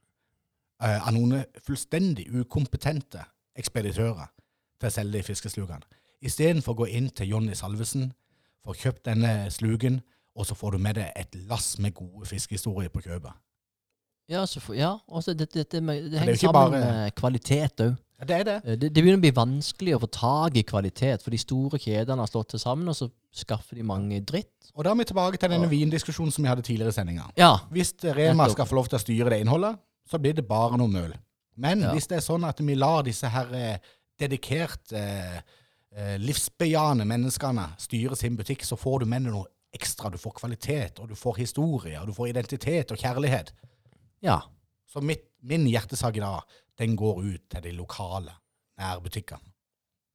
[0.84, 3.26] uh, av noen fullstendig ukompetente
[3.60, 4.32] ekspeditører
[4.80, 6.00] til å selge de fiskeslukene.
[6.24, 8.14] Istedenfor å gå inn til Jonny Salvesen,
[8.64, 10.00] få kjøpt denne sluken,
[10.36, 13.36] og så får du med deg et lass med gode fiskehistorier på kjøpet.
[14.32, 14.96] Ja, så ja.
[15.08, 17.98] også dette med, det er henger sammen bare- med kvalitet òg.
[18.20, 18.80] Ja, det er det.
[18.80, 22.24] Det, det begynner å bli vanskelig å få tak i kvalitet, for de store kjedene
[22.24, 24.70] har slått til sammen, og så skaffer de mange dritt.
[24.78, 27.26] Og da er vi tilbake til denne vindiskusjonen som vi hadde tidligere i sendinga.
[27.38, 27.56] Ja.
[27.74, 29.80] Hvis Rema skal få lov til å styre det innholdet,
[30.10, 31.14] så blir det bare noe møl.
[31.58, 31.92] Men Ja.
[31.94, 33.78] hvis det er sånn at vi lar disse her eh,
[34.20, 35.44] dedikerte,
[35.96, 40.10] eh, livsbejaende menneskene styre sin butikk, så får du med deg noe ekstra.
[40.14, 43.52] Du får kvalitet, og du får historie, og du får identitet og kjærlighet.
[44.22, 44.42] ja.
[44.94, 46.44] Så mitt, min hjertesak i dag,
[46.78, 48.30] den går ut til de lokale
[48.78, 49.42] nærbutikkene.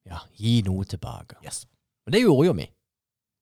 [0.07, 1.35] Ja, gi noe tilbake.
[1.43, 1.65] Yes.
[2.07, 2.69] Og det gjorde jo vi.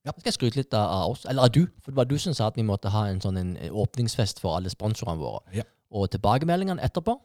[0.06, 0.12] Ja.
[0.14, 2.46] Skal jeg skryte litt av oss, eller av du, for det var du som sa
[2.52, 5.42] at vi måtte ha en sånn en åpningsfest for alle sponsorene våre.
[5.56, 5.64] Ja.
[5.90, 7.16] Og tilbakemeldingene etterpå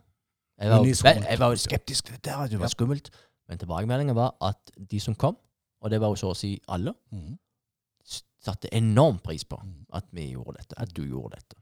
[0.61, 1.23] Jeg var, Unisont.
[1.29, 3.09] jeg var jo skeptisk til dette, det var skummelt.
[3.49, 5.37] Men tilbakemeldingen var at de som kom,
[5.81, 7.37] og det var jo så å si alle, mm.
[8.41, 9.85] satte enorm pris på Mm.
[9.93, 11.55] at vi gjorde dette, at du gjorde dette.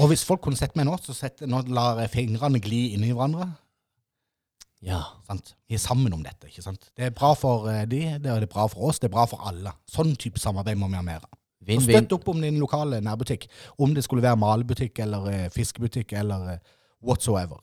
[0.00, 3.12] Og hvis folk kunne sett meg nå, så sett, nå lar jeg fingrene gli inni
[3.12, 3.50] hverandre.
[4.82, 4.98] Ja.
[5.28, 5.52] Sant?
[5.70, 6.48] Vi er sammen om dette.
[6.50, 6.88] ikke sant?
[6.98, 9.38] Det er bra for eh, de, det er bra for oss, det er bra for
[9.46, 9.70] alle.
[9.90, 11.38] Sånn type samarbeid må vi ha mer av.
[11.62, 13.44] Og Støtt opp om din lokale nærbutikk.
[13.78, 16.58] Om det skulle være malebutikk eller eh, fiskebutikk eller eh,
[17.06, 17.60] whatsoever.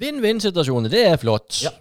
[0.00, 1.60] Vinn-vinn-situasjoner, det er flott.
[1.64, 1.72] Ja.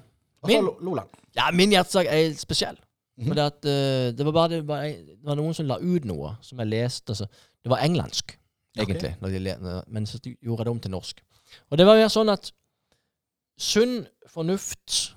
[0.44, 1.10] Og så Min- Loland.
[1.38, 2.78] Ja, min hjertesak er spesiell.
[3.20, 3.28] Mhm.
[3.28, 6.36] Fordi at eh, det var bare det var, det var noen som la ut noe
[6.42, 7.12] som jeg leste.
[7.16, 7.28] Altså.
[7.64, 8.36] Det var engelsk,
[8.78, 11.22] egentlig, når de le, når- men så gjorde jeg det om til norsk.
[11.72, 12.52] Og det var jo sånn at
[13.60, 15.16] sunn fornuft,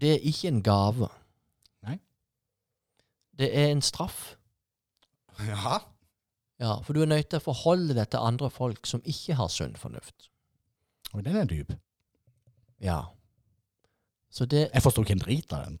[0.00, 1.08] det er ikke en gave.
[1.86, 1.98] Nei.
[3.38, 4.34] Det er en straff.
[5.40, 5.78] Ja.
[6.60, 9.50] Ja, For du er nødt til å forholde deg til andre folk som ikke har
[9.52, 10.30] sunn fornuft.
[11.12, 11.74] Og den er dyp.
[12.80, 13.02] Ja.
[14.32, 15.78] Så det Jeg forstår ikke en drit av den.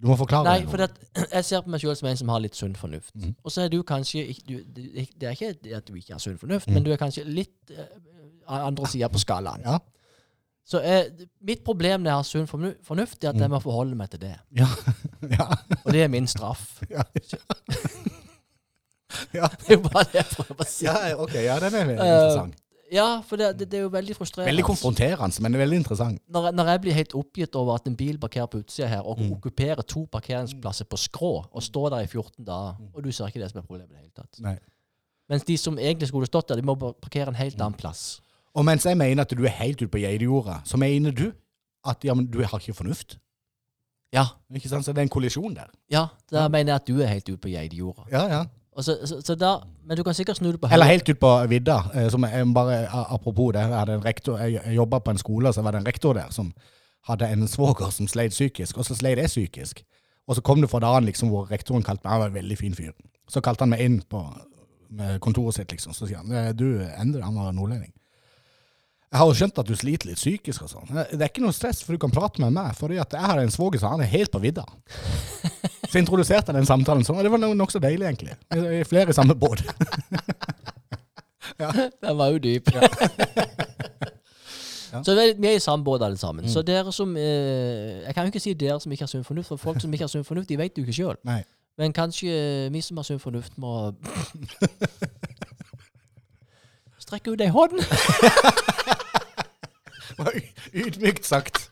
[0.00, 0.70] Du må forklare Nei, det.
[0.70, 0.90] for det,
[1.36, 3.14] jeg ser på meg sjøl som en som har litt sunn fornuft.
[3.14, 3.34] Mm.
[3.44, 6.68] Og så er du kanskje du, Det er ikke at du ikke har sunn fornuft,
[6.68, 6.76] mm.
[6.76, 7.84] men du er kanskje litt uh,
[8.60, 9.64] andre sida på skalaen.
[9.66, 9.76] Ja.
[10.64, 11.04] Så eh,
[11.42, 14.20] mitt problem når jeg har sunn fornu- fornuft, er at jeg må forholde meg til
[14.20, 14.36] det.
[14.54, 14.68] Ja.
[15.38, 15.46] ja.
[15.84, 16.80] Og det er min straff.
[16.90, 17.02] Ja.
[19.34, 19.48] ja.
[19.66, 20.84] Det er jo bare det jeg prøver å si.
[20.86, 21.34] ja, ok.
[21.42, 22.58] Ja, den er interessant.
[22.90, 24.50] Ja, for det, det, det er jo veldig frustrerende.
[24.50, 26.22] Veldig konfronterende, men det er veldig interessant.
[26.34, 29.02] Når, jeg- når jeg blir helt oppgitt over at en bil parkerer på utsida her,
[29.06, 29.32] og Mm.
[29.36, 33.40] okkuperer to parkeringsplasser på skrå, og står der i 14 dager, og du ser ikke
[33.44, 34.40] det som er problemet i det hele tatt.
[34.42, 34.56] Nei.
[35.30, 38.20] Mens de som egentlig skulle stått der, de må bare parkere en helt annen plass.
[38.54, 41.32] Og mens jeg mener at du er helt ute på geitejorda, så mener du
[41.86, 43.18] at ja, men du har ikke fornuft.
[44.12, 44.24] Ja,
[44.54, 44.84] Ikke sant?
[44.84, 45.68] Så det er en kollisjon der.
[45.90, 48.02] ja, da mener jeg at du er helt ute på geitejorda.
[48.10, 48.44] Ja, ja.
[48.80, 50.74] Så, så, så da, men du kan sikkert snu det på høyre.
[50.74, 51.76] Eller helt ut på vidda.
[51.94, 55.62] eh, Som jeg bare, apropos det, jeg, rektor, jeg jobba på en skole, og så
[55.62, 56.52] var det en rektor der som
[57.08, 59.82] hadde en svoger som sleit psykisk, og så sleit jeg psykisk.
[60.28, 62.58] Og så kom det fra dagen liksom, hvor rektoren kalte meg Han var en veldig
[62.58, 62.92] fin fyr.
[63.28, 64.24] Så kalte han meg inn på
[65.20, 65.92] kontoret sitt, liksom.
[65.94, 67.92] Så sier han «Eh, du, Endre, han var nordlending.
[69.10, 70.90] Jeg har jo skjønt at du sliter litt psykisk og sånn.
[71.10, 72.76] Det er ikke noe stress, for du kan prate med meg.
[72.78, 74.62] For jeg har en svoger som han er helt på vidda.
[75.90, 78.36] Så introduserte jeg den samtalen sånn, og det var no- nokså deilig, egentlig.
[78.54, 79.64] Vi er Flere i samme båt.
[81.60, 82.70] Den var jo dyp.
[85.04, 86.46] Så vi er- i samme båt alle sammen.
[86.48, 89.48] Så dere som eh, Jeg kan jo ikke si dere som ikke har sunn fornuft,
[89.48, 91.16] for folk som ikke har sunn fornuft, de vet jo ikke sjøl.
[91.78, 93.90] Men kanskje vi som har sunn fornuft, må
[97.10, 97.80] Strekke ut ei hånd.
[100.76, 101.56] Ydmykt sagt.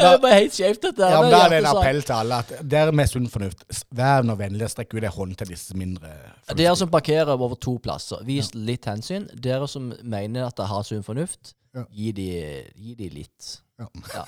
[0.00, 1.04] Det er bare helt skjevt, dette.
[1.12, 3.26] Ja, men Det Da er er det en appell til alle at dere med sunn
[3.28, 3.64] fornuft,
[3.98, 6.08] vær nå vennlig og strekk ut ei hånd til disse mindre
[6.56, 9.26] Dere som parkerer over to plasser, vis litt hensyn.
[9.34, 11.84] Dere som mener at dere har sunn fornuft, Ja.
[11.92, 12.28] gi, de,
[12.74, 13.50] gi de litt.
[13.78, 13.86] Ja.
[14.14, 14.24] Ja.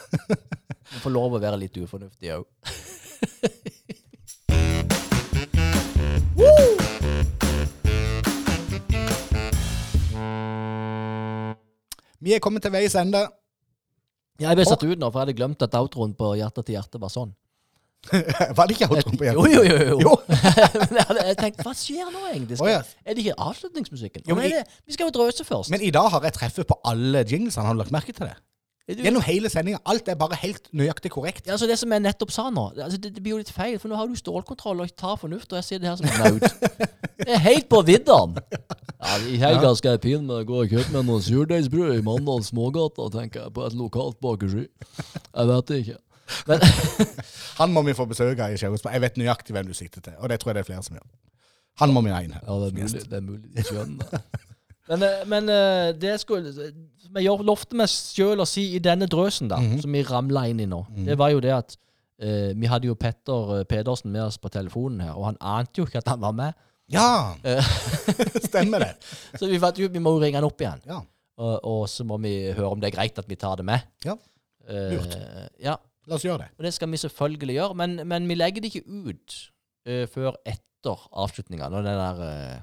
[0.93, 2.45] Du får lov å være litt ufornuftig òg.
[12.23, 13.25] Vi er kommet til veis ende.
[14.43, 17.01] Jeg ble satt ut nå, for jeg hadde glemt at outroen på Hjerte til hjerte
[17.03, 17.33] var sånn.
[18.59, 19.53] Var det ikke outroen på Jo, Hjertet?
[19.55, 19.91] jo, jo.
[19.93, 19.99] jo.
[20.03, 20.15] Jo.
[20.91, 22.59] Men jeg, hadde, jeg tenkte, hva skjer nå egentlig?
[22.59, 22.81] Skal, oh, ja.
[23.07, 24.25] Er det ikke avslutningsmusikken?
[24.27, 25.71] Jo, men nei, det, vi skal jo drøse først.
[25.75, 27.67] Men i dag har jeg treffet på alle jinglesene.
[27.69, 28.35] Har du lagt merke til det?
[28.91, 29.79] Gjennom hele sendinga.
[29.87, 31.47] Alt er bare helt nøyaktig korrekt.
[31.47, 33.77] Ja, altså Det som jeg nettopp sa nå, altså det, det blir jo litt feil.
[33.79, 36.43] For nå har du stålkontroll og tar fornuft, og jeg sitter her som en naud.
[37.23, 38.43] Det er helt på viddene!
[38.99, 42.43] Ja, I helga skal jeg pine meg gå og kjøpe meg noen surdeigsbrød i Mandal
[42.43, 44.65] smågata, tenker jeg, på et lokalt bakeri.
[44.67, 45.99] Jeg vet ikke.
[46.51, 46.65] Men
[47.61, 48.97] Han må vi få besøk av i Skjærgårdsbar.
[48.97, 50.99] Jeg vet nøyaktig hvem du sikter til, og det tror jeg det er flere som
[50.99, 51.07] gjør.
[51.85, 52.43] Han må vi ha inn her.
[52.47, 53.05] Ja, det er mulig.
[53.11, 53.53] Det er mulig.
[53.59, 54.27] Jeg skjønner.
[54.89, 56.51] Men, eh, men eh, det skulle
[57.13, 59.81] Vi lovte meg sjøl å si i denne drøsen, da, Mhm.
[59.83, 61.77] som vi ramla inn i nå, det var jo det at
[62.23, 65.85] uh, vi hadde jo Petter Pedersen med oss på telefonen her, og han ante jo
[65.87, 66.55] ikke at han var med.
[66.89, 67.35] Ja!
[68.49, 68.91] Stemmer det.
[69.39, 70.81] Så vi, fant jo, vi må ringe han opp igjen.
[70.89, 71.01] Ja.
[71.43, 73.81] Og, og så må vi høre om det er greit at vi tar det med.
[74.05, 74.17] Ja,
[74.69, 75.15] Lurt.
[75.17, 75.17] lurt.
[75.65, 75.77] ja,
[76.07, 76.49] La oss gjøre det.
[76.59, 77.75] og det skal vi selvfølgelig gjøre.
[77.79, 79.39] Men, men vi legger det ikke ut
[80.13, 81.69] før etter avslutninga.
[81.73, 82.63] Når den der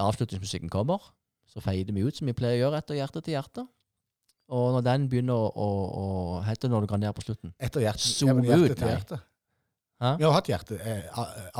[0.00, 1.02] avslutningsmusikken kommer,
[1.50, 3.66] så feider vi ut som vi pleier å gjøre etter Hjerte til hjerte.
[4.54, 5.68] Og når den begynner å, å,
[6.00, 7.54] å Heter det når du går ned på slutten?
[7.58, 9.20] Etter hjerte, ja, men hjerte ut, til hjerte.
[10.02, 10.10] Hæ?
[10.18, 10.76] Vi har hatt hjerte.
[10.82, 11.04] Eh,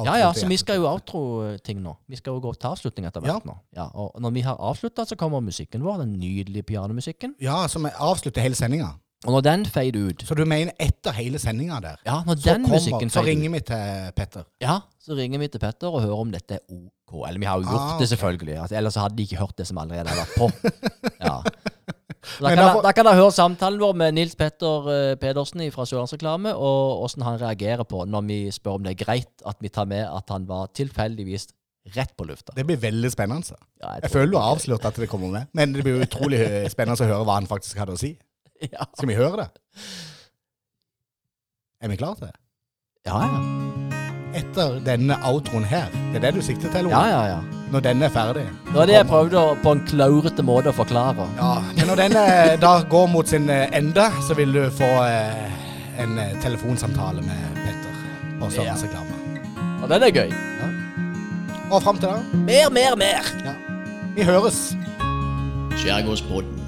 [0.04, 1.94] Ja, ja, så vi skal jo outro-ting nå.
[2.10, 3.54] Vi skal jo gå til avslutning etter hvert nå.
[3.76, 7.36] Ja, og når vi har avslutta, så kommer musikken vår, den nydelige pianomusikken.
[7.40, 8.90] Ja, som avslutter hele sendinga.
[9.24, 12.00] Og når den feider ut Så du mener etter hele sendinga der?
[12.06, 14.44] Ja, når Så, den musikken så ut ringer vi til Petter.
[14.62, 17.16] Ja, så ringer vi til Petter og hører om dette er OK.
[17.28, 18.58] Eller vi har jo gjort Ah, det, selvfølgelig.
[18.60, 20.50] Altså, ellers hadde de ikke hørt det som allerede har vært på.
[21.24, 21.38] Ja.
[22.40, 22.80] Da, kan derfor...
[22.80, 27.04] da, da kan dere høre samtalen vår med Nils Petter uh, Pedersen fra Sørlandsreklame, og
[27.04, 30.04] åssen han reagerer på når vi spør om det er greit at vi tar med
[30.08, 31.50] at han var tilfeldigvis
[31.92, 32.54] rett på lufta.
[32.56, 33.56] Det blir veldig spennende.
[33.82, 35.50] Ja, Jeg jeg føler du har avslørt at det kommer med.
[35.52, 36.40] Men det blir utrolig
[36.72, 38.14] spennende å høre hva han faktisk hadde å si.
[38.72, 38.84] Ja.
[38.96, 39.48] Skal vi høre det?
[41.82, 42.36] Er vi klare til det?
[43.06, 43.40] Ja, ja.
[44.34, 47.10] Etter denne outroen her, det er det du sikter til, ja, Ole?
[47.12, 47.64] ja, ja.
[47.74, 48.44] Når den er ferdig?
[48.66, 51.26] Det var det jeg prøvde å, på en klaurete måte å forklare.
[51.38, 54.88] Ja, men når den eh, da går mot sin eh, ende, så vil du få
[55.06, 55.60] eh,
[56.02, 58.00] en eh, telefonsamtale med Petter
[58.40, 59.20] på Sørlandsreklame.
[59.82, 60.34] Og den er gøy.
[61.70, 63.30] Og fram til da, Mer, mer, mer!
[64.14, 64.60] vi høres.
[65.82, 66.62] Skjærgårdspodden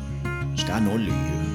[0.59, 1.46] skal nå lyve.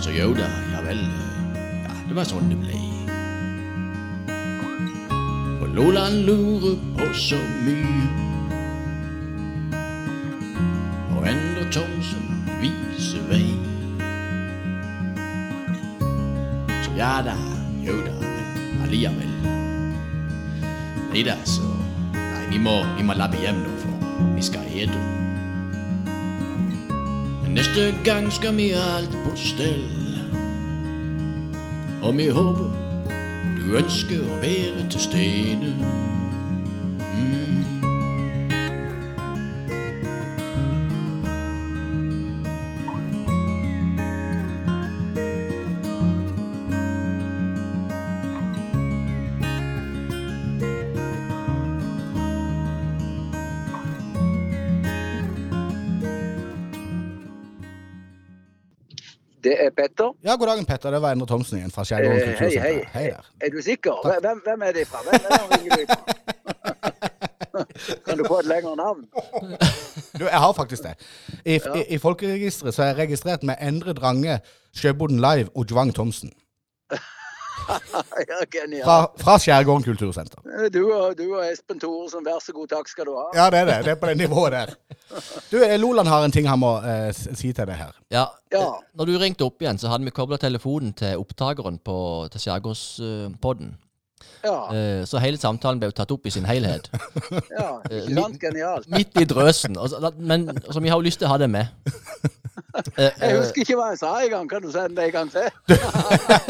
[0.00, 1.00] Så jo da, ja vel.
[1.84, 2.78] Ja, det var sånn det ble.
[5.60, 7.36] For Loland lurer på så
[7.66, 8.06] mye.
[11.12, 13.44] Og Endre Thomsen viser vei.
[16.80, 17.36] Så ja da,
[17.84, 19.36] jo da, men alliavel.
[21.12, 21.68] Nei da, så
[22.16, 25.04] Nei, vi må, vi må labbe hjem nå, for vi skal ete.
[27.50, 29.84] Neste gang skal vi ha alt på stell.
[32.02, 32.70] Og vi håper
[33.58, 35.72] du ønsker å være til stede.
[59.44, 60.10] Det er Petter.
[60.24, 60.90] Ja, god dagen, Petter.
[60.90, 62.60] Det var Endre Thomsen igjen fra Skjærgården Eh, hei, kultursenter.
[62.62, 62.88] hei.
[62.92, 63.30] Hei der.
[63.40, 64.20] Er du sikker?
[64.20, 64.98] Hvem, hvem er det fra?
[65.06, 66.02] Hvem, hvem ringer du fra?
[68.06, 69.04] Kan du få et lengre navn?
[70.18, 70.94] Du, jeg har faktisk det.
[71.44, 74.38] I, i, i folkeregisteret så er jeg registrert med Endre Drange,
[74.76, 76.32] Sjøboden Live og Jwang Thomsen.
[78.30, 78.84] ja, genialt.
[78.84, 80.40] Fra, fra Skjærgården kultursenter.
[80.74, 83.26] Du og, du og Espen Thoresen, vær så god, takk skal du ha.
[83.36, 83.78] Ja, det er det.
[83.86, 84.74] Det er på det nivået der.
[85.50, 87.92] Du, eh, Loland har en ting han må eh, si til deg her.
[88.14, 88.64] Ja, Ja.
[88.66, 91.96] eh, Når du ringte opp igjen, så hadde vi kobla telefonen til opptakeren på,
[92.32, 93.76] til Skjærgårdspodden.
[94.44, 96.88] Ja, Eh, så hele samtalen ble jo tatt opp i sin helhet.
[97.58, 98.38] ja, Eh, ikke sant?
[98.40, 98.88] Genialt.
[98.92, 99.76] Midt i drøsen.
[100.18, 101.66] Men så vi har jo lyst til å ha det med.
[102.60, 104.48] Eh, Jeg eh, husker ikke hva jeg sa i gang.
[104.50, 105.48] Kan du sende det en gang til?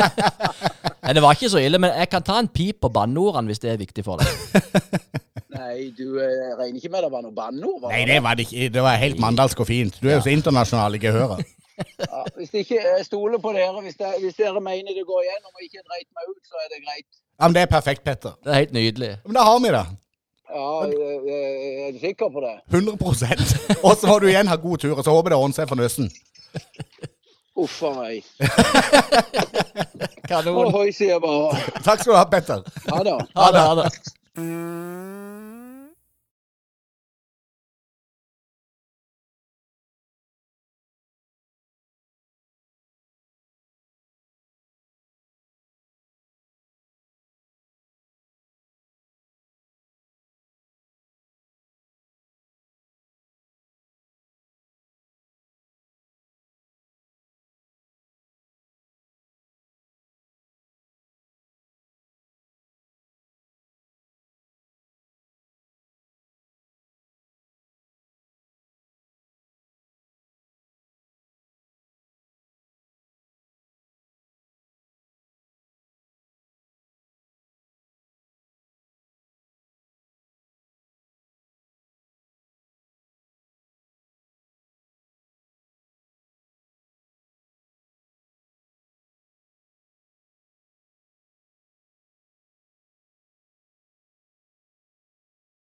[1.05, 3.63] nei, det var ikke så ille, men jeg kan ta en pip på banneordene hvis
[3.63, 4.29] det er viktig for deg.
[5.61, 7.89] Nei, du eh, regner ikke med det var noe banneord?
[7.91, 8.15] Nei, det?
[8.15, 8.69] det var det ikke.
[8.75, 9.99] Det var helt mandalsk og fint.
[10.01, 11.43] Du er jo så internasjonal i gehøret.
[11.81, 15.53] Ja, hvis ikke jeg stoler på dere, hvis, det, hvis dere mener det går igjennom
[15.53, 17.09] og ikke dreit meg ut, så er det greit.
[17.41, 18.37] Ja, men det er perfekt, Petter.
[18.45, 19.11] Det er helt nydelig.
[19.27, 19.85] Men da har vi det.
[20.51, 22.57] Ja, jeg, Er sikker på det?
[22.75, 22.97] 100
[23.83, 25.69] Og så har du igjen ha god tur, og så håper jeg det ordner seg
[25.71, 26.11] for nøsten.
[27.61, 28.25] Uff a meg.
[30.29, 30.57] Kanon.
[30.65, 31.61] Ohoi, sier jeg bare.
[31.85, 32.65] Takk skal du ha, Petter.
[32.89, 33.19] Ha det.
[33.37, 33.67] Ha det.
[33.69, 35.39] Ha det.